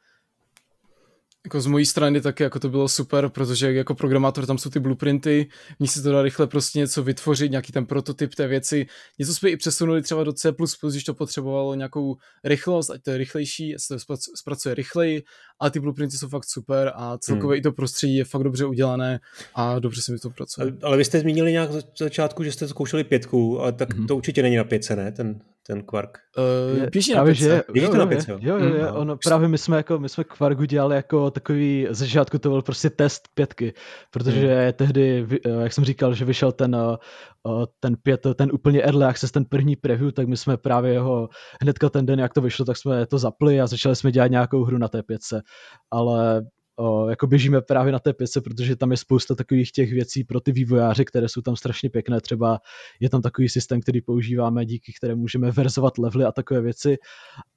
jako 1.46 1.62
z 1.62 1.66
mojí 1.66 1.86
strany 1.86 2.22
taky 2.22 2.44
jako 2.44 2.60
to 2.60 2.70
bylo 2.70 2.88
super, 2.88 3.30
protože 3.30 3.74
jako 3.74 3.96
programátor 3.96 4.46
tam 4.46 4.58
jsou 4.58 4.70
ty 4.70 4.80
blueprinty, 4.80 5.48
v 5.80 5.88
se 5.88 6.02
to 6.02 6.12
dá 6.12 6.22
rychle 6.22 6.48
prostě 6.48 6.80
něco 6.80 7.04
vytvořit, 7.04 7.52
nějaký 7.52 7.72
ten 7.72 7.86
prototyp 7.86 8.36
té 8.36 8.48
věci. 8.48 8.88
Něco 9.20 9.34
jsme 9.34 9.50
i 9.50 9.58
přesunuli 9.58 10.02
třeba 10.02 10.24
do 10.24 10.34
C++, 10.34 10.54
když 10.90 11.04
to 11.04 11.14
potřebovalo 11.14 11.76
nějakou 11.76 12.18
rychlost, 12.44 12.90
ať 12.90 13.02
to 13.02 13.12
je 13.12 13.18
rychlejší, 13.18 13.76
ať 13.76 13.82
se 13.82 13.98
to 14.08 14.16
zpracuje 14.36 14.76
rychleji, 14.76 15.24
a 15.60 15.70
ty 15.70 15.80
blueprinty 15.80 16.18
jsou 16.18 16.28
fakt 16.28 16.46
super 16.46 16.92
a 16.96 17.18
celkově 17.18 17.56
hmm. 17.56 17.60
i 17.60 17.62
to 17.62 17.72
prostředí 17.72 18.16
je 18.16 18.26
fakt 18.26 18.44
dobře 18.44 18.66
udělané 18.66 19.20
a 19.56 19.80
dobře 19.80 20.02
se 20.02 20.12
mi 20.12 20.18
to 20.20 20.30
pracuje. 20.30 20.68
Ale, 20.68 20.78
ale 20.84 20.98
vy 20.98 21.06
jste 21.06 21.20
zmínili 21.20 21.52
nějak 21.52 21.72
za 21.72 21.82
začátku, 22.00 22.44
že 22.44 22.52
jste 22.52 22.68
zkoušeli 22.68 23.04
pětku, 23.04 23.62
ale 23.62 23.72
tak 23.72 23.94
hmm. 23.94 24.08
to 24.08 24.16
určitě 24.16 24.42
není 24.42 24.56
na 24.56 24.64
pětce, 24.64 24.96
ne, 24.96 25.12
ten, 25.12 25.40
ten 25.68 25.84
Quark? 25.84 26.18
Uh, 26.74 26.82
je, 26.82 26.92
pěší 26.92 27.14
na 27.14 27.24
pětce. 27.24 27.64
Že, 27.76 27.82
jo, 27.82 27.90
to 27.90 27.98
na 27.98 28.06
pětce, 28.06 28.32
jo. 28.32 28.40
Jo, 28.42 28.58
jo, 28.58 28.76
jo, 28.76 28.88
hmm. 28.88 28.98
ono, 28.98 29.18
právě 29.24 29.48
my 29.48 29.58
jsme, 29.58 29.78
jako, 29.78 30.00
my 30.00 30.10
jsme 30.10 30.24
Quarku 30.24 30.66
dělali 30.66 30.96
jako 30.96 31.32
takový, 31.32 31.88
ze 31.90 32.06
začátku 32.06 32.38
to 32.40 32.50
byl 32.50 32.62
prostě 32.62 32.90
test 32.90 33.30
pětky, 33.34 33.74
protože 34.12 34.64
hmm. 34.64 34.74
tehdy, 34.74 35.28
eh, 35.46 35.50
jak 35.50 35.74
jsem 35.74 35.86
říkal, 35.86 36.14
že 36.14 36.26
vyšel 36.26 36.52
ten, 36.52 36.76
eh, 36.76 36.98
ten 37.80 37.96
pět, 38.04 38.28
ten 38.36 38.50
úplně 38.54 38.82
early 38.82 39.06
access, 39.06 39.32
ten 39.32 39.46
první 39.46 39.76
preview, 39.76 40.12
tak 40.12 40.28
my 40.28 40.38
jsme 40.38 40.58
právě 40.58 40.94
jeho 40.94 41.30
hnedka 41.62 41.90
ten 41.90 42.06
den, 42.06 42.20
jak 42.20 42.34
to 42.34 42.42
vyšlo, 42.42 42.66
tak 42.66 42.78
jsme 42.78 43.06
to 43.06 43.18
zapli 43.18 43.62
a 43.62 43.68
začali 43.68 43.96
jsme 43.96 44.12
dělat 44.12 44.32
nějakou 44.32 44.64
hru 44.64 44.78
na 44.78 44.88
té 44.88 45.04
pětce. 45.04 45.42
Ale 45.92 46.46
o, 46.76 47.10
jako 47.10 47.28
běžíme 47.28 47.62
právě 47.62 47.94
na 47.94 48.00
té 48.00 48.14
pětce, 48.14 48.42
protože 48.42 48.76
tam 48.76 48.92
je 48.92 48.98
spousta 48.98 49.36
takových 49.36 49.72
těch 49.72 49.92
věcí 49.92 50.24
pro 50.24 50.40
ty 50.40 50.52
vývojáře, 50.52 51.06
které 51.06 51.30
jsou 51.30 51.42
tam 51.42 51.56
strašně 51.56 51.90
pěkné. 51.90 52.22
Třeba 52.22 52.60
je 53.00 53.10
tam 53.10 53.22
takový 53.22 53.50
systém, 53.50 53.82
který 53.82 54.02
používáme, 54.02 54.66
díky 54.66 54.94
které 54.94 55.16
můžeme 55.16 55.52
verzovat 55.52 55.98
levely 55.98 56.26
a 56.26 56.32
takové 56.32 56.62
věci, 56.62 56.98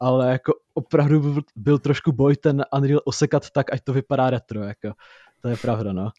ale 0.01 0.33
jako 0.33 0.53
opravdu 0.75 1.21
byl, 1.21 1.43
byl 1.57 1.79
trošku 1.79 2.13
boj 2.13 2.37
ten 2.37 2.65
Unreal 2.77 3.01
osekat 3.05 3.51
tak, 3.51 3.73
ať 3.73 3.81
to 3.85 3.93
vypadá 3.93 4.31
retro. 4.31 4.63
Jako. 4.63 4.93
To 5.41 5.49
je 5.49 5.57
pravda, 5.57 5.93
no. 5.93 6.11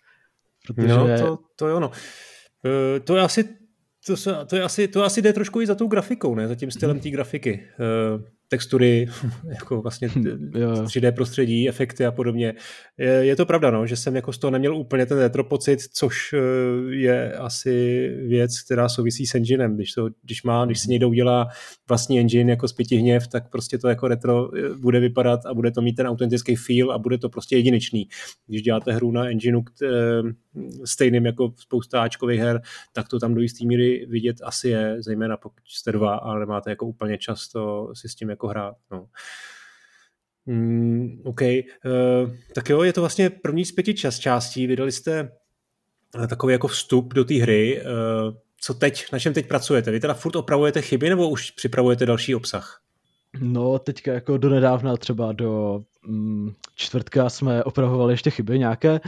Protože... 0.68 0.88
No, 0.88 1.18
to, 1.18 1.40
to 1.56 1.68
je 1.68 1.74
ono. 1.74 1.88
Uh, 1.88 3.00
to 3.04 3.16
je 3.16 3.22
asi 3.22 3.60
to, 4.06 4.18
se, 4.18 4.36
to, 4.46 4.56
je 4.56 4.64
asi, 4.64 4.88
to 4.88 5.04
asi 5.04 5.22
jde 5.22 5.34
trošku 5.34 5.62
i 5.62 5.68
za 5.68 5.76
tou 5.76 5.88
grafikou, 5.88 6.36
ne? 6.36 6.48
Za 6.48 6.56
tím 6.56 6.72
stylem 6.72 6.96
hmm. 6.96 7.04
té 7.04 7.10
grafiky. 7.10 7.68
Uh, 8.16 8.22
textury, 8.50 9.08
jako 9.50 9.82
vlastně 9.82 10.08
3D 10.08 11.12
prostředí, 11.12 11.70
efekty 11.70 12.06
a 12.06 12.12
podobně. 12.12 12.54
Je, 12.98 13.08
je 13.08 13.36
to 13.36 13.46
pravda, 13.46 13.72
no, 13.72 13.88
že 13.88 13.96
jsem 13.96 14.16
jako 14.16 14.34
z 14.34 14.38
toho 14.38 14.52
neměl 14.52 14.76
úplně 14.76 15.06
ten 15.06 15.18
retro 15.18 15.44
pocit, 15.44 15.80
což 15.94 16.34
eh, 16.34 16.38
je 16.96 17.34
asi 17.34 18.08
věc, 18.28 18.62
která 18.62 18.90
souvisí 18.90 19.26
s 19.26 19.36
enginem. 19.36 19.76
Když, 19.76 19.94
to, 19.94 20.10
když, 20.24 20.44
má, 20.44 20.66
když 20.66 20.80
si 20.80 20.88
mhm. 20.88 20.92
někdo 20.92 21.10
udělá 21.10 21.48
vlastní 21.90 22.20
engine 22.20 22.52
jako 22.52 22.68
zpětí 22.68 22.96
hněv, 22.96 23.28
tak 23.28 23.50
prostě 23.50 23.78
to 23.78 23.88
jako 23.88 24.08
retro 24.08 24.58
eh, 24.58 24.76
bude 24.76 25.00
vypadat 25.00 25.46
a 25.46 25.54
bude 25.54 25.72
to 25.72 25.82
mít 25.82 25.94
ten 25.94 26.08
autentický 26.08 26.56
feel 26.56 26.92
a 26.92 26.98
bude 26.98 27.18
to 27.18 27.30
prostě 27.30 27.56
jedinečný. 27.56 28.08
Když 28.48 28.62
děláte 28.62 28.94
hru 28.94 29.12
na 29.12 29.30
engineu 29.30 29.62
eh, 29.84 29.88
stejným 30.86 31.26
jako 31.26 31.54
spousta 31.58 32.02
Ačkových 32.02 32.40
her, 32.40 32.62
tak 32.94 33.08
to 33.08 33.20
tam 33.20 33.34
do 33.34 33.42
jisté 33.42 33.66
míry 33.66 34.06
vidět 34.10 34.36
asi 34.44 34.70
je, 34.70 34.96
zejména 35.00 35.38
pokud 35.38 35.64
jste 35.68 35.92
dva, 35.92 36.16
ale 36.16 36.46
máte 36.46 36.70
jako 36.70 36.86
úplně 36.86 37.18
často 37.18 37.92
si 37.94 38.10
s 38.10 38.16
tím 38.16 38.30
jako 38.30 38.39
hrát. 38.48 38.76
No. 38.92 39.08
Mm, 40.46 41.22
OK, 41.24 41.42
uh, 41.42 42.32
tak 42.54 42.70
jo, 42.70 42.84
je 42.84 42.94
to 42.94 43.02
vlastně 43.02 43.30
první 43.30 43.66
z 43.66 43.72
pěti 43.72 43.94
čas 43.94 44.20
částí. 44.20 44.68
Vydali 44.68 44.92
jste 44.92 45.32
eh, 46.24 46.28
takový 46.28 46.54
jako 46.54 46.68
vstup 46.68 47.14
do 47.14 47.26
té 47.26 47.34
hry. 47.34 47.82
Uh, 47.82 48.34
co 48.62 48.74
teď, 48.74 49.12
na 49.12 49.20
čem 49.20 49.34
teď 49.34 49.48
pracujete? 49.48 49.92
Vy 49.92 50.00
teda 50.00 50.14
furt 50.14 50.36
opravujete 50.36 50.82
chyby 50.82 51.10
nebo 51.10 51.30
už 51.30 51.52
připravujete 51.52 52.06
další 52.06 52.36
obsah? 52.36 52.82
No, 53.40 53.80
teďka 53.80 54.14
jako 54.14 54.38
do 54.38 54.50
nedávna 54.50 54.98
třeba 54.98 55.32
do 55.32 55.84
čtvrtka 56.76 57.30
jsme 57.30 57.64
opravovali 57.64 58.14
ještě 58.14 58.30
chyby 58.30 58.60
nějaké, 58.60 59.00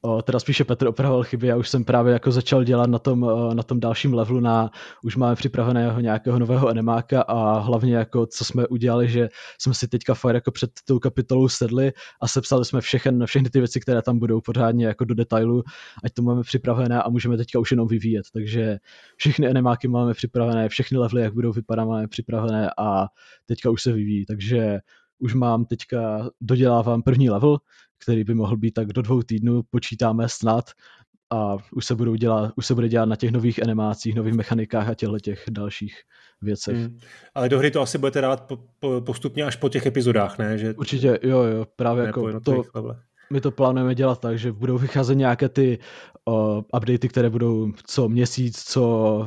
o, 0.00 0.22
teda 0.22 0.40
spíše 0.40 0.64
Petr 0.64 0.86
opravoval 0.86 1.24
chyby, 1.24 1.46
já 1.46 1.56
už 1.56 1.68
jsem 1.68 1.84
právě 1.84 2.12
jako 2.12 2.32
začal 2.32 2.64
dělat 2.64 2.90
na 2.90 2.98
tom, 2.98 3.30
na 3.54 3.62
tom 3.62 3.80
dalším 3.80 4.14
levelu, 4.14 4.40
na, 4.40 4.70
už 5.04 5.16
máme 5.16 5.36
připraveného 5.36 6.00
nějakého 6.00 6.38
nového 6.38 6.68
enemáka 6.68 7.22
a 7.22 7.58
hlavně 7.58 7.96
jako 7.96 8.26
co 8.26 8.44
jsme 8.44 8.66
udělali, 8.66 9.08
že 9.08 9.28
jsme 9.58 9.74
si 9.74 9.88
teďka 9.88 10.14
fakt 10.14 10.34
jako 10.34 10.50
před 10.50 10.70
tou 10.84 10.98
kapitolou 10.98 11.48
sedli 11.48 11.92
a 12.20 12.28
sepsali 12.28 12.64
jsme 12.64 12.80
všechny, 12.80 13.26
všechny 13.26 13.50
ty 13.50 13.58
věci, 13.58 13.80
které 13.80 14.02
tam 14.02 14.18
budou 14.18 14.40
pořádně 14.40 14.86
jako 14.86 15.04
do 15.04 15.14
detailu, 15.14 15.62
ať 16.04 16.12
to 16.12 16.22
máme 16.22 16.42
připravené 16.42 17.02
a 17.02 17.08
můžeme 17.08 17.36
teďka 17.36 17.58
už 17.58 17.70
jenom 17.70 17.88
vyvíjet, 17.88 18.24
takže 18.32 18.78
všechny 19.16 19.50
enemáky 19.50 19.88
máme 19.88 20.14
připravené, 20.14 20.68
všechny 20.68 20.98
levely, 20.98 21.22
jak 21.22 21.34
budou 21.34 21.52
vypadat, 21.52 21.84
máme 21.84 22.08
připravené 22.08 22.70
a 22.78 23.06
teďka 23.46 23.70
už 23.70 23.82
se 23.82 23.92
vyvíjí, 23.92 24.26
takže 24.26 24.80
už 25.20 25.34
mám 25.34 25.64
teďka, 25.64 26.30
dodělávám 26.40 27.02
první 27.02 27.30
level, 27.30 27.58
který 27.98 28.24
by 28.24 28.34
mohl 28.34 28.56
být 28.56 28.70
tak 28.70 28.92
do 28.92 29.02
dvou 29.02 29.22
týdnů, 29.22 29.62
počítáme 29.70 30.28
snad 30.28 30.64
a 31.30 31.56
už 31.72 31.84
se, 31.84 31.94
budou 31.94 32.14
dělat, 32.14 32.52
už 32.56 32.66
se 32.66 32.74
bude 32.74 32.88
dělat 32.88 33.06
na 33.06 33.16
těch 33.16 33.30
nových 33.30 33.62
animacích, 33.62 34.14
nových 34.14 34.34
mechanikách 34.34 34.88
a 34.88 34.94
těchto 34.94 35.18
těch 35.18 35.44
dalších 35.50 35.94
věcech. 36.42 36.76
Hmm. 36.76 36.98
Ale 37.34 37.48
do 37.48 37.58
hry 37.58 37.70
to 37.70 37.80
asi 37.80 37.98
budete 37.98 38.20
dávat 38.20 38.40
po, 38.40 38.58
po, 38.78 39.00
postupně 39.00 39.44
až 39.44 39.56
po 39.56 39.68
těch 39.68 39.86
epizodách, 39.86 40.38
ne? 40.38 40.58
Že... 40.58 40.74
Určitě, 40.74 41.18
jo, 41.22 41.42
jo, 41.42 41.66
právě 41.76 42.04
jako 42.06 42.40
to, 42.40 42.62
my 43.32 43.40
to 43.40 43.50
plánujeme 43.50 43.94
dělat 43.94 44.20
tak, 44.20 44.38
že 44.38 44.52
budou 44.52 44.78
vycházet 44.78 45.14
nějaké 45.14 45.48
ty 45.48 45.78
uh, 46.24 46.58
updaty, 46.58 47.08
které 47.08 47.30
budou 47.30 47.72
co 47.86 48.08
měsíc, 48.08 48.62
co 48.62 48.82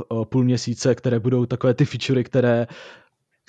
uh, 0.10 0.26
půl 0.26 0.44
měsíce, 0.44 0.96
které 0.96 1.20
budou 1.20 1.46
takové 1.46 1.74
ty 1.74 1.86
featurey, 1.86 2.24
které 2.24 2.68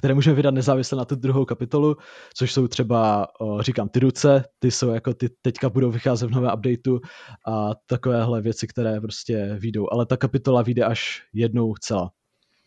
které 0.04 0.14
můžeme 0.14 0.36
vydat 0.36 0.54
nezávisle 0.54 0.98
na 0.98 1.04
tu 1.04 1.16
druhou 1.16 1.44
kapitolu, 1.44 1.96
což 2.36 2.52
jsou 2.52 2.68
třeba, 2.68 3.26
říkám, 3.60 3.88
ty 3.88 4.00
ruce, 4.00 4.44
ty 4.58 4.70
jsou 4.70 4.90
jako 4.90 5.14
ty 5.14 5.28
teďka 5.42 5.68
budou 5.68 5.90
vycházet 5.90 6.26
v 6.26 6.30
novém 6.30 6.50
updateu 6.54 7.00
a 7.48 7.70
takovéhle 7.86 8.42
věci, 8.42 8.66
které 8.66 9.00
prostě 9.00 9.56
vyjdou. 9.58 9.86
Ale 9.92 10.06
ta 10.06 10.16
kapitola 10.16 10.62
vyjde 10.62 10.84
až 10.84 11.22
jednou 11.34 11.74
celá. 11.80 12.10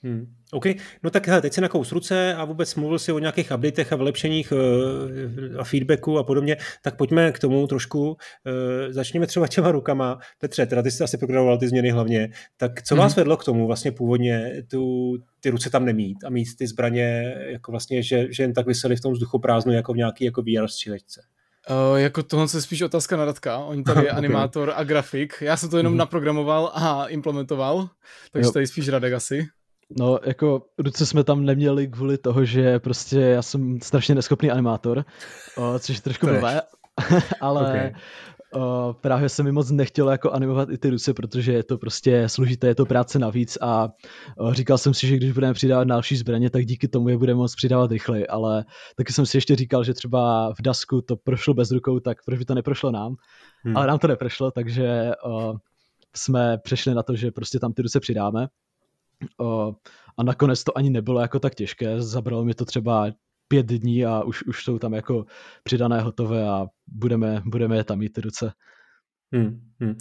Hmm. 0.07 0.25
OK, 0.51 0.65
no 1.03 1.09
tak 1.09 1.27
hele, 1.27 1.41
teď 1.41 1.53
si 1.53 1.61
nakous 1.61 1.91
ruce 1.91 2.35
a 2.35 2.45
vůbec 2.45 2.75
mluvil 2.75 2.99
si 2.99 3.11
o 3.11 3.19
nějakých 3.19 3.51
updatech 3.55 3.93
a 3.93 3.95
vylepšeních 3.95 4.51
uh, 4.51 5.59
a 5.59 5.63
feedbacku 5.63 6.17
a 6.17 6.23
podobně, 6.23 6.57
tak 6.81 6.95
pojďme 6.95 7.31
k 7.31 7.39
tomu 7.39 7.67
trošku. 7.67 8.07
Uh, 8.07 8.15
začněme 8.89 9.27
třeba 9.27 9.47
těma 9.47 9.71
rukama. 9.71 10.19
Petře, 10.39 10.65
teda 10.65 10.81
ty 10.81 10.91
jsi 10.91 11.03
asi 11.03 11.17
programoval 11.17 11.57
ty 11.57 11.67
změny 11.67 11.89
hlavně, 11.89 12.29
tak 12.57 12.81
co 12.81 12.95
mm-hmm. 12.95 12.97
vás 12.97 13.15
vedlo 13.15 13.37
k 13.37 13.43
tomu 13.43 13.67
vlastně 13.67 13.91
původně 13.91 14.63
tu, 14.71 15.13
ty 15.39 15.49
ruce 15.49 15.69
tam 15.69 15.85
nemít 15.85 16.23
a 16.23 16.29
mít 16.29 16.47
ty 16.57 16.67
zbraně 16.67 17.35
jako 17.47 17.71
vlastně, 17.71 18.03
že, 18.03 18.33
že 18.33 18.43
jen 18.43 18.53
tak 18.53 18.65
vysely 18.65 18.95
v 18.95 19.01
tom 19.01 19.13
vzduchu 19.13 19.39
prázdnu 19.39 19.73
jako 19.73 19.93
v 19.93 19.97
nějaký 19.97 20.25
jako 20.25 20.41
VR 20.41 20.67
střílečce? 20.67 21.21
Uh, 21.91 21.97
jako 21.97 22.23
tohle 22.23 22.47
je 22.53 22.61
spíš 22.61 22.81
otázka 22.81 23.17
na 23.17 23.25
Radka. 23.25 23.57
On 23.57 23.83
tady 23.83 24.01
je 24.05 24.11
animátor 24.11 24.73
a 24.75 24.83
grafik. 24.83 25.33
Já 25.41 25.57
jsem 25.57 25.69
to 25.69 25.77
jenom 25.77 25.93
mm-hmm. 25.93 25.97
naprogramoval 25.97 26.71
a 26.73 27.07
implementoval, 27.07 27.89
takže 28.31 28.45
jo. 28.45 28.51
tady 28.51 28.67
spíš 28.67 28.89
Radek 28.89 29.13
asi. 29.13 29.47
No, 29.89 30.19
jako 30.25 30.65
ruce 30.77 31.05
jsme 31.05 31.23
tam 31.23 31.45
neměli 31.45 31.87
kvůli 31.87 32.17
toho, 32.17 32.45
že 32.45 32.79
prostě 32.79 33.19
já 33.19 33.41
jsem 33.41 33.81
strašně 33.81 34.15
neschopný 34.15 34.51
animátor, 34.51 35.05
o, 35.57 35.79
což 35.79 35.95
je 35.95 36.01
trošku 36.01 36.25
blbé, 36.25 36.61
ale 37.41 37.61
okay. 37.61 37.93
o, 38.53 38.95
právě 39.01 39.29
se 39.29 39.43
mi 39.43 39.51
moc 39.51 39.71
nechtělo 39.71 40.11
jako 40.11 40.31
animovat 40.31 40.69
i 40.69 40.77
ty 40.77 40.89
ruce, 40.89 41.13
protože 41.13 41.53
je 41.53 41.63
to 41.63 41.77
prostě 41.77 42.29
složité, 42.29 42.67
je 42.67 42.75
to 42.75 42.85
práce 42.85 43.19
navíc 43.19 43.57
a 43.61 43.89
o, 44.37 44.53
říkal 44.53 44.77
jsem 44.77 44.93
si, 44.93 45.07
že 45.07 45.15
když 45.15 45.31
budeme 45.31 45.53
přidávat 45.53 45.87
další 45.87 46.15
zbraně, 46.15 46.49
tak 46.49 46.65
díky 46.65 46.87
tomu 46.87 47.09
je 47.09 47.17
budeme 47.17 47.37
moct 47.37 47.55
přidávat 47.55 47.91
rychleji, 47.91 48.27
ale 48.27 48.65
taky 48.95 49.13
jsem 49.13 49.25
si 49.25 49.37
ještě 49.37 49.55
říkal, 49.55 49.83
že 49.83 49.93
třeba 49.93 50.53
v 50.53 50.61
Dasku 50.61 51.01
to 51.01 51.15
prošlo 51.15 51.53
bez 51.53 51.71
rukou, 51.71 51.99
tak 51.99 52.17
proč 52.25 52.39
by 52.39 52.45
to 52.45 52.55
neprošlo 52.55 52.91
nám? 52.91 53.15
Hmm. 53.63 53.77
Ale 53.77 53.87
nám 53.87 53.99
to 53.99 54.07
neprošlo, 54.07 54.51
takže 54.51 55.11
o, 55.23 55.53
jsme 56.15 56.57
přešli 56.57 56.93
na 56.93 57.03
to, 57.03 57.15
že 57.15 57.31
prostě 57.31 57.59
tam 57.59 57.73
ty 57.73 57.81
ruce 57.81 57.99
přidáme 57.99 58.47
a 60.17 60.23
nakonec 60.23 60.63
to 60.63 60.77
ani 60.77 60.89
nebylo 60.89 61.21
jako 61.21 61.39
tak 61.39 61.55
těžké, 61.55 62.01
zabralo 62.01 62.45
mi 62.45 62.53
to 62.53 62.65
třeba 62.65 63.07
pět 63.47 63.65
dní 63.65 64.05
a 64.05 64.23
už, 64.23 64.43
už 64.43 64.63
jsou 64.63 64.79
tam 64.79 64.93
jako 64.93 65.25
přidané 65.63 66.01
hotové 66.01 66.49
a 66.49 66.65
budeme, 66.87 67.41
budeme 67.45 67.77
je 67.77 67.83
tam 67.83 67.99
mít 67.99 68.13
ty 68.13 68.21
ruce. 68.21 68.51
Hmm, 69.31 69.59
hmm. 69.79 69.97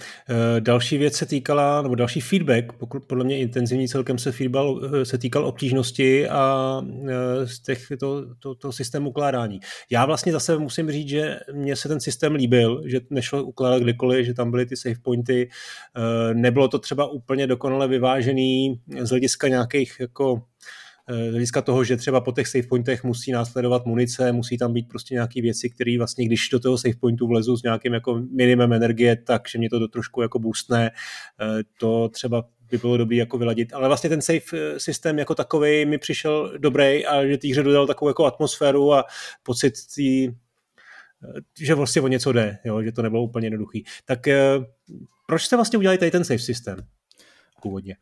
E, 0.57 0.61
další 0.61 0.99
věc 0.99 1.17
se 1.17 1.27
týkala, 1.27 1.83
nebo 1.83 1.95
další 1.95 2.21
feedback, 2.21 2.73
pokud 2.73 3.05
podle 3.05 3.25
mě 3.25 3.39
intenzivní 3.39 3.89
celkem 3.89 4.19
se 4.19 4.33
feedback 4.33 4.67
eh, 4.95 5.05
se 5.05 5.19
týkal 5.19 5.47
obtížnosti 5.47 6.29
a 6.29 6.81
e, 7.09 7.47
z 7.47 7.61
těch, 7.61 7.87
to, 8.01 8.35
to, 8.39 8.55
to 8.55 8.73
systému 8.73 9.11
ukládání. 9.11 9.61
Já 9.91 10.07
vlastně 10.07 10.33
zase 10.33 10.59
musím 10.59 10.91
říct, 10.91 11.09
že 11.09 11.41
mně 11.53 11.77
se 11.77 11.89
ten 11.89 12.01
systém 12.01 12.35
líbil, 12.35 12.83
že 12.87 13.01
nešlo 13.11 13.45
ukládat 13.45 13.83
kdykoliv, 13.83 14.27
že 14.27 14.35
tam 14.35 14.51
byly 14.51 14.67
ty 14.67 14.77
save 14.77 15.01
pointy, 15.03 15.49
e, 15.97 16.35
nebylo 16.35 16.69
to 16.69 16.79
třeba 16.79 17.07
úplně 17.07 17.47
dokonale 17.47 17.89
vyvážený 17.89 18.81
z 19.01 19.11
hlediska 19.11 19.49
nějakých 19.49 19.97
jako 20.01 20.43
hlediska 21.14 21.62
toho, 21.62 21.85
že 21.85 21.97
třeba 21.97 22.21
po 22.21 22.33
těch 22.33 22.49
save 22.49 22.66
pointech 22.69 23.05
musí 23.05 23.33
následovat 23.33 23.87
munice, 23.87 24.33
musí 24.33 24.59
tam 24.59 24.73
být 24.73 24.88
prostě 24.88 25.14
nějaké 25.14 25.42
věci, 25.42 25.71
které 25.71 25.99
vlastně, 25.99 26.27
když 26.27 26.49
do 26.49 26.61
toho 26.61 26.79
save 26.79 26.95
pointu 27.01 27.27
vlezu 27.27 27.57
s 27.57 27.62
nějakým 27.62 27.95
jako 27.95 28.23
minimem 28.37 28.73
energie, 28.73 29.16
takže 29.16 29.59
mě 29.59 29.71
to 29.71 29.88
trošku 29.88 30.23
jako 30.23 30.38
boostne. 30.38 30.90
Eh, 31.40 31.62
to 31.81 32.09
třeba 32.09 32.45
by 32.71 32.79
bylo 32.79 32.97
dobré 32.97 33.16
jako 33.16 33.38
vyladit. 33.38 33.73
Ale 33.73 33.88
vlastně 33.88 34.11
ten 34.11 34.23
safe 34.23 34.59
eh, 34.59 34.81
systém 34.81 35.19
jako 35.19 35.35
takový 35.35 35.87
mi 35.87 35.99
přišel 35.99 36.59
dobrý 36.59 37.07
a 37.07 37.27
že 37.27 37.38
té 37.38 37.49
hře 37.49 37.62
dodal 37.62 37.87
takovou 37.87 38.09
jako 38.09 38.25
atmosféru 38.25 38.95
a 38.95 39.05
pocit 39.42 39.75
tý, 39.95 40.29
eh, 40.29 40.33
že 41.61 41.75
vlastně 41.75 42.03
o 42.03 42.09
něco 42.09 42.33
jde, 42.33 42.59
jo, 42.64 42.83
že 42.83 42.92
to 42.92 43.03
nebylo 43.03 43.23
úplně 43.23 43.47
jednoduchý. 43.47 43.85
Tak 44.05 44.21
proč 45.27 45.42
jste 45.42 45.57
vlastně 45.57 45.79
udělali 45.79 45.99
tady 45.99 46.11
ten 46.11 46.25
safe 46.25 46.38
systém 46.38 46.77
původně? 47.62 47.97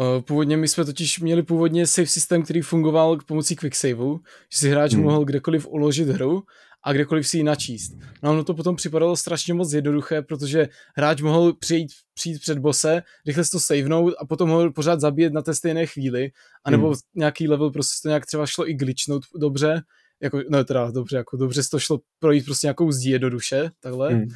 Eh, 0.00 0.22
původně 0.22 0.56
my 0.56 0.68
jsme 0.68 0.84
totiž 0.84 1.20
měli 1.20 1.42
původně 1.42 1.86
save 1.86 2.06
systém, 2.06 2.42
který 2.42 2.60
fungoval 2.60 3.16
k 3.16 3.24
pomocí 3.24 3.56
quicksaveu, 3.56 4.20
že 4.52 4.58
si 4.58 4.70
hráč 4.70 4.94
hmm. 4.94 5.02
mohl 5.02 5.24
kdekoliv 5.24 5.66
uložit 5.66 6.08
hru 6.08 6.42
a 6.84 6.92
kdekoliv 6.92 7.28
si 7.28 7.36
ji 7.36 7.42
načíst. 7.42 7.92
No 8.22 8.30
ono 8.30 8.44
to 8.44 8.54
potom 8.54 8.76
připadalo 8.76 9.16
strašně 9.16 9.54
moc 9.54 9.72
jednoduché, 9.72 10.22
protože 10.22 10.68
hráč 10.96 11.20
mohl 11.20 11.52
přijít, 11.52 11.92
přijít 12.14 12.40
před 12.40 12.58
bose, 12.58 13.02
rychle 13.26 13.44
si 13.44 13.50
to 13.50 13.60
savenout 13.60 14.14
a 14.18 14.26
potom 14.26 14.48
mohl 14.48 14.72
pořád 14.72 15.00
zabíjet 15.00 15.32
na 15.32 15.42
té 15.42 15.54
stejné 15.54 15.86
chvíli, 15.86 16.30
anebo 16.64 16.86
hmm. 16.86 16.96
nějaký 17.14 17.48
level 17.48 17.70
prostě 17.70 18.02
to 18.02 18.08
nějak 18.08 18.26
třeba 18.26 18.46
šlo 18.46 18.70
i 18.70 18.74
glitchnout 18.74 19.22
dobře, 19.36 19.82
jako, 20.22 20.40
no 20.50 20.64
teda 20.64 20.90
dobře, 20.90 21.16
jako 21.16 21.36
dobře 21.36 21.62
to 21.70 21.78
šlo 21.78 22.00
projít 22.18 22.44
prostě 22.44 22.66
nějakou 22.66 22.92
zdí 22.92 23.10
jednoduše, 23.10 23.70
takhle. 23.80 24.14
Hmm. 24.14 24.28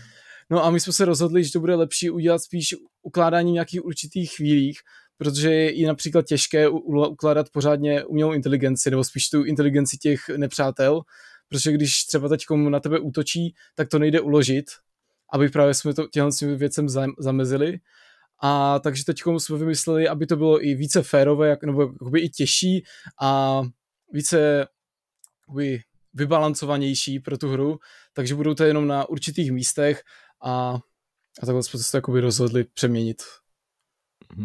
No 0.50 0.64
a 0.64 0.70
my 0.70 0.80
jsme 0.80 0.92
se 0.92 1.04
rozhodli, 1.04 1.44
že 1.44 1.52
to 1.52 1.60
bude 1.60 1.74
lepší 1.74 2.10
udělat 2.10 2.38
spíš 2.38 2.74
ukládání 3.02 3.52
nějakých 3.52 3.84
určitých 3.84 4.32
chvílích, 4.36 4.80
protože 5.18 5.52
je 5.52 5.86
například 5.86 6.26
těžké 6.26 6.68
ukládat 6.68 7.50
pořádně 7.50 8.04
umělou 8.04 8.32
inteligenci, 8.32 8.90
nebo 8.90 9.04
spíš 9.04 9.30
tu 9.30 9.44
inteligenci 9.44 9.96
těch 9.96 10.28
nepřátel, 10.36 11.00
protože 11.48 11.72
když 11.72 12.04
třeba 12.04 12.28
teď 12.28 12.44
na 12.68 12.80
tebe 12.80 12.98
útočí, 12.98 13.54
tak 13.74 13.88
to 13.88 13.98
nejde 13.98 14.20
uložit, 14.20 14.64
aby 15.32 15.48
právě 15.48 15.74
jsme 15.74 15.94
to 15.94 16.06
těmhle 16.06 16.56
věcem 16.56 16.86
zamezili. 17.18 17.78
A 18.42 18.78
takže 18.78 19.04
teď 19.04 19.18
jsme 19.38 19.58
vymysleli, 19.58 20.08
aby 20.08 20.26
to 20.26 20.36
bylo 20.36 20.64
i 20.66 20.74
více 20.74 21.02
férové, 21.02 21.56
nebo 21.66 21.82
jakoby 21.82 22.20
i 22.20 22.28
těžší 22.28 22.84
a 23.20 23.62
více 24.12 24.66
jakoby, 25.40 25.82
vybalancovanější 26.14 27.20
pro 27.20 27.38
tu 27.38 27.48
hru, 27.48 27.78
takže 28.12 28.34
budou 28.34 28.54
to 28.54 28.64
jenom 28.64 28.86
na 28.86 29.08
určitých 29.08 29.52
místech 29.52 30.02
a, 30.42 30.78
a 31.42 31.46
takhle 31.46 31.62
jsme 31.62 31.78
se 31.78 31.90
to 31.90 31.96
jakoby 31.96 32.20
rozhodli 32.20 32.64
přeměnit 32.64 33.22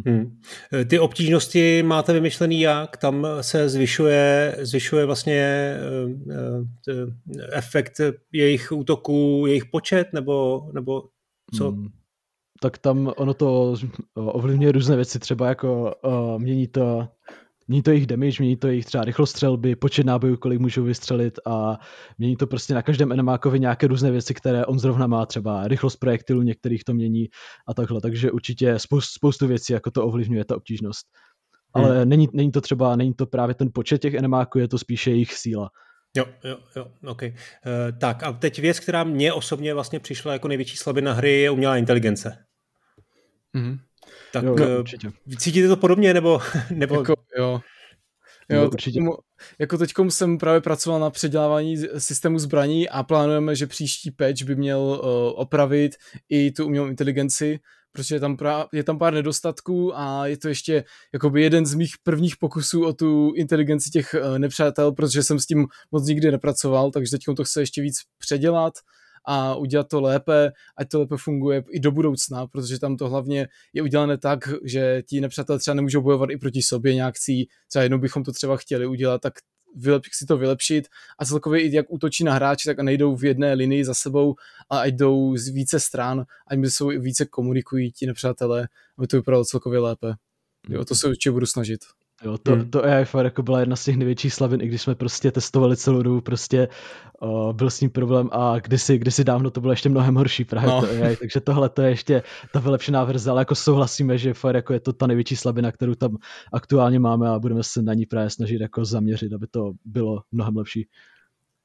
Hmm. 0.05 0.39
Ty 0.87 0.99
obtížnosti 0.99 1.83
máte 1.83 2.13
vymyšlený 2.13 2.61
jak? 2.61 2.97
Tam 2.97 3.27
se 3.41 3.69
zvyšuje, 3.69 4.55
zvyšuje 4.61 5.05
vlastně 5.05 5.41
eh, 5.41 5.77
eh, 6.89 7.47
efekt 7.51 8.01
jejich 8.31 8.71
útoků, 8.71 9.43
jejich 9.47 9.65
počet, 9.65 10.07
nebo, 10.13 10.67
nebo 10.73 11.03
co? 11.57 11.71
Hmm. 11.71 11.87
Tak 12.61 12.77
tam 12.77 13.13
ono 13.17 13.33
to 13.33 13.75
ovlivňuje 14.15 14.71
různé 14.71 14.95
věci, 14.95 15.19
třeba 15.19 15.47
jako 15.49 15.95
uh, 16.05 16.41
mění 16.41 16.67
to 16.67 17.07
Mění 17.67 17.83
to 17.83 17.91
jejich 17.91 18.07
damage, 18.07 18.35
mění 18.39 18.57
to 18.57 18.67
jejich 18.67 18.85
třeba 18.85 19.03
rychlost 19.03 19.29
střelby, 19.29 19.75
počet 19.75 20.05
nábojů, 20.05 20.37
kolik 20.37 20.59
můžou 20.59 20.83
vystřelit 20.83 21.39
a 21.45 21.79
mění 22.17 22.35
to 22.35 22.47
prostě 22.47 22.73
na 22.73 22.81
každém 22.81 23.11
enemákovi 23.11 23.59
nějaké 23.59 23.87
různé 23.87 24.11
věci, 24.11 24.33
které 24.33 24.65
on 24.65 24.79
zrovna 24.79 25.07
má, 25.07 25.25
třeba 25.25 25.67
rychlost 25.67 25.95
projektilu, 25.95 26.41
některých 26.41 26.83
to 26.83 26.93
mění 26.93 27.27
a 27.67 27.73
takhle. 27.73 28.01
Takže 28.01 28.31
určitě 28.31 28.79
spoustu, 28.79 29.11
spoustu 29.13 29.47
věcí 29.47 29.73
jako 29.73 29.91
to 29.91 30.07
ovlivňuje 30.07 30.45
ta 30.45 30.55
obtížnost. 30.55 31.07
Ale 31.73 31.99
hmm. 31.99 32.09
není, 32.09 32.27
není 32.33 32.51
to 32.51 32.61
třeba, 32.61 32.95
není 32.95 33.13
to 33.13 33.25
právě 33.25 33.55
ten 33.55 33.69
počet 33.73 34.01
těch 34.01 34.13
enemáků, 34.13 34.59
je 34.59 34.67
to 34.67 34.77
spíše 34.77 35.11
jejich 35.11 35.33
síla. 35.33 35.69
Jo, 36.17 36.25
jo, 36.43 36.57
jo, 36.75 36.91
ok. 37.05 37.21
Uh, 37.21 37.29
tak 37.99 38.23
a 38.23 38.33
teď 38.33 38.59
věc, 38.59 38.79
která 38.79 39.03
mě 39.03 39.33
osobně 39.33 39.73
vlastně 39.73 39.99
přišla 39.99 40.33
jako 40.33 40.47
největší 40.47 40.77
slabina 40.77 41.13
hry, 41.13 41.31
je 41.31 41.51
umělá 41.51 41.77
inteligence. 41.77 42.45
Mm. 43.53 43.77
Tak 44.33 44.43
jo, 44.43 44.55
jo, 44.57 44.79
určitě. 44.79 45.11
cítíte 45.37 45.67
to 45.67 45.77
podobně, 45.77 46.13
nebo... 46.13 46.41
nebo... 46.71 46.95
Jako, 46.95 47.13
jo. 47.37 47.61
Jo, 48.49 48.67
určitě. 48.67 48.99
Jako 49.59 49.77
teďkom 49.77 50.11
jsem 50.11 50.37
právě 50.37 50.61
pracoval 50.61 50.99
na 50.99 51.09
předělávání 51.09 51.77
systému 51.97 52.39
zbraní 52.39 52.89
a 52.89 53.03
plánujeme, 53.03 53.55
že 53.55 53.67
příští 53.67 54.11
patch 54.11 54.43
by 54.43 54.55
měl 54.55 54.79
uh, 54.79 54.99
opravit 55.35 55.95
i 56.29 56.51
tu 56.51 56.65
umělou 56.65 56.87
inteligenci, 56.87 57.59
protože 57.91 58.15
je 58.15 58.19
tam, 58.19 58.37
pra, 58.37 58.67
je 58.73 58.83
tam 58.83 58.97
pár 58.99 59.13
nedostatků 59.13 59.97
a 59.97 60.27
je 60.27 60.37
to 60.37 60.47
ještě 60.47 60.83
jakoby 61.13 61.41
jeden 61.41 61.65
z 61.65 61.75
mých 61.75 61.93
prvních 62.03 62.37
pokusů 62.37 62.85
o 62.85 62.93
tu 62.93 63.33
inteligenci 63.35 63.89
těch 63.89 64.15
uh, 64.19 64.39
nepřátel, 64.39 64.91
protože 64.91 65.23
jsem 65.23 65.39
s 65.39 65.45
tím 65.45 65.67
moc 65.91 66.07
nikdy 66.07 66.31
nepracoval, 66.31 66.91
takže 66.91 67.11
teď 67.11 67.21
to 67.35 67.43
chce 67.43 67.61
ještě 67.61 67.81
víc 67.81 67.95
předělat 68.17 68.73
a 69.25 69.55
udělat 69.55 69.87
to 69.87 70.01
lépe, 70.01 70.51
ať 70.77 70.89
to 70.89 70.99
lépe 70.99 71.17
funguje 71.17 71.63
i 71.69 71.79
do 71.79 71.91
budoucna, 71.91 72.47
protože 72.47 72.79
tam 72.79 72.97
to 72.97 73.09
hlavně 73.09 73.47
je 73.73 73.81
udělané 73.81 74.17
tak, 74.17 74.49
že 74.63 75.03
ti 75.07 75.21
nepřátelé 75.21 75.59
třeba 75.59 75.75
nemůžou 75.75 76.01
bojovat 76.01 76.29
i 76.29 76.37
proti 76.37 76.61
sobě 76.61 76.95
nějakcí, 76.95 77.47
třeba 77.67 77.83
jednou 77.83 77.97
bychom 77.97 78.23
to 78.23 78.31
třeba 78.31 78.57
chtěli 78.57 78.87
udělat, 78.87 79.21
tak 79.21 79.33
vylep, 79.75 80.03
si 80.11 80.25
to 80.25 80.37
vylepšit 80.37 80.87
a 81.19 81.25
celkově 81.25 81.61
i 81.61 81.75
jak 81.75 81.85
útočí 81.89 82.23
na 82.23 82.33
hráči, 82.33 82.69
tak 82.69 82.79
nejdou 82.79 83.15
v 83.15 83.23
jedné 83.23 83.53
linii 83.53 83.85
za 83.85 83.93
sebou, 83.93 84.35
a 84.69 84.79
ať 84.79 84.93
jdou 84.93 85.37
z 85.37 85.47
více 85.47 85.79
stran, 85.79 86.25
ať 86.47 86.57
mezi 86.57 86.71
sebou 86.71 86.89
více 86.89 87.25
komunikují 87.25 87.91
ti 87.91 88.05
nepřátelé, 88.05 88.67
aby 88.97 89.07
to 89.07 89.17
vypadalo 89.17 89.45
celkově 89.45 89.79
lépe. 89.79 90.13
Jo, 90.69 90.85
to 90.85 90.95
se 90.95 91.07
určitě 91.07 91.31
budu 91.31 91.45
snažit. 91.45 91.79
Jo, 92.23 92.37
to, 92.37 92.51
hmm. 92.51 92.69
to 92.69 92.83
AI 92.83 93.05
fakt 93.05 93.23
jako 93.23 93.43
byla 93.43 93.59
jedna 93.59 93.75
z 93.75 93.83
těch 93.83 93.97
největších 93.97 94.33
slavin, 94.33 94.61
i 94.61 94.67
když 94.67 94.81
jsme 94.81 94.95
prostě 94.95 95.31
testovali 95.31 95.77
celou 95.77 96.01
dobu, 96.01 96.21
prostě 96.21 96.67
uh, 97.21 97.53
byl 97.53 97.69
s 97.69 97.81
ním 97.81 97.89
problém 97.89 98.29
a 98.31 98.59
kdysi, 98.59 98.97
kdysi 98.97 99.23
dávno 99.23 99.51
to 99.51 99.61
bylo 99.61 99.73
ještě 99.73 99.89
mnohem 99.89 100.15
horší 100.15 100.45
právě 100.45 100.69
no. 100.69 100.81
to 100.81 100.87
AI, 100.87 101.15
takže 101.19 101.39
tohle 101.39 101.69
to 101.69 101.81
je 101.81 101.89
ještě 101.89 102.23
ta 102.53 102.59
vylepšená 102.59 103.03
verze, 103.03 103.31
ale 103.31 103.41
jako 103.41 103.55
souhlasíme, 103.55 104.17
že 104.17 104.33
fakt 104.33 104.55
jako 104.55 104.73
je 104.73 104.79
to 104.79 104.93
ta 104.93 105.07
největší 105.07 105.35
slabina, 105.35 105.71
kterou 105.71 105.95
tam 105.95 106.17
aktuálně 106.53 106.99
máme 106.99 107.29
a 107.29 107.39
budeme 107.39 107.63
se 107.63 107.81
na 107.81 107.93
ní 107.93 108.05
právě 108.05 108.29
snažit 108.29 108.61
jako 108.61 108.85
zaměřit, 108.85 109.33
aby 109.33 109.47
to 109.47 109.71
bylo 109.85 110.23
mnohem 110.31 110.57
lepší. 110.57 110.87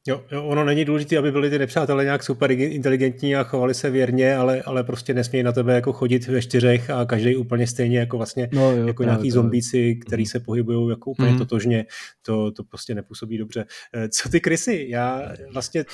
Jo, 0.09 0.25
jo, 0.31 0.45
ono 0.45 0.65
není 0.65 0.85
důležité, 0.85 1.19
aby 1.19 1.33
byli 1.33 1.51
ty 1.51 1.59
nepřátelé 1.59 2.05
nějak 2.05 2.23
super 2.23 2.51
inteligentní 2.51 3.37
a 3.37 3.43
chovali 3.43 3.75
se 3.75 3.91
věrně, 3.91 4.37
ale, 4.37 4.63
ale 4.63 4.85
prostě 4.85 5.15
nesmí 5.15 5.43
na 5.43 5.53
tebe 5.53 5.75
jako 5.75 5.93
chodit 5.93 6.29
ve 6.29 6.43
čtyřech 6.43 6.91
a 6.91 7.05
každý 7.05 7.37
úplně 7.37 7.67
stejně 7.67 7.99
jako 7.99 8.17
vlastně 8.17 8.49
no, 8.53 8.71
jo, 8.71 8.87
jako 8.87 9.03
nějaký 9.03 9.31
zombíci, 9.31 9.95
který 10.07 10.27
se 10.27 10.41
pohybují 10.41 10.91
jako 10.91 11.11
úplně 11.11 11.31
mm. 11.31 11.39
totožně. 11.39 11.87
To, 12.23 12.51
to 12.51 12.65
prostě 12.65 12.95
nepůsobí 12.95 13.39
dobře. 13.39 13.65
Eh, 13.95 14.09
co 14.09 14.29
ty 14.29 14.41
krysy? 14.41 14.87
Já 14.89 15.33
vlastně 15.53 15.85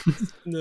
eh, 0.55 0.61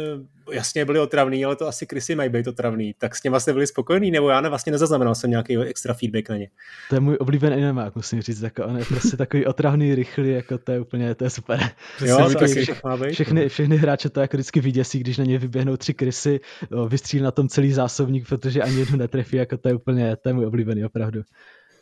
jasně 0.52 0.86
byli 0.86 1.00
otravný, 1.00 1.46
ale 1.46 1.56
to 1.56 1.68
asi 1.68 1.86
krysy 1.86 2.16
mají 2.16 2.30
být 2.30 2.48
otravný. 2.48 2.96
Tak 2.98 3.16
s 3.16 3.24
něma 3.24 3.40
jste 3.40 3.54
byli 3.54 3.68
spokojení, 3.68 4.12
nebo 4.12 4.30
já 4.30 4.42
ne, 4.42 4.50
vlastně 4.50 4.72
nezaznamenal 4.72 5.16
jsem 5.16 5.30
nějaký 5.30 5.58
extra 5.58 5.94
feedback 5.94 6.30
na 6.30 6.38
ně. 6.38 6.50
To 6.90 6.96
je 6.96 7.00
můj 7.00 7.18
oblíbený 7.20 7.56
animák, 7.56 7.96
musím 7.96 8.22
říct, 8.22 8.42
jako 8.42 8.66
on 8.66 8.78
je 8.78 8.86
prostě 8.86 9.18
takový 9.18 9.46
otravný, 9.46 9.96
rychlý, 9.96 10.32
jako 10.32 10.58
to 10.58 10.72
je 10.72 10.80
úplně, 10.80 11.16
to 11.16 11.24
je 11.24 11.30
super. 11.30 11.60
Jo, 12.06 12.18
to 12.18 12.40
taky 12.40 12.62
všech, 12.62 12.84
má 12.84 12.98
být. 12.98 13.14
Všechny, 13.48 13.50
všechny 13.50 13.78
hráče 13.78 14.10
to 14.10 14.22
jako 14.22 14.38
vždycky 14.38 14.62
vyděsí, 14.62 15.00
když 15.00 15.18
na 15.18 15.26
ně 15.26 15.38
vyběhnou 15.38 15.78
tři 15.78 15.94
krysy, 15.94 16.40
vystřílí 16.88 17.24
na 17.24 17.32
tom 17.32 17.48
celý 17.48 17.72
zásobník, 17.72 18.28
protože 18.28 18.62
ani 18.62 18.80
jednu 18.80 18.98
netrefí, 18.98 19.38
jako 19.38 19.58
to 19.58 19.70
je 19.70 19.76
úplně, 19.76 20.16
to 20.16 20.30
je 20.30 20.34
můj 20.34 20.46
oblíbený, 20.46 20.86
opravdu. 20.86 21.22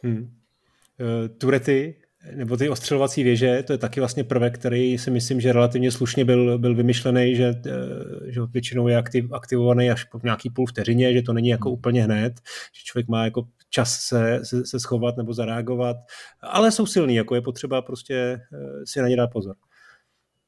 Hmm. 0.03 0.17
Uh, 0.17 1.27
turety, 1.37 1.95
nebo 2.35 2.57
ty 2.57 2.69
ostřelovací 2.69 3.23
věže, 3.23 3.63
to 3.63 3.73
je 3.73 3.77
taky 3.77 3.99
vlastně 3.99 4.23
prvek, 4.23 4.57
který 4.57 4.97
si 4.97 5.11
myslím, 5.11 5.41
že 5.41 5.53
relativně 5.53 5.91
slušně 5.91 6.25
byl, 6.25 6.59
byl 6.59 6.75
vymyšlený, 6.75 7.35
že, 7.35 7.55
eh, 7.65 8.31
že 8.31 8.41
většinou 8.41 8.87
je 8.87 8.97
aktiv, 8.97 9.33
aktivovaný 9.33 9.91
až 9.91 10.03
po 10.03 10.19
nějaký 10.23 10.49
půl 10.49 10.67
vteřině, 10.67 11.13
že 11.13 11.21
to 11.21 11.33
není 11.33 11.49
jako 11.49 11.69
hmm. 11.69 11.73
úplně 11.73 12.03
hned, 12.03 12.33
že 12.73 12.83
člověk 12.83 13.07
má 13.07 13.23
jako 13.23 13.47
čas 13.69 13.99
se, 13.99 14.39
se, 14.43 14.65
se 14.65 14.79
schovat 14.79 15.17
nebo 15.17 15.33
zareagovat, 15.33 15.97
ale 16.41 16.71
jsou 16.71 16.85
silný, 16.85 17.15
jako 17.15 17.35
je 17.35 17.41
potřeba 17.41 17.81
prostě 17.81 18.15
eh, 18.15 18.85
si 18.85 19.01
na 19.01 19.07
ně 19.07 19.15
dát 19.15 19.27
pozor. 19.27 19.55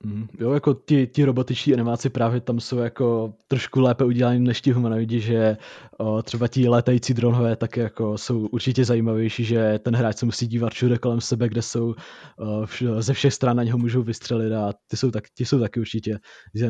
Mm, 0.06 0.28
jo, 0.40 0.52
jako 0.52 0.74
ti, 0.74 1.08
ti 1.08 1.26
robotiční 1.26 1.74
animáci 1.74 2.10
právě 2.10 2.42
tam 2.42 2.60
jsou 2.60 2.78
jako 2.78 3.34
trošku 3.48 3.80
lépe 3.80 4.04
udělaný 4.04 4.40
než 4.40 4.62
ti 4.62 4.72
humanoidi, 4.72 5.20
že 5.20 5.58
o, 5.98 6.22
třeba 6.22 6.48
ti 6.48 6.70
létající 6.70 7.14
dronové 7.14 7.56
tak 7.56 7.78
jako 7.78 8.18
jsou 8.18 8.48
určitě 8.48 8.86
zajímavější, 8.86 9.44
že 9.44 9.80
ten 9.84 9.96
hráč 9.96 10.18
se 10.18 10.26
musí 10.26 10.48
dívat 10.48 10.74
všude 10.74 10.98
kolem 10.98 11.22
sebe, 11.22 11.50
kde 11.50 11.62
jsou 11.62 11.96
o, 12.38 12.66
vš, 12.66 12.84
ze 13.00 13.14
všech 13.14 13.34
stran 13.34 13.58
na 13.58 13.64
něho 13.64 13.78
můžou 13.78 14.04
vystřelit 14.04 14.54
a 14.54 14.74
ty 14.88 14.98
jsou, 14.98 15.12
tak, 15.12 15.24
ty 15.38 15.46
jsou 15.46 15.60
taky 15.60 15.80
určitě 15.80 16.18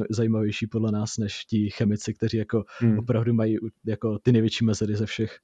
zajímavější 0.10 0.68
podle 0.68 0.92
nás 0.92 1.18
než 1.18 1.46
ti 1.46 1.70
chemici, 1.70 2.14
kteří 2.14 2.38
jako 2.38 2.64
hmm. 2.80 3.00
opravdu 3.00 3.34
mají 3.34 3.58
jako 3.86 4.20
ty 4.24 4.32
největší 4.32 4.66
mezery 4.66 4.96
ze 4.96 5.06
všech. 5.06 5.38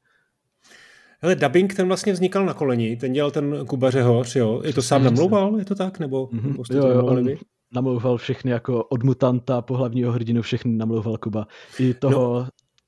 Hele, 1.21 1.35
dubbing 1.35 1.75
ten 1.75 1.87
vlastně 1.87 2.13
vznikal 2.13 2.45
na 2.45 2.53
koleni, 2.53 2.95
ten 2.97 3.13
dělal 3.13 3.31
ten 3.31 3.65
Kuba 3.67 3.91
Řehoř, 3.91 4.35
jo? 4.35 4.61
Je 4.65 4.73
to 4.73 4.81
sám 4.81 5.03
namlouval, 5.03 5.59
je 5.59 5.65
to 5.65 5.75
tak? 5.75 5.99
Nebo, 5.99 6.25
mm-hmm. 6.25 6.75
jo, 6.75 6.87
jo, 6.87 7.05
on, 7.05 7.29
namlouval 7.71 8.17
všechny 8.17 8.51
jako 8.51 8.83
od 8.83 9.03
mutanta 9.03 9.61
po 9.61 9.77
hlavního 9.77 10.11
hrdinu, 10.11 10.41
všechny 10.41 10.71
namlouval 10.71 11.17
Kuba. 11.17 11.47
I 11.79 11.93
toho, 11.93 12.47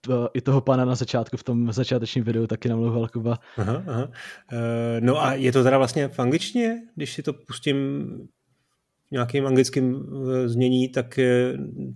no. 0.10 0.30
i 0.34 0.42
toho 0.42 0.62
pána 0.62 0.86
na 0.86 0.96
začátku, 0.96 1.38
v 1.38 1.44
tom 1.44 1.74
začátečním 1.74 2.24
videu 2.24 2.48
taky 2.48 2.70
namlouval 2.70 3.08
Kuba. 3.08 3.40
Aha, 3.58 3.84
aha. 3.88 4.08
E, 4.52 5.02
no 5.02 5.24
a 5.24 5.34
je 5.34 5.52
to 5.52 5.64
teda 5.64 5.78
vlastně 5.78 6.08
v 6.08 6.20
angličtině, 6.20 6.82
když 6.96 7.14
si 7.14 7.24
to 7.24 7.34
pustím 7.34 8.08
v 9.08 9.12
nějakým 9.12 9.48
anglickým 9.48 10.06
eh, 10.06 10.50
znění, 10.50 10.90
tak 10.90 11.20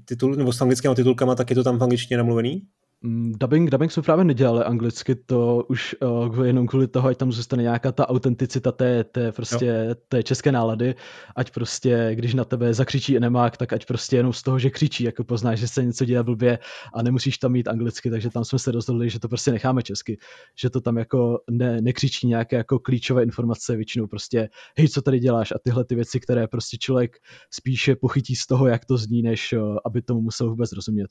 titul, 0.06 0.36
nebo 0.36 0.54
s 0.54 0.62
anglickými 0.62 0.96
titulkama, 0.96 1.36
tak 1.36 1.50
je 1.50 1.56
to 1.56 1.64
tam 1.64 1.78
v 1.78 1.84
angličtině 1.84 2.18
namluvený? 2.18 2.68
Mm, 3.02 3.34
dubbing, 3.40 3.70
dubbing 3.70 3.92
jsme 3.92 4.04
právě 4.04 4.26
nedělali 4.26 4.64
anglicky, 4.64 5.16
to 5.16 5.66
už 5.70 5.96
uh, 6.02 6.46
jenom 6.46 6.68
kvůli 6.68 6.88
toho, 6.88 7.08
ať 7.08 7.18
tam 7.18 7.32
zůstane 7.32 7.64
nějaká 7.64 7.92
ta 7.92 8.10
autenticita 8.10 8.72
té, 8.72 9.04
té 9.04 9.32
prostě 9.32 9.96
té 10.10 10.24
české 10.24 10.52
nálady, 10.52 10.96
ať 11.36 11.52
prostě, 11.52 12.12
když 12.14 12.34
na 12.34 12.46
tebe 12.46 12.74
zakřičí 12.74 13.18
enemák, 13.18 13.58
tak 13.58 13.74
ať 13.74 13.86
prostě 13.86 14.16
jenom 14.16 14.34
z 14.34 14.44
toho, 14.44 14.60
že 14.60 14.70
křičí, 14.70 15.04
jako 15.04 15.24
poznáš, 15.24 15.60
že 15.60 15.68
se 15.68 15.86
něco 15.86 16.06
děje 16.06 16.24
blbě 16.24 16.60
a 16.94 17.02
nemusíš 17.02 17.38
tam 17.38 17.52
mít 17.52 17.68
anglicky, 17.68 18.10
takže 18.10 18.30
tam 18.30 18.46
jsme 18.46 18.60
se 18.60 18.72
rozhodli, 18.72 19.10
že 19.10 19.20
to 19.20 19.28
prostě 19.28 19.52
necháme 19.52 19.84
česky, 19.84 20.18
že 20.60 20.70
to 20.70 20.82
tam 20.82 20.98
jako 20.98 21.40
ne, 21.52 21.82
nekřičí 21.82 22.28
nějaké 22.28 22.56
jako 22.56 22.80
klíčové 22.80 23.24
informace, 23.24 23.76
většinou 23.76 24.08
prostě, 24.08 24.50
hej, 24.78 24.88
co 24.88 25.02
tady 25.02 25.20
děláš? 25.20 25.52
A 25.52 25.60
tyhle 25.64 25.86
ty 25.86 25.96
věci, 25.96 26.20
které 26.20 26.48
prostě 26.48 26.78
člověk 26.78 27.18
spíše 27.52 27.96
pochytí 27.96 28.36
z 28.36 28.48
toho, 28.48 28.68
jak 28.68 28.86
to 28.86 28.98
zní, 28.98 29.22
než 29.22 29.54
uh, 29.54 29.78
aby 29.86 30.02
tomu 30.02 30.22
musel 30.22 30.50
vůbec 30.50 30.72
rozumět 30.72 31.08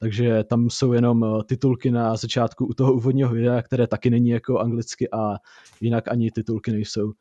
takže 0.00 0.44
tam 0.44 0.70
jsou 0.70 0.92
jenom 0.92 1.24
eh, 1.24 1.44
titulky 1.48 1.90
na 1.90 2.16
začátku 2.16 2.66
u 2.66 2.74
toho 2.74 2.92
úvodního 2.92 3.30
videa, 3.30 3.62
které 3.62 3.86
taky 3.86 4.10
není 4.10 4.28
jako 4.28 4.58
anglicky 4.58 5.10
a 5.10 5.34
jinak 5.80 6.08
ani 6.08 6.30
titulky 6.30 6.72
nejsou. 6.72 7.12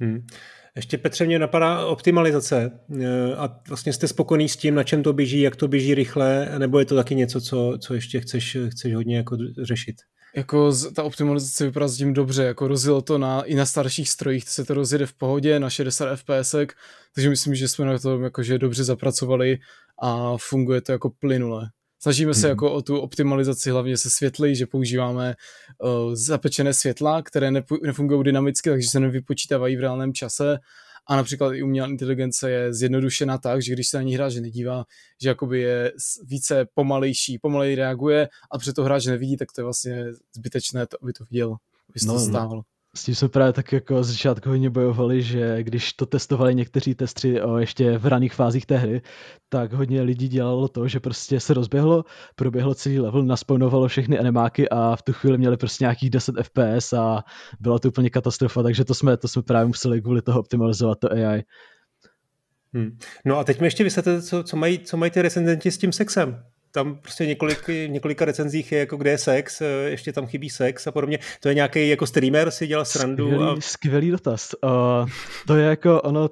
Hmm. 0.00 0.26
Ještě 0.76 0.98
Petře, 0.98 1.26
mě 1.26 1.38
napadá 1.38 1.86
optimalizace 1.86 2.80
eh, 3.00 3.34
a 3.36 3.60
vlastně 3.68 3.92
jste 3.92 4.08
spokojený 4.08 4.48
s 4.48 4.56
tím, 4.56 4.74
na 4.74 4.82
čem 4.84 5.02
to 5.02 5.12
běží, 5.12 5.40
jak 5.40 5.56
to 5.56 5.68
běží 5.68 5.94
rychle, 5.94 6.48
nebo 6.58 6.78
je 6.78 6.84
to 6.84 6.94
taky 6.94 7.14
něco, 7.14 7.40
co, 7.40 7.78
co 7.80 7.94
ještě 7.94 8.20
chceš, 8.20 8.56
chceš 8.68 8.94
hodně 8.94 9.16
jako 9.16 9.36
řešit? 9.62 9.96
Jako 10.36 10.72
ta 10.94 11.02
optimalizace 11.02 11.64
vypadá 11.64 11.88
tím 11.88 12.12
dobře, 12.12 12.42
jako 12.42 12.68
rozjelo 12.68 13.02
to 13.02 13.18
na, 13.18 13.42
i 13.42 13.54
na 13.54 13.66
starších 13.66 14.08
strojích, 14.08 14.48
se 14.48 14.64
to 14.64 14.74
rozjede 14.74 15.06
v 15.06 15.14
pohodě 15.14 15.60
na 15.60 15.70
60 15.70 16.16
fps, 16.16 16.54
takže 17.14 17.30
myslím, 17.30 17.54
že 17.54 17.68
jsme 17.68 17.84
na 17.84 17.98
tom 17.98 18.22
jakože 18.22 18.58
dobře 18.58 18.84
zapracovali 18.84 19.58
a 20.02 20.36
funguje 20.38 20.80
to 20.80 20.92
jako 20.92 21.10
plynule. 21.10 21.70
Snažíme 22.00 22.34
se 22.34 22.46
hmm. 22.46 22.50
jako 22.50 22.72
o 22.72 22.82
tu 22.82 22.98
optimalizaci 22.98 23.70
hlavně 23.70 23.96
se 23.96 24.10
světly, 24.10 24.56
že 24.56 24.66
používáme 24.66 25.34
uh, 25.78 26.14
zapečené 26.14 26.74
světla, 26.74 27.22
které 27.22 27.50
nefungují 27.82 28.24
dynamicky, 28.24 28.70
takže 28.70 28.88
se 28.88 29.00
nevypočítávají 29.00 29.76
v 29.76 29.80
reálném 29.80 30.12
čase 30.14 30.58
a 31.08 31.16
například 31.16 31.52
i 31.52 31.62
umělá 31.62 31.88
inteligence 31.88 32.50
je 32.50 32.74
zjednodušená 32.74 33.38
tak, 33.38 33.62
že 33.62 33.72
když 33.72 33.88
se 33.88 33.96
na 33.96 34.02
ní 34.02 34.14
hráč 34.14 34.34
nedívá, 34.34 34.84
že 35.22 35.28
jakoby 35.28 35.60
je 35.60 35.92
více 36.24 36.66
pomalejší, 36.74 37.38
pomalej 37.38 37.74
reaguje 37.74 38.28
a 38.50 38.58
přeto 38.58 38.84
hráč 38.84 39.06
nevidí, 39.06 39.36
tak 39.36 39.52
to 39.52 39.60
je 39.60 39.64
vlastně 39.64 40.06
zbytečné, 40.36 40.86
to, 40.86 40.96
aby 41.02 41.12
to 41.12 41.24
viděl, 41.24 41.56
aby 41.88 42.00
se 42.00 42.06
no, 42.06 42.14
to 42.14 42.20
no. 42.20 42.26
stávalo. 42.26 42.62
S 42.96 43.04
tím 43.04 43.14
jsme 43.14 43.28
právě 43.28 43.52
tak 43.52 43.72
jako 43.72 44.04
z 44.04 44.08
začátku 44.08 44.48
hodně 44.48 44.70
bojovali, 44.70 45.22
že 45.22 45.62
když 45.62 45.92
to 45.92 46.06
testovali 46.06 46.54
někteří 46.54 46.94
testři 46.94 47.42
o 47.42 47.58
ještě 47.58 47.98
v 47.98 48.06
raných 48.06 48.34
fázích 48.34 48.66
té 48.66 48.76
hry, 48.76 49.02
tak 49.48 49.72
hodně 49.72 50.02
lidí 50.02 50.28
dělalo 50.28 50.68
to, 50.68 50.88
že 50.88 51.00
prostě 51.00 51.40
se 51.40 51.54
rozběhlo, 51.54 52.04
proběhlo 52.34 52.74
celý 52.74 53.00
level, 53.00 53.22
naspawnovalo 53.22 53.88
všechny 53.88 54.18
animáky 54.18 54.68
a 54.68 54.96
v 54.96 55.02
tu 55.02 55.12
chvíli 55.12 55.38
měli 55.38 55.56
prostě 55.56 55.84
nějakých 55.84 56.10
10 56.10 56.34
FPS 56.42 56.92
a 56.92 57.24
byla 57.60 57.78
to 57.78 57.88
úplně 57.88 58.10
katastrofa, 58.10 58.62
takže 58.62 58.84
to 58.84 58.94
jsme, 58.94 59.16
to 59.16 59.28
jsme 59.28 59.42
právě 59.42 59.66
museli 59.66 60.02
kvůli 60.02 60.22
toho 60.22 60.40
optimalizovat 60.40 60.98
to 60.98 61.12
AI. 61.12 61.42
Hmm. 62.74 62.98
No 63.24 63.38
a 63.38 63.44
teď 63.44 63.60
mi 63.60 63.66
ještě 63.66 63.84
vysvětlete, 63.84 64.22
co, 64.22 64.42
co, 64.42 64.56
mají, 64.56 64.78
co 64.78 64.96
mají 64.96 65.10
ty 65.10 65.22
recenzenti 65.22 65.70
s 65.70 65.78
tím 65.78 65.92
sexem 65.92 66.42
tam 66.78 66.96
prostě 66.96 67.26
několik, 67.26 67.68
několika 67.86 68.24
recenzích 68.24 68.72
je 68.72 68.78
jako 68.78 68.96
kde 68.96 69.10
je 69.10 69.18
sex, 69.18 69.60
eh, 69.60 69.64
ještě 69.90 70.12
tam 70.12 70.26
chybí 70.26 70.50
sex 70.50 70.86
a 70.86 70.92
podobně. 70.92 71.18
To 71.40 71.48
je 71.48 71.54
nějaký 71.54 71.88
jako 71.88 72.06
streamer 72.06 72.50
si 72.50 72.66
dělal 72.66 72.84
srandu. 72.84 73.26
Skvělý, 73.26 73.44
a... 73.44 73.60
skvělý 73.60 74.10
dotaz. 74.10 74.54
Uh, 74.64 75.08
to 75.46 75.56
je 75.56 75.66
jako 75.66 76.00
ono, 76.00 76.30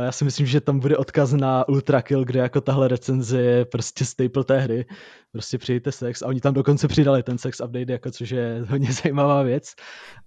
já 0.00 0.12
si 0.12 0.24
myslím, 0.24 0.46
že 0.46 0.60
tam 0.60 0.80
bude 0.80 0.96
odkaz 0.96 1.32
na 1.32 1.68
Ultra 1.68 2.02
Kill, 2.02 2.24
kde 2.24 2.40
jako 2.40 2.60
tahle 2.60 2.88
recenze 2.88 3.42
je 3.42 3.64
prostě 3.64 4.04
staple 4.04 4.44
té 4.44 4.58
hry. 4.58 4.86
Prostě 5.32 5.58
přijďte 5.58 5.92
sex 5.92 6.22
a 6.22 6.26
oni 6.26 6.40
tam 6.40 6.54
dokonce 6.54 6.88
přidali 6.88 7.22
ten 7.22 7.38
sex 7.38 7.60
update, 7.60 7.92
jako, 7.92 8.10
což 8.10 8.30
je 8.30 8.64
hodně 8.68 8.92
zajímavá 8.92 9.42
věc. 9.42 9.74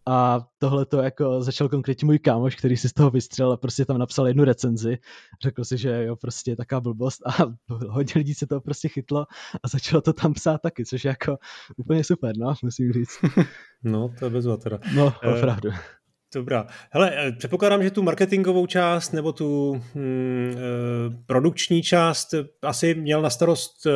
A 0.08 0.48
tohle 0.58 0.86
to 0.86 1.02
jako 1.02 1.41
začal 1.41 1.70
konkrétně 1.70 2.06
můj 2.06 2.20
kámoš, 2.20 2.56
který 2.56 2.78
si 2.78 2.89
z 2.89 2.93
toho 2.93 3.10
vystřelil 3.10 3.52
a 3.52 3.58
prostě 3.58 3.86
tam 3.86 3.98
napsal 3.98 4.28
jednu 4.28 4.43
recenzi. 4.43 4.98
Řekl 5.43 5.64
si, 5.64 5.78
že 5.78 6.04
jo, 6.04 6.16
prostě 6.16 6.52
je 6.52 6.56
taká 6.56 6.80
blbost 6.80 7.22
a 7.28 7.32
hodně 7.89 8.14
lidí 8.16 8.34
se 8.34 8.48
to 8.48 8.62
prostě 8.62 8.88
chytlo 8.88 9.26
a 9.64 9.68
začalo 9.68 10.02
to 10.02 10.14
tam 10.14 10.34
psát 10.34 10.62
taky, 10.62 10.86
což 10.86 11.06
je 11.06 11.10
jako 11.10 11.38
úplně 11.78 12.04
super, 12.04 12.38
no, 12.38 12.54
musím 12.64 12.93
říct. 12.93 13.20
No, 13.88 14.10
to 14.20 14.26
je 14.26 14.32
bezva 14.32 14.58
teda. 14.58 14.80
No, 14.96 15.14
opravdu. 15.38 15.70
Uh, 15.70 15.76
Dobrá. 16.36 16.68
Hele, 16.92 17.12
eh, 17.16 17.32
předpokládám, 17.32 17.84
že 17.84 17.92
tu 17.92 18.04
marketingovou 18.04 18.66
část 18.66 19.12
nebo 19.12 19.32
tu 19.32 19.82
hmm, 19.94 20.54
eh, 20.56 21.24
produkční 21.26 21.84
část 21.84 22.34
asi 22.62 22.96
měl 22.96 23.22
na 23.22 23.30
starost 23.30 23.86
eh, 23.86 23.92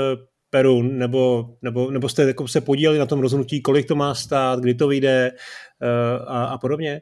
Perun, 0.51 0.97
nebo, 0.97 1.45
nebo, 1.61 1.91
nebo 1.91 2.09
jste 2.09 2.23
jako 2.23 2.47
se 2.47 2.61
podíleli 2.61 2.99
na 2.99 3.05
tom 3.05 3.19
rozhodnutí, 3.19 3.61
kolik 3.61 3.87
to 3.87 3.95
má 3.95 4.15
stát, 4.15 4.59
kdy 4.59 4.73
to 4.73 4.87
vyjde 4.87 5.31
a, 6.27 6.45
a 6.45 6.57
podobně? 6.57 7.01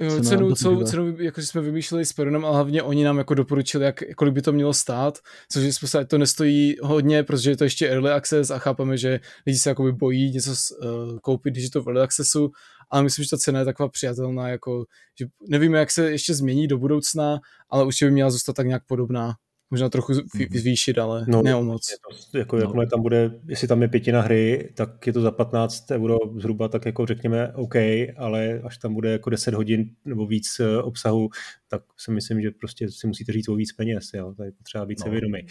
Jo, 0.00 0.20
cenu, 0.20 0.54
celou 0.54 0.84
cenu, 0.84 1.16
jako 1.18 1.42
jsme 1.42 1.60
vymýšleli 1.60 2.04
s 2.04 2.12
Perunem, 2.12 2.44
ale 2.44 2.54
hlavně 2.54 2.82
oni 2.82 3.04
nám 3.04 3.18
jako 3.18 3.34
doporučili, 3.34 3.84
jak, 3.84 4.02
kolik 4.16 4.34
by 4.34 4.42
to 4.42 4.52
mělo 4.52 4.74
stát, 4.74 5.18
což 5.52 5.64
je 5.64 5.72
způsob, 5.72 6.08
to 6.08 6.18
nestojí 6.18 6.74
hodně, 6.82 7.22
protože 7.22 7.50
je 7.50 7.56
to 7.56 7.64
ještě 7.64 7.88
early 7.88 8.10
access 8.10 8.50
a 8.50 8.58
chápeme, 8.58 8.96
že 8.96 9.20
lidi 9.46 9.58
se 9.58 9.70
jakoby 9.70 9.92
bojí 9.92 10.30
něco 10.30 10.50
uh, 10.50 11.18
koupit, 11.18 11.50
když 11.50 11.64
je 11.64 11.70
to 11.70 11.82
v 11.82 11.86
early 11.86 12.02
accessu, 12.02 12.50
ale 12.90 13.02
myslím, 13.02 13.24
že 13.24 13.30
ta 13.30 13.38
cena 13.38 13.58
je 13.58 13.64
taková 13.64 13.88
přijatelná, 13.88 14.48
jako, 14.48 14.84
že 15.18 15.26
nevíme, 15.48 15.78
jak 15.78 15.90
se 15.90 16.10
ještě 16.10 16.34
změní 16.34 16.68
do 16.68 16.78
budoucna, 16.78 17.38
ale 17.70 17.84
určitě 17.84 18.04
by 18.04 18.10
měla 18.10 18.30
zůstat 18.30 18.56
tak 18.56 18.66
nějak 18.66 18.82
podobná 18.86 19.34
možná 19.70 19.88
trochu 19.88 20.12
mhm. 20.12 20.58
zvýšit, 20.58 20.98
ale 20.98 21.24
no, 21.28 21.42
ne 21.42 21.54
o 21.54 21.62
moc. 21.62 21.94
To, 22.32 22.38
jako, 22.38 22.56
no. 22.56 22.62
jakmile 22.62 22.86
tam 22.86 23.02
bude, 23.02 23.30
jestli 23.48 23.68
tam 23.68 23.82
je 23.82 23.88
pětina 23.88 24.20
hry, 24.20 24.72
tak 24.74 25.06
je 25.06 25.12
to 25.12 25.20
za 25.20 25.30
15 25.30 25.90
euro 25.90 26.18
zhruba, 26.36 26.68
tak 26.68 26.86
jako 26.86 27.06
řekněme 27.06 27.52
OK, 27.54 27.74
ale 28.16 28.60
až 28.64 28.78
tam 28.78 28.94
bude 28.94 29.12
jako 29.12 29.30
10 29.30 29.54
hodin 29.54 29.90
nebo 30.04 30.26
víc 30.26 30.60
eh, 30.60 30.82
obsahu, 30.82 31.28
tak 31.68 31.82
si 31.96 32.10
myslím, 32.10 32.42
že 32.42 32.50
prostě 32.50 32.90
si 32.90 33.06
musíte 33.06 33.32
říct 33.32 33.48
o 33.48 33.54
víc 33.54 33.72
peněz, 33.72 34.10
jo, 34.14 34.34
tady 34.36 34.50
potřeba 34.50 34.84
víc 34.84 35.04
no, 35.04 35.10
vědomý. 35.10 35.46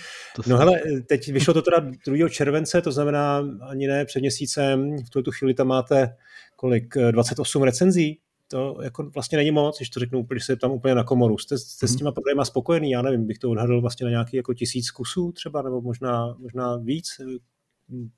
No 0.47 0.57
hele, 0.57 0.81
teď 1.09 1.31
vyšlo 1.31 1.53
to 1.53 1.61
teda 1.61 1.91
2. 2.07 2.29
července, 2.29 2.81
to 2.81 2.91
znamená 2.91 3.43
ani 3.69 3.87
ne 3.87 4.05
před 4.05 4.19
měsícem, 4.19 4.97
v 5.05 5.09
tuto 5.09 5.31
chvíli 5.31 5.53
tam 5.53 5.67
máte 5.67 6.15
kolik, 6.55 6.97
28 7.11 7.61
eh, 7.61 7.65
recenzí, 7.65 8.19
to 8.47 8.77
jako 8.81 9.09
vlastně 9.13 9.37
není 9.37 9.51
moc, 9.51 9.77
když 9.77 9.89
to 9.89 9.99
řeknu 9.99 10.27
že 10.33 10.45
se 10.45 10.55
tam 10.55 10.71
úplně 10.71 10.95
na 10.95 11.03
komoru. 11.03 11.37
Jste, 11.37 11.57
jste 11.57 11.87
s 11.87 11.91
mhm. 11.91 11.97
těma 11.97 12.11
problémy 12.11 12.41
spokojený? 12.43 12.91
Já 12.91 13.01
nevím, 13.01 13.27
bych 13.27 13.37
to 13.37 13.49
odhadl 13.49 13.81
vlastně 13.81 14.03
na 14.03 14.09
nějaký 14.09 14.37
jako 14.37 14.53
tisíc 14.53 14.91
kusů 14.91 15.31
třeba, 15.31 15.61
nebo 15.61 15.81
možná, 15.81 16.35
možná 16.39 16.77
víc. 16.77 17.07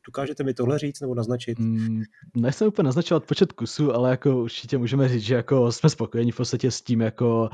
Dokážete 0.07 0.43
mi 0.43 0.53
tohle 0.53 0.79
říct 0.79 1.01
nebo 1.01 1.15
naznačit? 1.15 1.59
Mm, 1.59 2.01
nechci 2.35 2.65
úplně 2.65 2.85
naznačovat 2.85 3.25
počet 3.25 3.53
kusů, 3.53 3.93
ale 3.93 4.09
jako 4.09 4.41
určitě 4.41 4.77
můžeme 4.77 5.09
říct, 5.09 5.23
že 5.23 5.35
jako 5.35 5.71
jsme 5.71 5.89
spokojeni 5.89 6.31
v 6.31 6.37
podstatě 6.37 6.71
s 6.71 6.81
tím, 6.81 7.01
jako, 7.01 7.49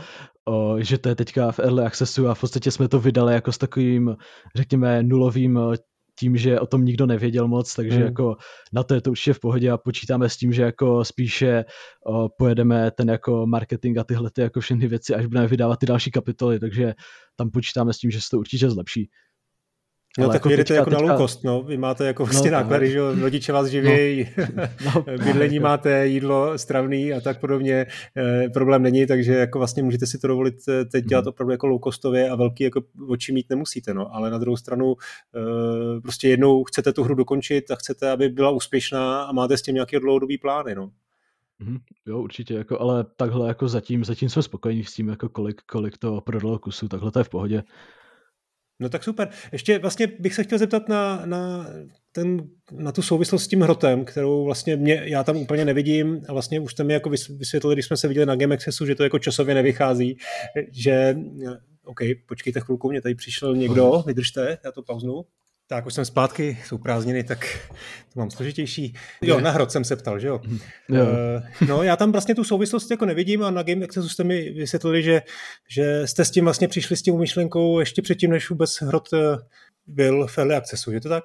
o, 0.46 0.76
že 0.80 0.98
to 0.98 1.10
je 1.10 1.16
teďka 1.16 1.52
v 1.52 1.60
early 1.60 1.86
accessu 1.86 2.28
a 2.28 2.34
v 2.34 2.42
podstatě 2.42 2.72
jsme 2.72 2.88
to 2.88 3.00
vydali 3.00 3.34
jako 3.34 3.52
s 3.52 3.58
takovým, 3.58 4.16
řekněme, 4.56 5.04
nulovým 5.04 5.60
tím, 6.20 6.38
že 6.38 6.60
o 6.60 6.66
tom 6.66 6.86
nikdo 6.86 7.06
nevěděl 7.06 7.48
moc, 7.48 7.76
takže 7.76 7.96
hmm. 7.96 8.06
jako 8.06 8.38
na 8.74 8.84
to 8.84 8.94
je 8.94 9.02
to 9.02 9.12
určitě 9.12 9.34
v 9.34 9.40
pohodě 9.40 9.72
a 9.72 9.78
počítáme 9.78 10.30
s 10.30 10.38
tím, 10.38 10.54
že 10.54 10.62
jako 10.64 11.06
spíše 11.06 11.66
o, 12.06 12.30
pojedeme 12.30 12.92
ten 12.92 13.10
jako 13.10 13.46
marketing 13.48 13.98
a 13.98 14.04
tyhle 14.04 14.32
ty 14.32 14.42
jako 14.42 14.60
všechny 14.60 14.88
věci, 14.88 15.16
až 15.16 15.26
budeme 15.26 15.48
vydávat 15.48 15.80
ty 15.80 15.86
další 15.86 16.12
kapitoly, 16.12 16.60
takže 16.60 16.94
tam 17.36 17.52
počítáme 17.52 17.94
s 17.94 17.98
tím, 17.98 18.12
že 18.12 18.22
se 18.22 18.28
to 18.32 18.40
určitě 18.40 18.70
zlepší. 18.70 19.10
No 20.20 20.28
tak 20.28 20.34
jako 20.34 20.50
jedete 20.50 20.74
jako 20.74 20.90
teďka... 20.90 21.06
na 21.06 21.12
low 21.12 21.22
cost, 21.22 21.44
no. 21.44 21.62
Vy 21.62 21.78
máte 21.78 22.06
jako 22.06 22.26
vlastně 22.26 22.52
no, 22.52 22.58
náklady, 22.58 22.92
že 22.92 23.00
rodiče 23.22 23.54
vás 23.54 23.68
živí, 23.68 24.28
no. 24.56 24.64
no. 24.86 25.06
bydlení 25.26 25.60
máte, 25.60 26.08
jídlo, 26.08 26.58
stravný 26.58 27.14
a 27.14 27.22
tak 27.22 27.40
podobně. 27.40 27.86
E, 28.18 28.50
problém 28.50 28.84
není, 28.84 29.08
takže 29.08 29.34
jako 29.34 29.58
vlastně 29.58 29.84
můžete 29.84 30.08
si 30.08 30.20
to 30.20 30.28
dovolit 30.28 30.56
eh, 30.70 30.86
teď 30.86 31.06
dělat 31.06 31.26
mhm. 31.26 31.30
opravdu 31.30 31.52
jako 31.52 31.68
low 31.68 31.80
costově 31.84 32.30
a 32.30 32.36
velký 32.36 32.64
jako 32.64 32.82
oči 33.08 33.32
mít 33.32 33.50
nemusíte, 33.50 33.94
no. 33.94 34.16
Ale 34.16 34.32
na 34.32 34.38
druhou 34.38 34.58
stranu 34.58 34.96
e, 34.96 36.02
prostě 36.02 36.28
jednou 36.28 36.64
chcete 36.64 36.94
tu 36.94 37.04
hru 37.04 37.16
dokončit 37.16 37.72
a 37.72 37.76
chcete, 37.76 38.12
aby 38.12 38.30
byla 38.30 38.52
úspěšná 38.52 39.24
a 39.24 39.32
máte 39.32 39.58
s 39.58 39.62
tím 39.62 39.76
nějaké 39.76 40.00
dlouhodobý 40.00 40.38
plány, 40.38 40.76
no. 40.76 40.92
Mm, 41.60 41.78
jo, 42.06 42.20
určitě, 42.20 42.54
jako, 42.54 42.82
ale 42.82 43.06
takhle 43.16 43.48
jako 43.48 43.68
zatím, 43.68 44.06
zatím 44.06 44.30
jsme 44.30 44.44
spokojení 44.44 44.84
s 44.84 44.94
tím, 44.94 45.08
jako 45.08 45.30
kolik, 45.30 45.62
kolik 45.62 45.98
to 45.98 46.22
prodalo 46.22 46.60
kusů, 46.60 46.88
takhle 46.88 47.12
to 47.12 47.20
je 47.20 47.24
v 47.24 47.30
pohodě. 47.30 47.64
No 48.80 48.90
tak 48.90 49.04
super. 49.04 49.30
Ještě 49.52 49.80
vlastně 49.80 50.08
bych 50.20 50.34
se 50.34 50.44
chtěl 50.44 50.58
zeptat 50.58 50.90
na, 50.90 51.26
na, 51.26 51.68
ten, 52.12 52.50
na 52.72 52.92
tu 52.92 53.02
souvislost 53.02 53.44
s 53.44 53.48
tím 53.48 53.62
hrotem, 53.62 54.06
kterou 54.06 54.44
vlastně 54.44 54.76
mě, 54.76 55.02
já 55.06 55.24
tam 55.24 55.38
úplně 55.38 55.66
nevidím 55.66 56.22
a 56.28 56.34
vlastně 56.34 56.60
už 56.60 56.72
jste 56.72 56.84
mi 56.84 56.94
jako 56.94 57.10
vysvětlili, 57.10 57.76
když 57.76 57.86
jsme 57.86 57.98
se 57.98 58.08
viděli 58.08 58.26
na 58.26 58.36
Game 58.36 58.56
Accessu, 58.56 58.86
že 58.86 58.96
to 58.96 59.04
jako 59.04 59.20
časově 59.20 59.56
nevychází, 59.56 60.18
že 60.72 61.16
OK, 61.86 62.00
počkejte 62.26 62.60
chvilku, 62.60 62.90
mě 62.90 63.02
tady 63.02 63.16
přišel 63.16 63.56
někdo, 63.56 64.04
vydržte, 64.06 64.58
já 64.64 64.72
to 64.72 64.84
pauznu. 64.84 65.26
Tak, 65.68 65.86
už 65.86 65.94
jsem 65.94 66.06
zpátky, 66.06 66.58
jsou 66.66 66.78
prázdniny, 66.78 67.24
tak 67.24 67.40
to 68.14 68.20
mám 68.20 68.32
složitější. 68.32 68.94
Jo, 69.22 69.40
na 69.40 69.52
hrot 69.52 69.72
jsem 69.72 69.84
se 69.84 69.96
ptal, 69.96 70.20
že 70.20 70.28
jo? 70.28 70.42
jo. 70.90 71.04
Uh, 71.04 71.68
no, 71.68 71.84
já 71.84 71.96
tam 71.96 72.12
vlastně 72.12 72.36
tu 72.36 72.44
souvislost 72.44 72.92
jako 72.92 73.06
nevidím 73.06 73.44
a 73.44 73.52
na 73.52 73.64
Game 73.64 73.86
Accessu 73.86 74.10
jste 74.10 74.24
mi 74.24 74.50
vysvětlili, 74.50 75.04
že, 75.04 75.22
že 75.70 76.08
jste 76.08 76.26
s 76.26 76.32
tím 76.32 76.44
vlastně 76.44 76.68
přišli 76.68 76.98
s 76.98 77.02
tím 77.02 77.20
myšlenkou 77.20 77.80
ještě 77.80 78.02
předtím, 78.02 78.32
než 78.32 78.50
vůbec 78.50 78.82
hrot 78.82 79.14
eh, 79.14 79.38
byl 79.88 80.28
v 80.28 80.38
Early 80.38 80.56
Accessu, 80.56 80.92
je 80.92 81.02
to 81.02 81.10
tak? 81.10 81.24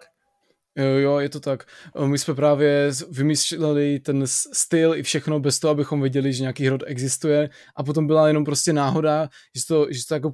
Jo, 0.76 0.86
jo, 0.86 1.18
je 1.18 1.28
to 1.28 1.41
tak. 1.41 1.64
Eh, 1.97 2.09
my 2.09 2.18
jsme 2.18 2.34
právě 2.34 2.91
vymysleli 3.11 4.01
ten 4.01 4.22
styl 4.53 4.95
i 4.95 5.03
všechno 5.03 5.41
bez 5.41 5.59
toho, 5.59 5.70
abychom 5.70 6.01
věděli, 6.01 6.32
že 6.32 6.43
nějaký 6.43 6.66
hrot 6.66 6.82
existuje 6.86 7.51
a 7.76 7.82
potom 7.82 8.07
byla 8.07 8.28
jenom 8.28 8.45
prostě 8.45 8.72
náhoda, 8.72 9.28
že 9.57 9.66
to, 9.66 9.86
že 9.91 10.07
to 10.09 10.14
jako 10.14 10.32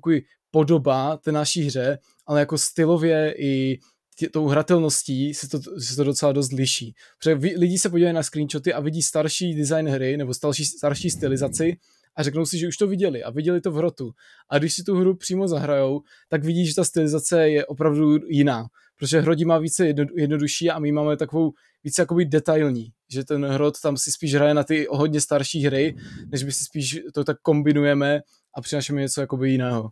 podobá 0.51 1.17
té 1.17 1.33
naší 1.33 1.63
hře, 1.63 1.99
ale 2.27 2.41
jako 2.41 2.59
stylově 2.59 3.35
i 3.39 3.79
tě, 4.19 4.29
tou 4.29 4.47
hratelností 4.47 5.35
se 5.35 5.49
to, 5.49 5.61
se 5.81 5.97
to 5.97 6.05
docela 6.05 6.33
dost 6.33 6.53
liší. 6.53 6.95
Protože 7.19 7.57
lidi 7.57 7.79
se 7.79 7.91
podívají 7.91 8.15
na 8.15 8.23
screenshoty 8.23 8.73
a 8.73 8.81
vidí 8.81 9.03
starší 9.03 9.55
design 9.55 9.89
hry 9.89 10.17
nebo 10.17 10.35
starší, 10.35 10.65
starší 10.65 11.11
stylizaci 11.11 11.77
a 12.17 12.23
řeknou 12.23 12.47
si, 12.47 12.59
že 12.59 12.69
už 12.69 12.77
to 12.77 12.87
viděli 12.87 13.23
a 13.23 13.31
viděli 13.31 13.61
to 13.61 13.71
v 13.71 13.75
hrotu. 13.75 14.11
A 14.51 14.59
když 14.59 14.75
si 14.75 14.83
tu 14.83 14.97
hru 14.97 15.17
přímo 15.17 15.49
zahrajou, 15.49 16.01
tak 16.29 16.45
vidí, 16.45 16.67
že 16.67 16.75
ta 16.75 16.85
stylizace 16.85 17.49
je 17.49 17.67
opravdu 17.67 18.19
jiná. 18.29 18.67
Protože 18.99 19.21
hrodí 19.21 19.45
má 19.45 19.59
více 19.59 19.87
jedno, 19.87 20.05
jednodušší 20.17 20.71
a 20.71 20.79
my 20.79 20.93
máme 20.93 21.17
takovou 21.17 21.53
více 21.85 22.03
jakoby 22.03 22.25
detailní, 22.25 22.93
že 23.13 23.25
ten 23.25 23.47
hrot 23.47 23.81
tam 23.81 23.97
si 23.97 24.13
spíš 24.13 24.35
hraje 24.35 24.55
na 24.55 24.65
ty 24.65 24.87
hodně 24.91 25.21
starší 25.21 25.67
hry, 25.67 25.97
než 26.33 26.43
by 26.43 26.53
si 26.53 26.65
spíš 26.65 27.01
to 27.15 27.25
tak 27.25 27.37
kombinujeme 27.43 28.21
a 28.55 28.61
přinašeme 28.61 29.01
něco 29.01 29.21
jakoby 29.21 29.51
jiného. 29.51 29.91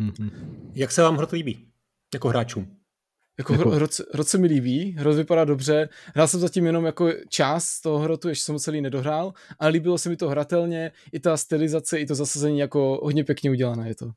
Mm-hmm. 0.00 0.30
Jak 0.74 0.92
se 0.92 1.02
vám 1.02 1.16
hrot 1.16 1.30
líbí? 1.30 1.68
Jako 2.14 2.28
hráčům? 2.28 2.81
Jako, 3.38 3.52
jako... 3.52 3.70
Hrot, 3.70 3.90
hrot 4.12 4.28
se 4.28 4.38
mi 4.38 4.46
líbí, 4.46 4.96
hrot 4.98 5.16
vypadá 5.16 5.44
dobře. 5.44 5.88
Hrál 6.14 6.28
jsem 6.28 6.40
zatím 6.40 6.66
jenom 6.66 6.84
jako 6.84 7.08
část 7.28 7.80
toho 7.80 7.98
hrotu, 7.98 8.28
ještě 8.28 8.44
jsem 8.44 8.54
ho 8.54 8.58
celý 8.58 8.80
nedohrál, 8.80 9.32
ale 9.58 9.70
líbilo 9.70 9.98
se 9.98 10.08
mi 10.08 10.16
to 10.16 10.28
hratelně, 10.28 10.92
i 11.12 11.20
ta 11.20 11.36
stylizace, 11.36 11.98
i 11.98 12.06
to 12.06 12.14
zasazení 12.14 12.58
jako 12.58 13.00
hodně 13.02 13.24
pěkně 13.24 13.50
udělané 13.50 13.88
je 13.88 13.94
to. 13.94 14.10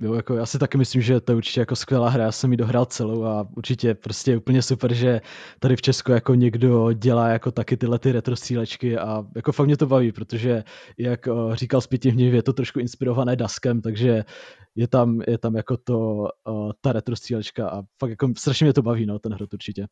Jo, 0.00 0.14
jako 0.14 0.34
já 0.34 0.46
si 0.46 0.58
taky 0.58 0.78
myslím, 0.78 1.02
že 1.02 1.20
to 1.20 1.32
je 1.32 1.36
určitě 1.36 1.60
jako 1.60 1.76
skvělá 1.76 2.08
hra, 2.08 2.24
já 2.24 2.32
jsem 2.32 2.50
ji 2.50 2.56
dohrál 2.56 2.84
celou 2.84 3.24
a 3.24 3.48
určitě 3.56 3.94
prostě 3.94 4.30
je 4.30 4.36
úplně 4.36 4.62
super, 4.62 4.94
že 4.94 5.20
tady 5.58 5.76
v 5.76 5.82
Česku 5.82 6.12
jako 6.12 6.34
někdo 6.34 6.92
dělá 6.92 7.28
jako 7.28 7.50
taky 7.50 7.76
tyhle 7.76 7.98
ty 7.98 8.12
retro 8.12 8.36
střílečky 8.36 8.98
a 8.98 9.24
jako 9.36 9.52
fakt 9.52 9.66
mě 9.66 9.76
to 9.76 9.86
baví, 9.86 10.12
protože 10.12 10.64
jak 10.98 11.28
říkal 11.52 11.80
zpětně 11.80 12.12
hněv, 12.12 12.34
je 12.34 12.42
to 12.42 12.52
trošku 12.52 12.80
inspirované 12.80 13.36
Daskem, 13.36 13.80
takže 13.80 14.24
je 14.74 14.88
tam, 14.88 15.20
je 15.28 15.38
tam 15.38 15.56
jako 15.56 15.76
to, 15.76 16.28
ta 16.80 16.92
retro 16.92 17.16
střílečka 17.16 17.68
a 17.68 17.82
fakt 17.98 18.10
jako 18.10 18.32
strašně 18.38 18.64
mě 18.64 18.72
to 18.72 18.82
baví, 18.82 19.06
no, 19.06 19.18
ten 19.18 19.32
hru 19.32 19.46
určitě. 19.52 19.86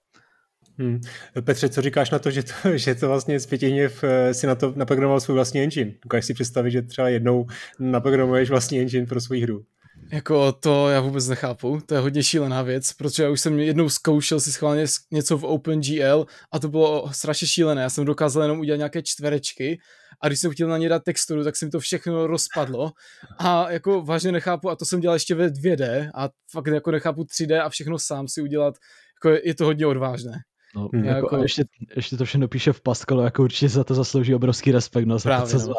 Hmm. 0.79 1.01
Petře, 1.45 1.69
co 1.69 1.83
říkáš 1.83 2.11
na 2.11 2.19
to, 2.19 2.31
že 2.31 2.43
to, 2.43 2.53
že 2.77 2.95
to 2.95 3.09
vlastně 3.09 3.41
Zpětěhněv 3.41 4.05
eh, 4.05 4.35
si 4.35 4.47
na 4.47 4.55
to 4.55 4.73
naprogramoval 4.77 5.21
svůj 5.21 5.35
vlastní 5.35 5.61
engine? 5.61 5.93
Dokážeš 6.03 6.25
si 6.27 6.35
představit, 6.35 6.71
že 6.71 6.83
třeba 6.83 7.09
jednou 7.09 7.47
naprogramuješ 7.79 8.51
vlastní 8.51 8.81
engine 8.81 9.07
pro 9.07 9.21
svou 9.21 9.43
hru? 9.43 9.65
Jako 10.13 10.53
to 10.53 10.89
já 10.89 11.01
vůbec 11.01 11.29
nechápu, 11.29 11.81
to 11.87 11.95
je 11.95 12.01
hodně 12.01 12.23
šílená 12.23 12.63
věc, 12.63 12.93
protože 12.93 13.23
já 13.23 13.31
už 13.31 13.41
jsem 13.41 13.59
jednou 13.59 13.89
zkoušel 13.89 14.41
si 14.41 14.53
schválně 14.53 14.85
něco 15.11 15.39
v 15.39 15.45
OpenGL 15.45 16.27
a 16.53 16.59
to 16.59 16.69
bylo 16.69 17.13
strašně 17.13 17.47
šílené, 17.47 17.83
já 17.83 17.91
jsem 17.91 18.05
dokázal 18.05 18.43
jenom 18.43 18.61
udělat 18.61 18.77
nějaké 18.77 19.03
čtverečky 19.03 19.79
a 20.21 20.29
když 20.29 20.41
jsem 20.41 20.51
chtěl 20.51 20.69
na 20.69 20.79
ně 20.79 20.89
dát 20.89 21.05
texturu, 21.05 21.45
tak 21.45 21.57
se 21.57 21.65
mi 21.65 21.71
to 21.71 21.81
všechno 21.81 22.27
rozpadlo. 22.27 22.93
A 23.39 23.71
jako 23.71 24.03
vážně 24.03 24.33
nechápu 24.33 24.71
a 24.71 24.77
to 24.77 24.85
jsem 24.85 25.01
dělal 25.01 25.17
ještě 25.17 25.35
ve 25.35 25.49
2D 25.49 26.11
a 26.15 26.29
fakt 26.51 26.67
jako 26.67 26.91
nechápu 26.91 27.23
3D 27.23 27.65
a 27.65 27.69
všechno 27.69 27.99
sám 27.99 28.29
si 28.29 28.43
udělat, 28.43 28.75
jako 29.17 29.41
je 29.45 29.55
to 29.55 29.65
hodně 29.65 29.87
odvážné. 29.87 30.33
No, 30.77 30.89
jako, 30.95 31.09
jako... 31.09 31.37
A 31.37 31.43
ještě, 31.43 31.65
ještě 31.97 32.17
to 32.17 32.25
všechno 32.25 32.49
píše 32.49 32.73
v 32.73 32.81
Pascalu, 32.81 33.21
jako 33.21 33.43
určitě 33.43 33.69
za 33.69 33.85
to 33.85 33.95
zaslouží 33.95 34.35
obrovský 34.35 34.73
respekt, 34.73 35.07
no, 35.07 35.19
za 35.19 35.31
Právě, 35.31 35.53
to, 35.53 35.61
co 35.61 35.67
no. 35.67 35.75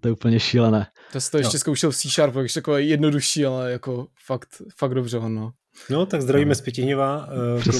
To 0.00 0.08
je 0.08 0.12
úplně 0.12 0.40
šílené. 0.40 0.86
To 1.12 1.20
jsi 1.20 1.30
to 1.30 1.38
ještě 1.38 1.56
no. 1.56 1.60
zkoušel 1.60 1.90
v 1.90 1.96
C-Sharp, 1.96 2.34
takže 2.34 2.54
takové 2.54 2.82
jednodušší, 2.82 3.46
ale 3.46 3.72
jako 3.72 4.06
fakt, 4.26 4.48
fakt 4.78 4.94
dobře, 4.94 5.20
no. 5.20 5.52
No, 5.90 6.06
tak 6.06 6.22
zdravíme 6.22 6.48
no. 6.48 6.54
z 6.54 6.60
Pětihněva, 6.60 7.28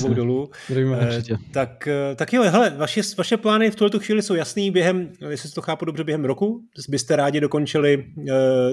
uh, 0.06 0.14
dolů. 0.14 0.50
Zdravíme, 0.66 1.22
uh, 1.30 1.36
tak, 1.52 1.88
uh, 2.10 2.16
tak 2.16 2.32
jo, 2.32 2.42
hele, 2.42 2.70
vaše, 2.70 3.00
vaše 3.18 3.36
plány 3.36 3.70
v 3.70 3.76
tuhle 3.76 4.00
chvíli 4.00 4.22
jsou 4.22 4.34
jasný 4.34 4.70
během, 4.70 5.12
jestli 5.28 5.50
to 5.50 5.62
chápu 5.62 5.84
dobře, 5.84 6.04
během 6.04 6.24
roku? 6.24 6.60
Byste 6.88 7.16
rádi 7.16 7.40
dokončili 7.40 7.96
uh, 8.16 8.24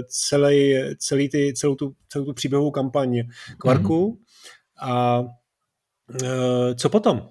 celý, 0.07 0.75
celý 0.97 1.29
ty, 1.29 1.53
celou, 1.53 1.75
tu, 1.75 1.93
celou 2.09 2.25
tu 2.25 2.33
příběhovou 2.33 2.71
kampaň 2.71 3.21
Kvarku. 3.57 4.09
Mm. 4.09 4.17
A 4.89 5.19
uh, 5.19 5.27
co 6.75 6.89
potom? 6.89 7.29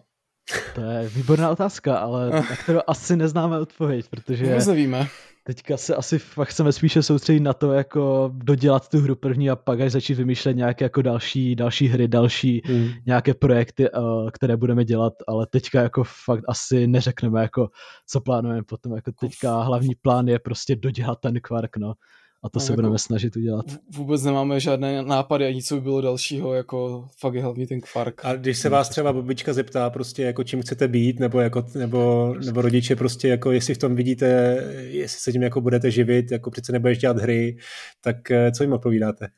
To 0.74 0.80
je 0.80 1.08
výborná 1.08 1.50
otázka, 1.50 1.98
ale 1.98 2.30
na 2.50 2.56
kterou 2.56 2.80
asi 2.86 3.16
neznáme 3.16 3.58
odpověď, 3.58 4.06
protože... 4.10 4.44
Vůbec 4.44 4.66
nevíme. 4.66 5.08
Teďka 5.48 5.76
se 5.76 5.94
asi 5.94 6.18
fakt 6.18 6.48
chceme 6.48 6.72
spíše 6.72 7.02
soustředit 7.02 7.40
na 7.40 7.52
to, 7.52 7.72
jako 7.72 8.30
dodělat 8.34 8.88
tu 8.88 9.00
hru 9.00 9.16
první 9.16 9.50
a 9.50 9.56
pak 9.56 9.80
až 9.80 9.92
začít 9.92 10.14
vymýšlet 10.14 10.56
nějaké 10.56 10.84
jako 10.84 11.02
další, 11.02 11.56
další 11.56 11.88
hry, 11.88 12.08
další 12.08 12.62
hmm. 12.64 12.88
nějaké 13.06 13.34
projekty, 13.34 13.90
uh, 13.90 14.30
které 14.30 14.56
budeme 14.56 14.84
dělat, 14.84 15.12
ale 15.28 15.46
teďka 15.46 15.82
jako 15.82 16.04
fakt 16.24 16.44
asi 16.48 16.86
neřekneme, 16.86 17.42
jako 17.42 17.68
co 18.06 18.20
plánujeme 18.20 18.62
potom, 18.62 18.92
jako 18.92 19.12
teďka 19.20 19.62
hlavní 19.62 19.94
plán 20.02 20.28
je 20.28 20.38
prostě 20.38 20.76
dodělat 20.76 21.18
ten 21.20 21.40
kvark, 21.40 21.76
no 21.76 21.94
a 22.42 22.48
to 22.48 22.58
no, 22.58 22.60
se 22.66 22.72
jako 22.72 22.76
budeme 22.76 22.98
snažit 22.98 23.36
udělat. 23.36 23.66
Vůbec 23.96 24.22
nemáme 24.24 24.60
žádné 24.60 25.02
nápady 25.02 25.46
a 25.46 25.52
nic, 25.52 25.68
co 25.68 25.74
by 25.74 25.80
bylo 25.80 26.00
dalšího, 26.00 26.54
jako 26.54 27.08
fakt 27.18 27.34
je 27.34 27.42
hlavně 27.42 27.66
ten 27.66 27.80
kvark. 27.80 28.24
A 28.24 28.36
když 28.36 28.58
se 28.58 28.68
vás 28.68 28.88
třeba 28.88 29.12
babička 29.12 29.52
zeptá 29.52 29.90
prostě 29.90 30.22
jako 30.22 30.44
čím 30.44 30.62
chcete 30.62 30.88
být, 30.88 31.20
nebo, 31.20 31.40
jako, 31.40 31.64
nebo, 31.74 32.34
nebo 32.46 32.62
rodiče 32.62 32.96
prostě 32.96 33.28
jako 33.28 33.52
jestli 33.52 33.74
v 33.74 33.78
tom 33.78 33.94
vidíte, 33.94 34.26
jestli 34.88 35.20
se 35.20 35.32
tím 35.32 35.42
jako 35.42 35.60
budete 35.60 35.90
živit, 35.90 36.32
jako 36.32 36.50
přece 36.50 36.72
nebudeš 36.72 36.98
dělat 36.98 37.18
hry, 37.18 37.56
tak 38.00 38.30
eh, 38.30 38.52
co 38.52 38.64
jim 38.64 38.72
odpovídáte? 38.72 39.28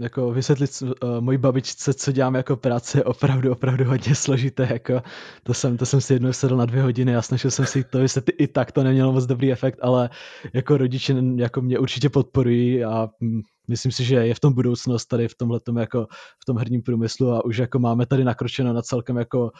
Jako 0.00 0.30
vysvětlit 0.30 0.82
uh, 0.82 1.20
mojí 1.20 1.38
babičce, 1.38 1.94
co 1.94 2.12
dělám 2.12 2.34
jako 2.34 2.56
práce, 2.56 2.98
je 2.98 3.04
opravdu, 3.04 3.52
opravdu 3.52 3.84
hodně 3.84 4.14
složité. 4.14 4.68
Jako, 4.72 5.02
to, 5.42 5.54
jsem, 5.54 5.76
to 5.76 5.86
jsem 5.86 6.00
si 6.00 6.12
jednou 6.12 6.32
sedl 6.32 6.56
na 6.56 6.66
dvě 6.66 6.82
hodiny 6.82 7.16
a 7.16 7.22
snažil 7.22 7.50
jsem 7.50 7.66
si 7.66 7.84
to 7.84 7.98
vysvětlit 7.98 8.34
i 8.38 8.48
tak, 8.48 8.72
to 8.72 8.82
nemělo 8.82 9.12
moc 9.12 9.26
dobrý 9.26 9.52
efekt, 9.52 9.78
ale 9.82 10.10
jako 10.52 10.76
rodiče 10.76 11.14
jako 11.36 11.60
mě 11.60 11.78
určitě 11.78 12.08
podporují 12.08 12.84
a 12.84 13.08
mm, 13.20 13.40
myslím 13.68 13.92
si, 13.92 14.04
že 14.04 14.14
je 14.14 14.34
v 14.34 14.40
tom 14.40 14.52
budoucnost 14.52 15.06
tady 15.06 15.28
v 15.28 15.34
tomhle 15.34 15.60
jako 15.80 16.06
v 16.42 16.44
tom 16.46 16.58
herním 16.58 16.82
průmyslu 16.82 17.32
a 17.32 17.44
už 17.44 17.58
jako 17.58 17.78
máme 17.78 18.06
tady 18.06 18.24
nakročeno 18.24 18.72
na 18.72 18.82
celkem 18.82 19.16
jako 19.16 19.50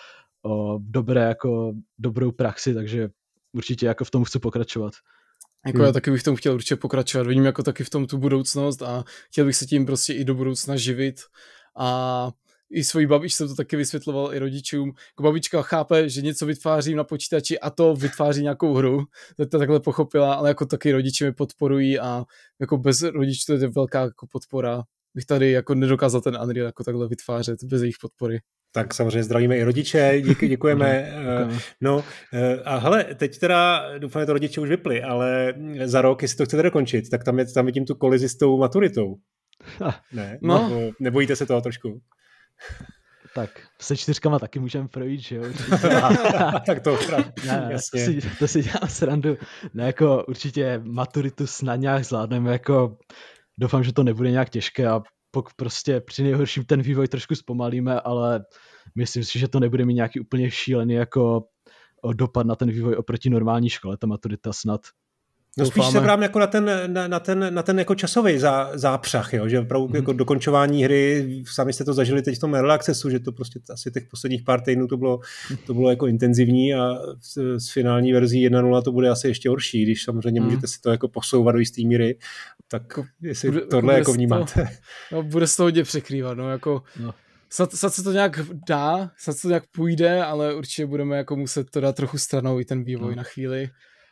o, 0.43 0.79
dobré, 0.79 1.21
jako 1.21 1.73
dobrou 1.99 2.33
praxi, 2.33 2.75
takže 2.75 3.09
určitě 3.53 3.87
jako 3.87 4.05
v 4.05 4.11
tom 4.11 4.25
chci 4.25 4.39
pokračovat. 4.39 4.93
Jako 5.67 5.79
hmm. 5.79 5.87
já 5.87 5.93
taky 5.93 6.11
bych 6.11 6.21
v 6.21 6.25
tom 6.25 6.37
chtěl 6.37 6.55
určitě 6.55 6.77
pokračovat. 6.77 7.27
Vidím 7.27 7.45
jako 7.45 7.63
taky 7.63 7.85
v 7.85 7.91
tom 7.91 8.07
tu 8.07 8.19
budoucnost 8.19 8.83
a 8.83 9.05
chtěl 9.27 9.47
bych 9.47 9.57
se 9.57 9.67
tím 9.67 9.87
prostě 9.87 10.13
i 10.13 10.25
do 10.25 10.35
budoucna 10.35 10.77
živit 10.77 11.21
a 11.77 12.31
i 12.71 12.85
svojí 12.85 13.07
babičce 13.07 13.37
jsem 13.37 13.49
to 13.49 13.55
taky 13.55 13.77
vysvětloval 13.77 14.35
i 14.35 14.39
rodičům. 14.39 14.89
Jako 14.89 15.23
babička 15.23 15.63
chápe, 15.63 16.09
že 16.09 16.23
něco 16.23 16.47
vytvářím 16.47 16.97
na 16.97 17.05
počítači 17.05 17.61
a 17.61 17.71
to 17.71 17.95
vytváří 17.95 18.43
nějakou 18.43 18.75
hru. 18.75 19.05
To, 19.37 19.47
to 19.47 19.59
takhle 19.59 19.81
pochopila, 19.81 20.35
ale 20.35 20.49
jako 20.49 20.67
taky 20.67 20.93
rodiče 20.93 21.25
mi 21.25 21.33
podporují 21.33 21.99
a 21.99 22.25
jako 22.61 22.79
bez 22.79 23.03
rodičů 23.03 23.43
to 23.47 23.53
je 23.53 23.69
velká 23.69 24.01
jako 24.01 24.27
podpora. 24.27 24.83
Bych 25.15 25.25
tady 25.25 25.51
jako 25.51 25.75
nedokázal 25.75 26.21
ten 26.21 26.39
Unreal 26.43 26.67
jako 26.67 26.85
takhle 26.85 27.09
vytvářet 27.09 27.65
bez 27.65 27.83
jejich 27.83 27.97
podpory. 28.01 28.39
Tak 28.73 28.95
samozřejmě 28.95 29.23
zdravíme 29.23 29.59
i 29.59 29.63
rodiče, 29.63 30.21
díky, 30.25 30.49
děkujeme. 30.49 30.89
Eh, 30.89 31.59
no 31.81 32.05
eh, 32.33 32.63
a 32.65 32.77
hele, 32.77 33.05
teď 33.05 33.39
teda, 33.39 33.85
doufám, 33.99 34.23
že 34.23 34.27
to 34.27 34.33
rodiče 34.33 34.61
už 34.61 34.69
vyply, 34.69 35.03
ale 35.03 35.55
za 35.85 36.03
rok, 36.03 36.23
jestli 36.23 36.37
to 36.37 36.45
chcete 36.45 36.63
dokončit, 36.63 37.11
tak 37.11 37.25
tam, 37.25 37.39
je, 37.39 37.53
tam 37.53 37.67
vidím 37.67 37.85
tu 37.85 37.95
kolizi 37.95 38.29
s 38.29 38.37
tou 38.37 38.59
maturitou. 38.59 39.17
Ne? 40.13 40.39
No. 40.43 40.69
Nebo, 40.69 40.93
nebojíte 41.01 41.37
se 41.37 41.47
toho 41.47 41.61
trošku? 41.61 42.01
Tak 43.35 43.51
se 43.81 43.97
čtyřkama 43.97 44.39
taky 44.39 44.59
můžeme 44.59 44.89
projít, 44.89 45.21
že 45.21 45.37
jo? 45.37 45.45
tak 46.67 46.81
to 46.81 46.99
ne, 47.47 47.69
jasně. 47.71 48.07
To 48.07 48.13
si, 48.13 48.39
to 48.39 48.49
si 48.49 48.63
dělám 48.63 48.89
srandu. 48.89 49.37
Ne, 49.75 49.87
jako 49.87 50.25
určitě 50.29 50.81
maturitu 50.85 51.47
snad 51.47 51.77
nějak 51.77 52.05
zvládneme, 52.05 52.53
jako 52.53 52.99
doufám, 53.61 53.85
že 53.85 53.93
to 53.93 54.03
nebude 54.03 54.31
nějak 54.31 54.51
těžké 54.51 54.89
a 54.89 55.03
pokud 55.31 55.53
prostě 55.57 56.01
při 56.01 56.23
nejhorším 56.23 56.65
ten 56.65 56.83
vývoj 56.83 57.09
trošku 57.09 57.35
zpomalíme, 57.35 58.01
ale 58.01 58.45
myslím 58.95 59.25
si, 59.25 59.39
že 59.39 59.49
to 59.49 59.61
nebude 59.61 59.85
mít 59.85 59.95
nějaký 59.95 60.21
úplně 60.21 60.51
šílený 60.51 60.95
jako 60.95 61.45
dopad 62.13 62.47
na 62.47 62.57
ten 62.57 62.71
vývoj 62.71 62.97
oproti 62.97 63.31
normální 63.31 63.69
škole, 63.69 63.97
ta 63.97 64.07
maturita 64.07 64.53
snad. 64.53 64.81
No 65.59 65.67
spíš 65.67 65.87
se 65.87 66.01
vrám 66.01 66.23
jako 66.23 66.39
na 66.39 66.47
ten, 66.47 66.71
na, 66.87 67.09
na 67.09 67.21
ten, 67.21 67.55
na 67.55 67.63
ten 67.63 67.79
jako 67.79 67.95
časový 67.95 68.39
zá, 68.39 68.71
zápřah, 68.75 69.35
jo? 69.35 69.49
že 69.49 69.61
opravdu 69.61 69.89
mm-hmm. 69.89 69.97
jako 69.97 70.13
dokončování 70.13 70.85
hry, 70.85 71.43
sami 71.47 71.73
jste 71.73 71.85
to 71.85 71.95
zažili 71.95 72.23
teď 72.23 72.37
v 72.37 72.41
tom 72.41 72.55
Early 72.55 72.73
Accessu, 72.73 73.11
že 73.11 73.21
to 73.21 73.33
prostě 73.33 73.61
asi 73.71 73.91
těch 73.91 74.07
posledních 74.11 74.43
pár 74.43 74.61
týdnů 74.61 74.87
to 74.87 74.97
bylo, 74.97 75.21
to 75.67 75.75
bylo 75.75 75.91
jako 75.91 76.07
intenzivní 76.07 76.75
a 76.75 76.95
s, 77.21 77.57
s 77.59 77.73
finální 77.73 78.13
verzí 78.13 78.49
1.0 78.49 78.83
to 78.83 78.93
bude 78.93 79.09
asi 79.09 79.29
ještě 79.29 79.49
horší, 79.49 79.83
když 79.83 80.05
samozřejmě 80.05 80.41
mm. 80.41 80.47
můžete 80.47 80.67
si 80.67 80.81
to 80.81 80.91
jako 80.91 81.09
posouvat 81.09 81.55
do 81.55 81.59
jistý 81.59 81.87
míry, 81.87 82.19
tak 82.69 82.83
jestli 83.23 83.51
bude, 83.51 83.67
tohle 83.67 83.95
jako 83.95 84.13
vnímáte. 84.13 84.69
To, 85.11 85.17
no, 85.17 85.23
bude 85.23 85.47
se 85.47 85.57
to 85.57 85.63
hodně 85.63 85.83
překrývat, 85.83 86.39
no 86.39 86.51
jako 86.51 86.83
no. 87.01 87.15
Snad, 87.53 87.73
snad 87.73 87.95
se 87.95 88.03
to 88.03 88.13
nějak 88.13 88.41
dá, 88.69 89.11
snad 89.17 89.37
se 89.37 89.43
to 89.43 89.49
nějak 89.49 89.65
půjde, 89.67 90.25
ale 90.25 90.55
určitě 90.55 90.87
budeme 90.87 91.17
jako 91.17 91.37
muset 91.37 91.71
to 91.71 91.81
dát 91.81 91.97
trochu 91.97 92.19
stranou 92.19 92.61
i 92.61 92.65
ten 92.65 92.85
vývoj 92.85 93.11
no. 93.11 93.17
na 93.17 93.23
chvíli 93.23 93.71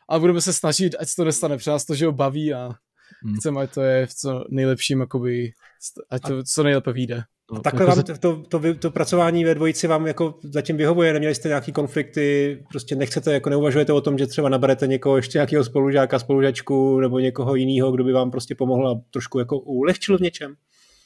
a 0.08 0.18
budeme 0.18 0.40
se 0.40 0.52
snažit, 0.52 0.96
ať 0.98 1.08
se 1.08 1.16
to 1.16 1.24
nestane, 1.24 1.56
protože 1.56 1.70
nás 1.70 1.84
to, 1.84 1.94
že 1.94 2.06
ho 2.06 2.12
baví 2.12 2.54
a 2.54 2.70
hmm. 3.24 3.36
chceme, 3.36 3.60
ať 3.60 3.74
to 3.74 3.82
je 3.82 4.06
v 4.06 4.14
co 4.14 4.44
nejlepším, 4.50 5.00
jakoby, 5.00 5.52
ať 6.10 6.22
to 6.22 6.42
co 6.42 6.62
nejlépe 6.62 6.92
vyjde. 6.92 7.22
No, 7.52 7.60
takhle 7.60 7.82
jako 7.82 7.96
vám 7.96 8.04
to, 8.04 8.18
to, 8.18 8.42
to, 8.60 8.74
to, 8.74 8.90
pracování 8.90 9.44
ve 9.44 9.54
dvojici 9.54 9.86
vám 9.86 10.06
jako 10.06 10.38
zatím 10.42 10.76
vyhovuje, 10.76 11.12
neměli 11.12 11.34
jste 11.34 11.48
nějaký 11.48 11.72
konflikty, 11.72 12.58
prostě 12.68 12.96
nechcete, 12.96 13.32
jako 13.32 13.50
neuvažujete 13.50 13.92
o 13.92 14.00
tom, 14.00 14.18
že 14.18 14.26
třeba 14.26 14.48
naberete 14.48 14.86
někoho 14.86 15.16
ještě 15.16 15.38
nějakého 15.38 15.64
spolužáka, 15.64 16.18
spolužačku 16.18 17.00
nebo 17.00 17.18
někoho 17.18 17.54
jiného, 17.54 17.92
kdo 17.92 18.04
by 18.04 18.12
vám 18.12 18.30
prostě 18.30 18.54
pomohl 18.54 18.88
a 18.88 19.00
trošku 19.10 19.38
jako 19.38 19.58
ulehčil 19.58 20.18
v 20.18 20.20
něčem? 20.20 20.54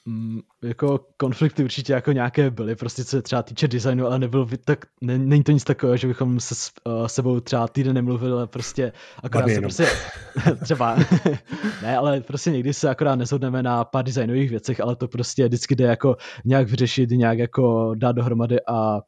Mm, 0.04 0.40
jako 0.62 1.06
konflikty 1.16 1.64
určitě 1.64 1.92
jako 1.92 2.12
nějaké 2.12 2.50
byly, 2.50 2.76
prostě 2.76 3.04
co 3.04 3.10
se 3.10 3.22
třeba 3.22 3.42
týče 3.42 3.68
designu, 3.68 4.06
ale 4.06 4.18
nebyl 4.18 4.48
tak, 4.64 4.86
ne, 5.00 5.18
není 5.18 5.42
to 5.42 5.52
nic 5.52 5.64
takového, 5.64 5.96
že 5.96 6.08
bychom 6.08 6.40
se 6.40 6.54
s 6.54 6.72
uh, 6.84 7.06
sebou 7.06 7.40
třeba 7.40 7.68
týden 7.68 7.94
nemluvili, 7.94 8.32
ale 8.32 8.46
prostě 8.46 8.92
akorát 9.22 9.48
se 9.48 9.60
prostě, 9.60 9.86
třeba, 10.64 10.96
ne, 11.82 11.96
ale 11.96 12.20
prostě 12.20 12.50
někdy 12.50 12.74
se 12.74 12.90
akorát 12.90 13.14
nezhodneme 13.14 13.62
na 13.62 13.84
pár 13.84 14.04
designových 14.04 14.50
věcech, 14.50 14.80
ale 14.80 14.96
to 14.96 15.08
prostě 15.08 15.44
vždycky 15.44 15.76
jde 15.76 15.84
jako 15.84 16.16
nějak 16.44 16.68
vyřešit, 16.68 17.10
nějak 17.10 17.38
jako 17.38 17.94
dát 17.94 18.12
dohromady 18.12 18.56
a 18.68 19.00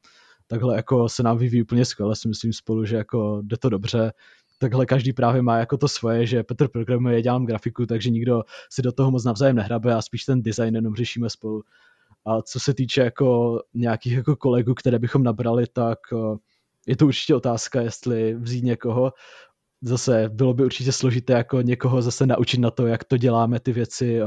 takhle 0.47 0.77
jako 0.77 1.09
se 1.09 1.23
nám 1.23 1.39
vyvíjí 1.39 1.63
úplně 1.63 1.85
skvěle, 1.85 2.17
si 2.17 2.29
myslím 2.29 2.53
spolu, 2.53 2.85
že 2.85 2.97
jako 2.97 3.43
jde 3.43 3.57
to 3.57 3.69
dobře, 3.69 4.13
takhle 4.59 4.87
každý 4.87 5.13
právě 5.13 5.43
má 5.43 5.59
jako 5.59 5.77
to 5.77 5.89
svoje, 5.89 6.27
že 6.27 6.43
Petr 6.43 6.69
programuje, 6.69 7.23
dělám 7.23 7.47
grafiku, 7.47 7.87
takže 7.87 8.11
nikdo 8.11 8.43
si 8.71 8.83
do 8.83 8.93
toho 8.93 9.11
moc 9.11 9.25
navzájem 9.25 9.57
nehrabe 9.57 9.95
a 9.95 10.03
spíš 10.03 10.25
ten 10.25 10.43
design 10.43 10.75
jenom 10.75 10.95
řešíme 10.95 11.31
spolu. 11.31 11.63
A 12.27 12.43
co 12.43 12.61
se 12.61 12.75
týče 12.75 13.01
jako 13.01 13.61
nějakých 13.75 14.13
jako 14.13 14.37
kolegů, 14.37 14.75
které 14.75 14.99
bychom 14.99 15.23
nabrali, 15.23 15.67
tak 15.73 15.99
eh, 16.13 16.37
je 16.87 16.97
to 16.97 17.07
určitě 17.07 17.35
otázka, 17.35 17.81
jestli 17.81 18.35
vzít 18.35 18.65
někoho. 18.65 19.13
Zase 19.83 20.29
bylo 20.33 20.55
by 20.55 20.65
určitě 20.65 20.93
složité 20.93 21.33
jako 21.33 21.61
někoho 21.61 22.03
zase 22.03 22.27
naučit 22.27 22.59
na 22.59 22.71
to, 22.71 22.87
jak 22.87 23.05
to 23.05 23.17
děláme 23.17 23.61
ty 23.61 23.73
věci, 23.73 24.21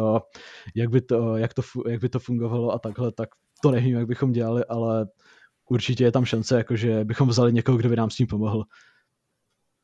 jak 0.75 0.89
by 0.89 1.01
to, 1.01 1.37
jak 1.37 1.53
to, 1.53 1.61
jak 1.89 2.01
by 2.01 2.09
to 2.09 2.19
fungovalo 2.19 2.71
a 2.71 2.79
takhle, 2.79 3.11
tak 3.11 3.29
to 3.63 3.71
nevím, 3.71 3.95
jak 3.95 4.07
bychom 4.07 4.31
dělali, 4.31 4.65
ale 4.65 5.07
určitě 5.69 6.03
je 6.03 6.11
tam 6.11 6.25
šance, 6.25 6.57
jako 6.57 6.75
že 6.75 7.05
bychom 7.05 7.29
vzali 7.29 7.53
někoho, 7.53 7.77
kdo 7.77 7.89
by 7.89 7.95
nám 7.95 8.09
s 8.09 8.15
tím 8.15 8.27
pomohl. 8.27 8.63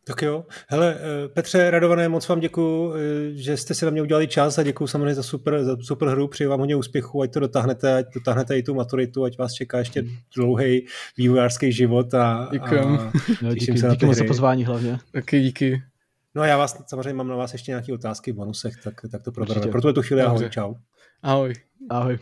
Tak 0.06 0.22
jo. 0.22 0.46
Hele, 0.68 0.96
eh, 0.96 1.28
Petře 1.28 1.72
Radované, 1.72 2.10
moc 2.10 2.28
vám 2.28 2.40
děkuji, 2.40 2.94
eh, 2.94 2.98
že 3.34 3.58
jste 3.58 3.74
si 3.74 3.86
na 3.86 3.92
mě 3.92 4.02
udělali 4.02 4.28
čas 4.28 4.58
a 4.58 4.64
děkuji 4.64 4.88
samozřejmě 4.88 5.16
za 5.16 5.24
super, 5.24 5.64
za 5.64 5.78
super 5.82 6.08
hru. 6.08 6.28
Přeji 6.28 6.48
vám 6.48 6.60
hodně 6.60 6.76
úspěchu, 6.76 7.22
ať 7.22 7.34
to 7.34 7.40
dotáhnete, 7.40 7.96
ať 7.96 8.06
dotáhnete 8.14 8.58
i 8.58 8.64
tu 8.64 8.74
maturitu, 8.74 9.24
ať 9.24 9.38
vás 9.38 9.54
čeká 9.54 9.80
ještě 9.80 10.04
dlouhý 10.36 10.86
vývojářský 11.18 11.72
život. 11.72 12.14
A, 12.14 12.50
Děkuji. 12.52 12.80
A 12.80 13.12
no, 13.42 13.54
díky, 13.54 13.78
se 13.78 13.88
díky 13.88 14.06
moc 14.06 14.18
za 14.18 14.24
pozvání 14.24 14.66
hlavně. 14.66 15.00
Taky 15.12 15.42
díky. 15.42 15.82
No 16.36 16.42
a 16.42 16.48
já 16.48 16.58
vás 16.58 16.84
samozřejmě 16.88 17.14
mám 17.14 17.28
na 17.28 17.36
vás 17.36 17.54
ještě 17.54 17.72
nějaké 17.72 17.94
otázky 17.94 18.32
v 18.32 18.36
bonusech, 18.36 18.74
tak, 18.84 18.94
tak 19.12 19.24
to 19.24 19.32
probereme. 19.32 19.68
Pro 19.68 19.82
tuhle 19.82 19.94
tu 19.94 20.02
chvíli 20.02 20.22
ahoj, 20.22 20.50
čau. 20.50 20.74
Ahoj. 21.24 21.54
Ahoj. 21.90 22.20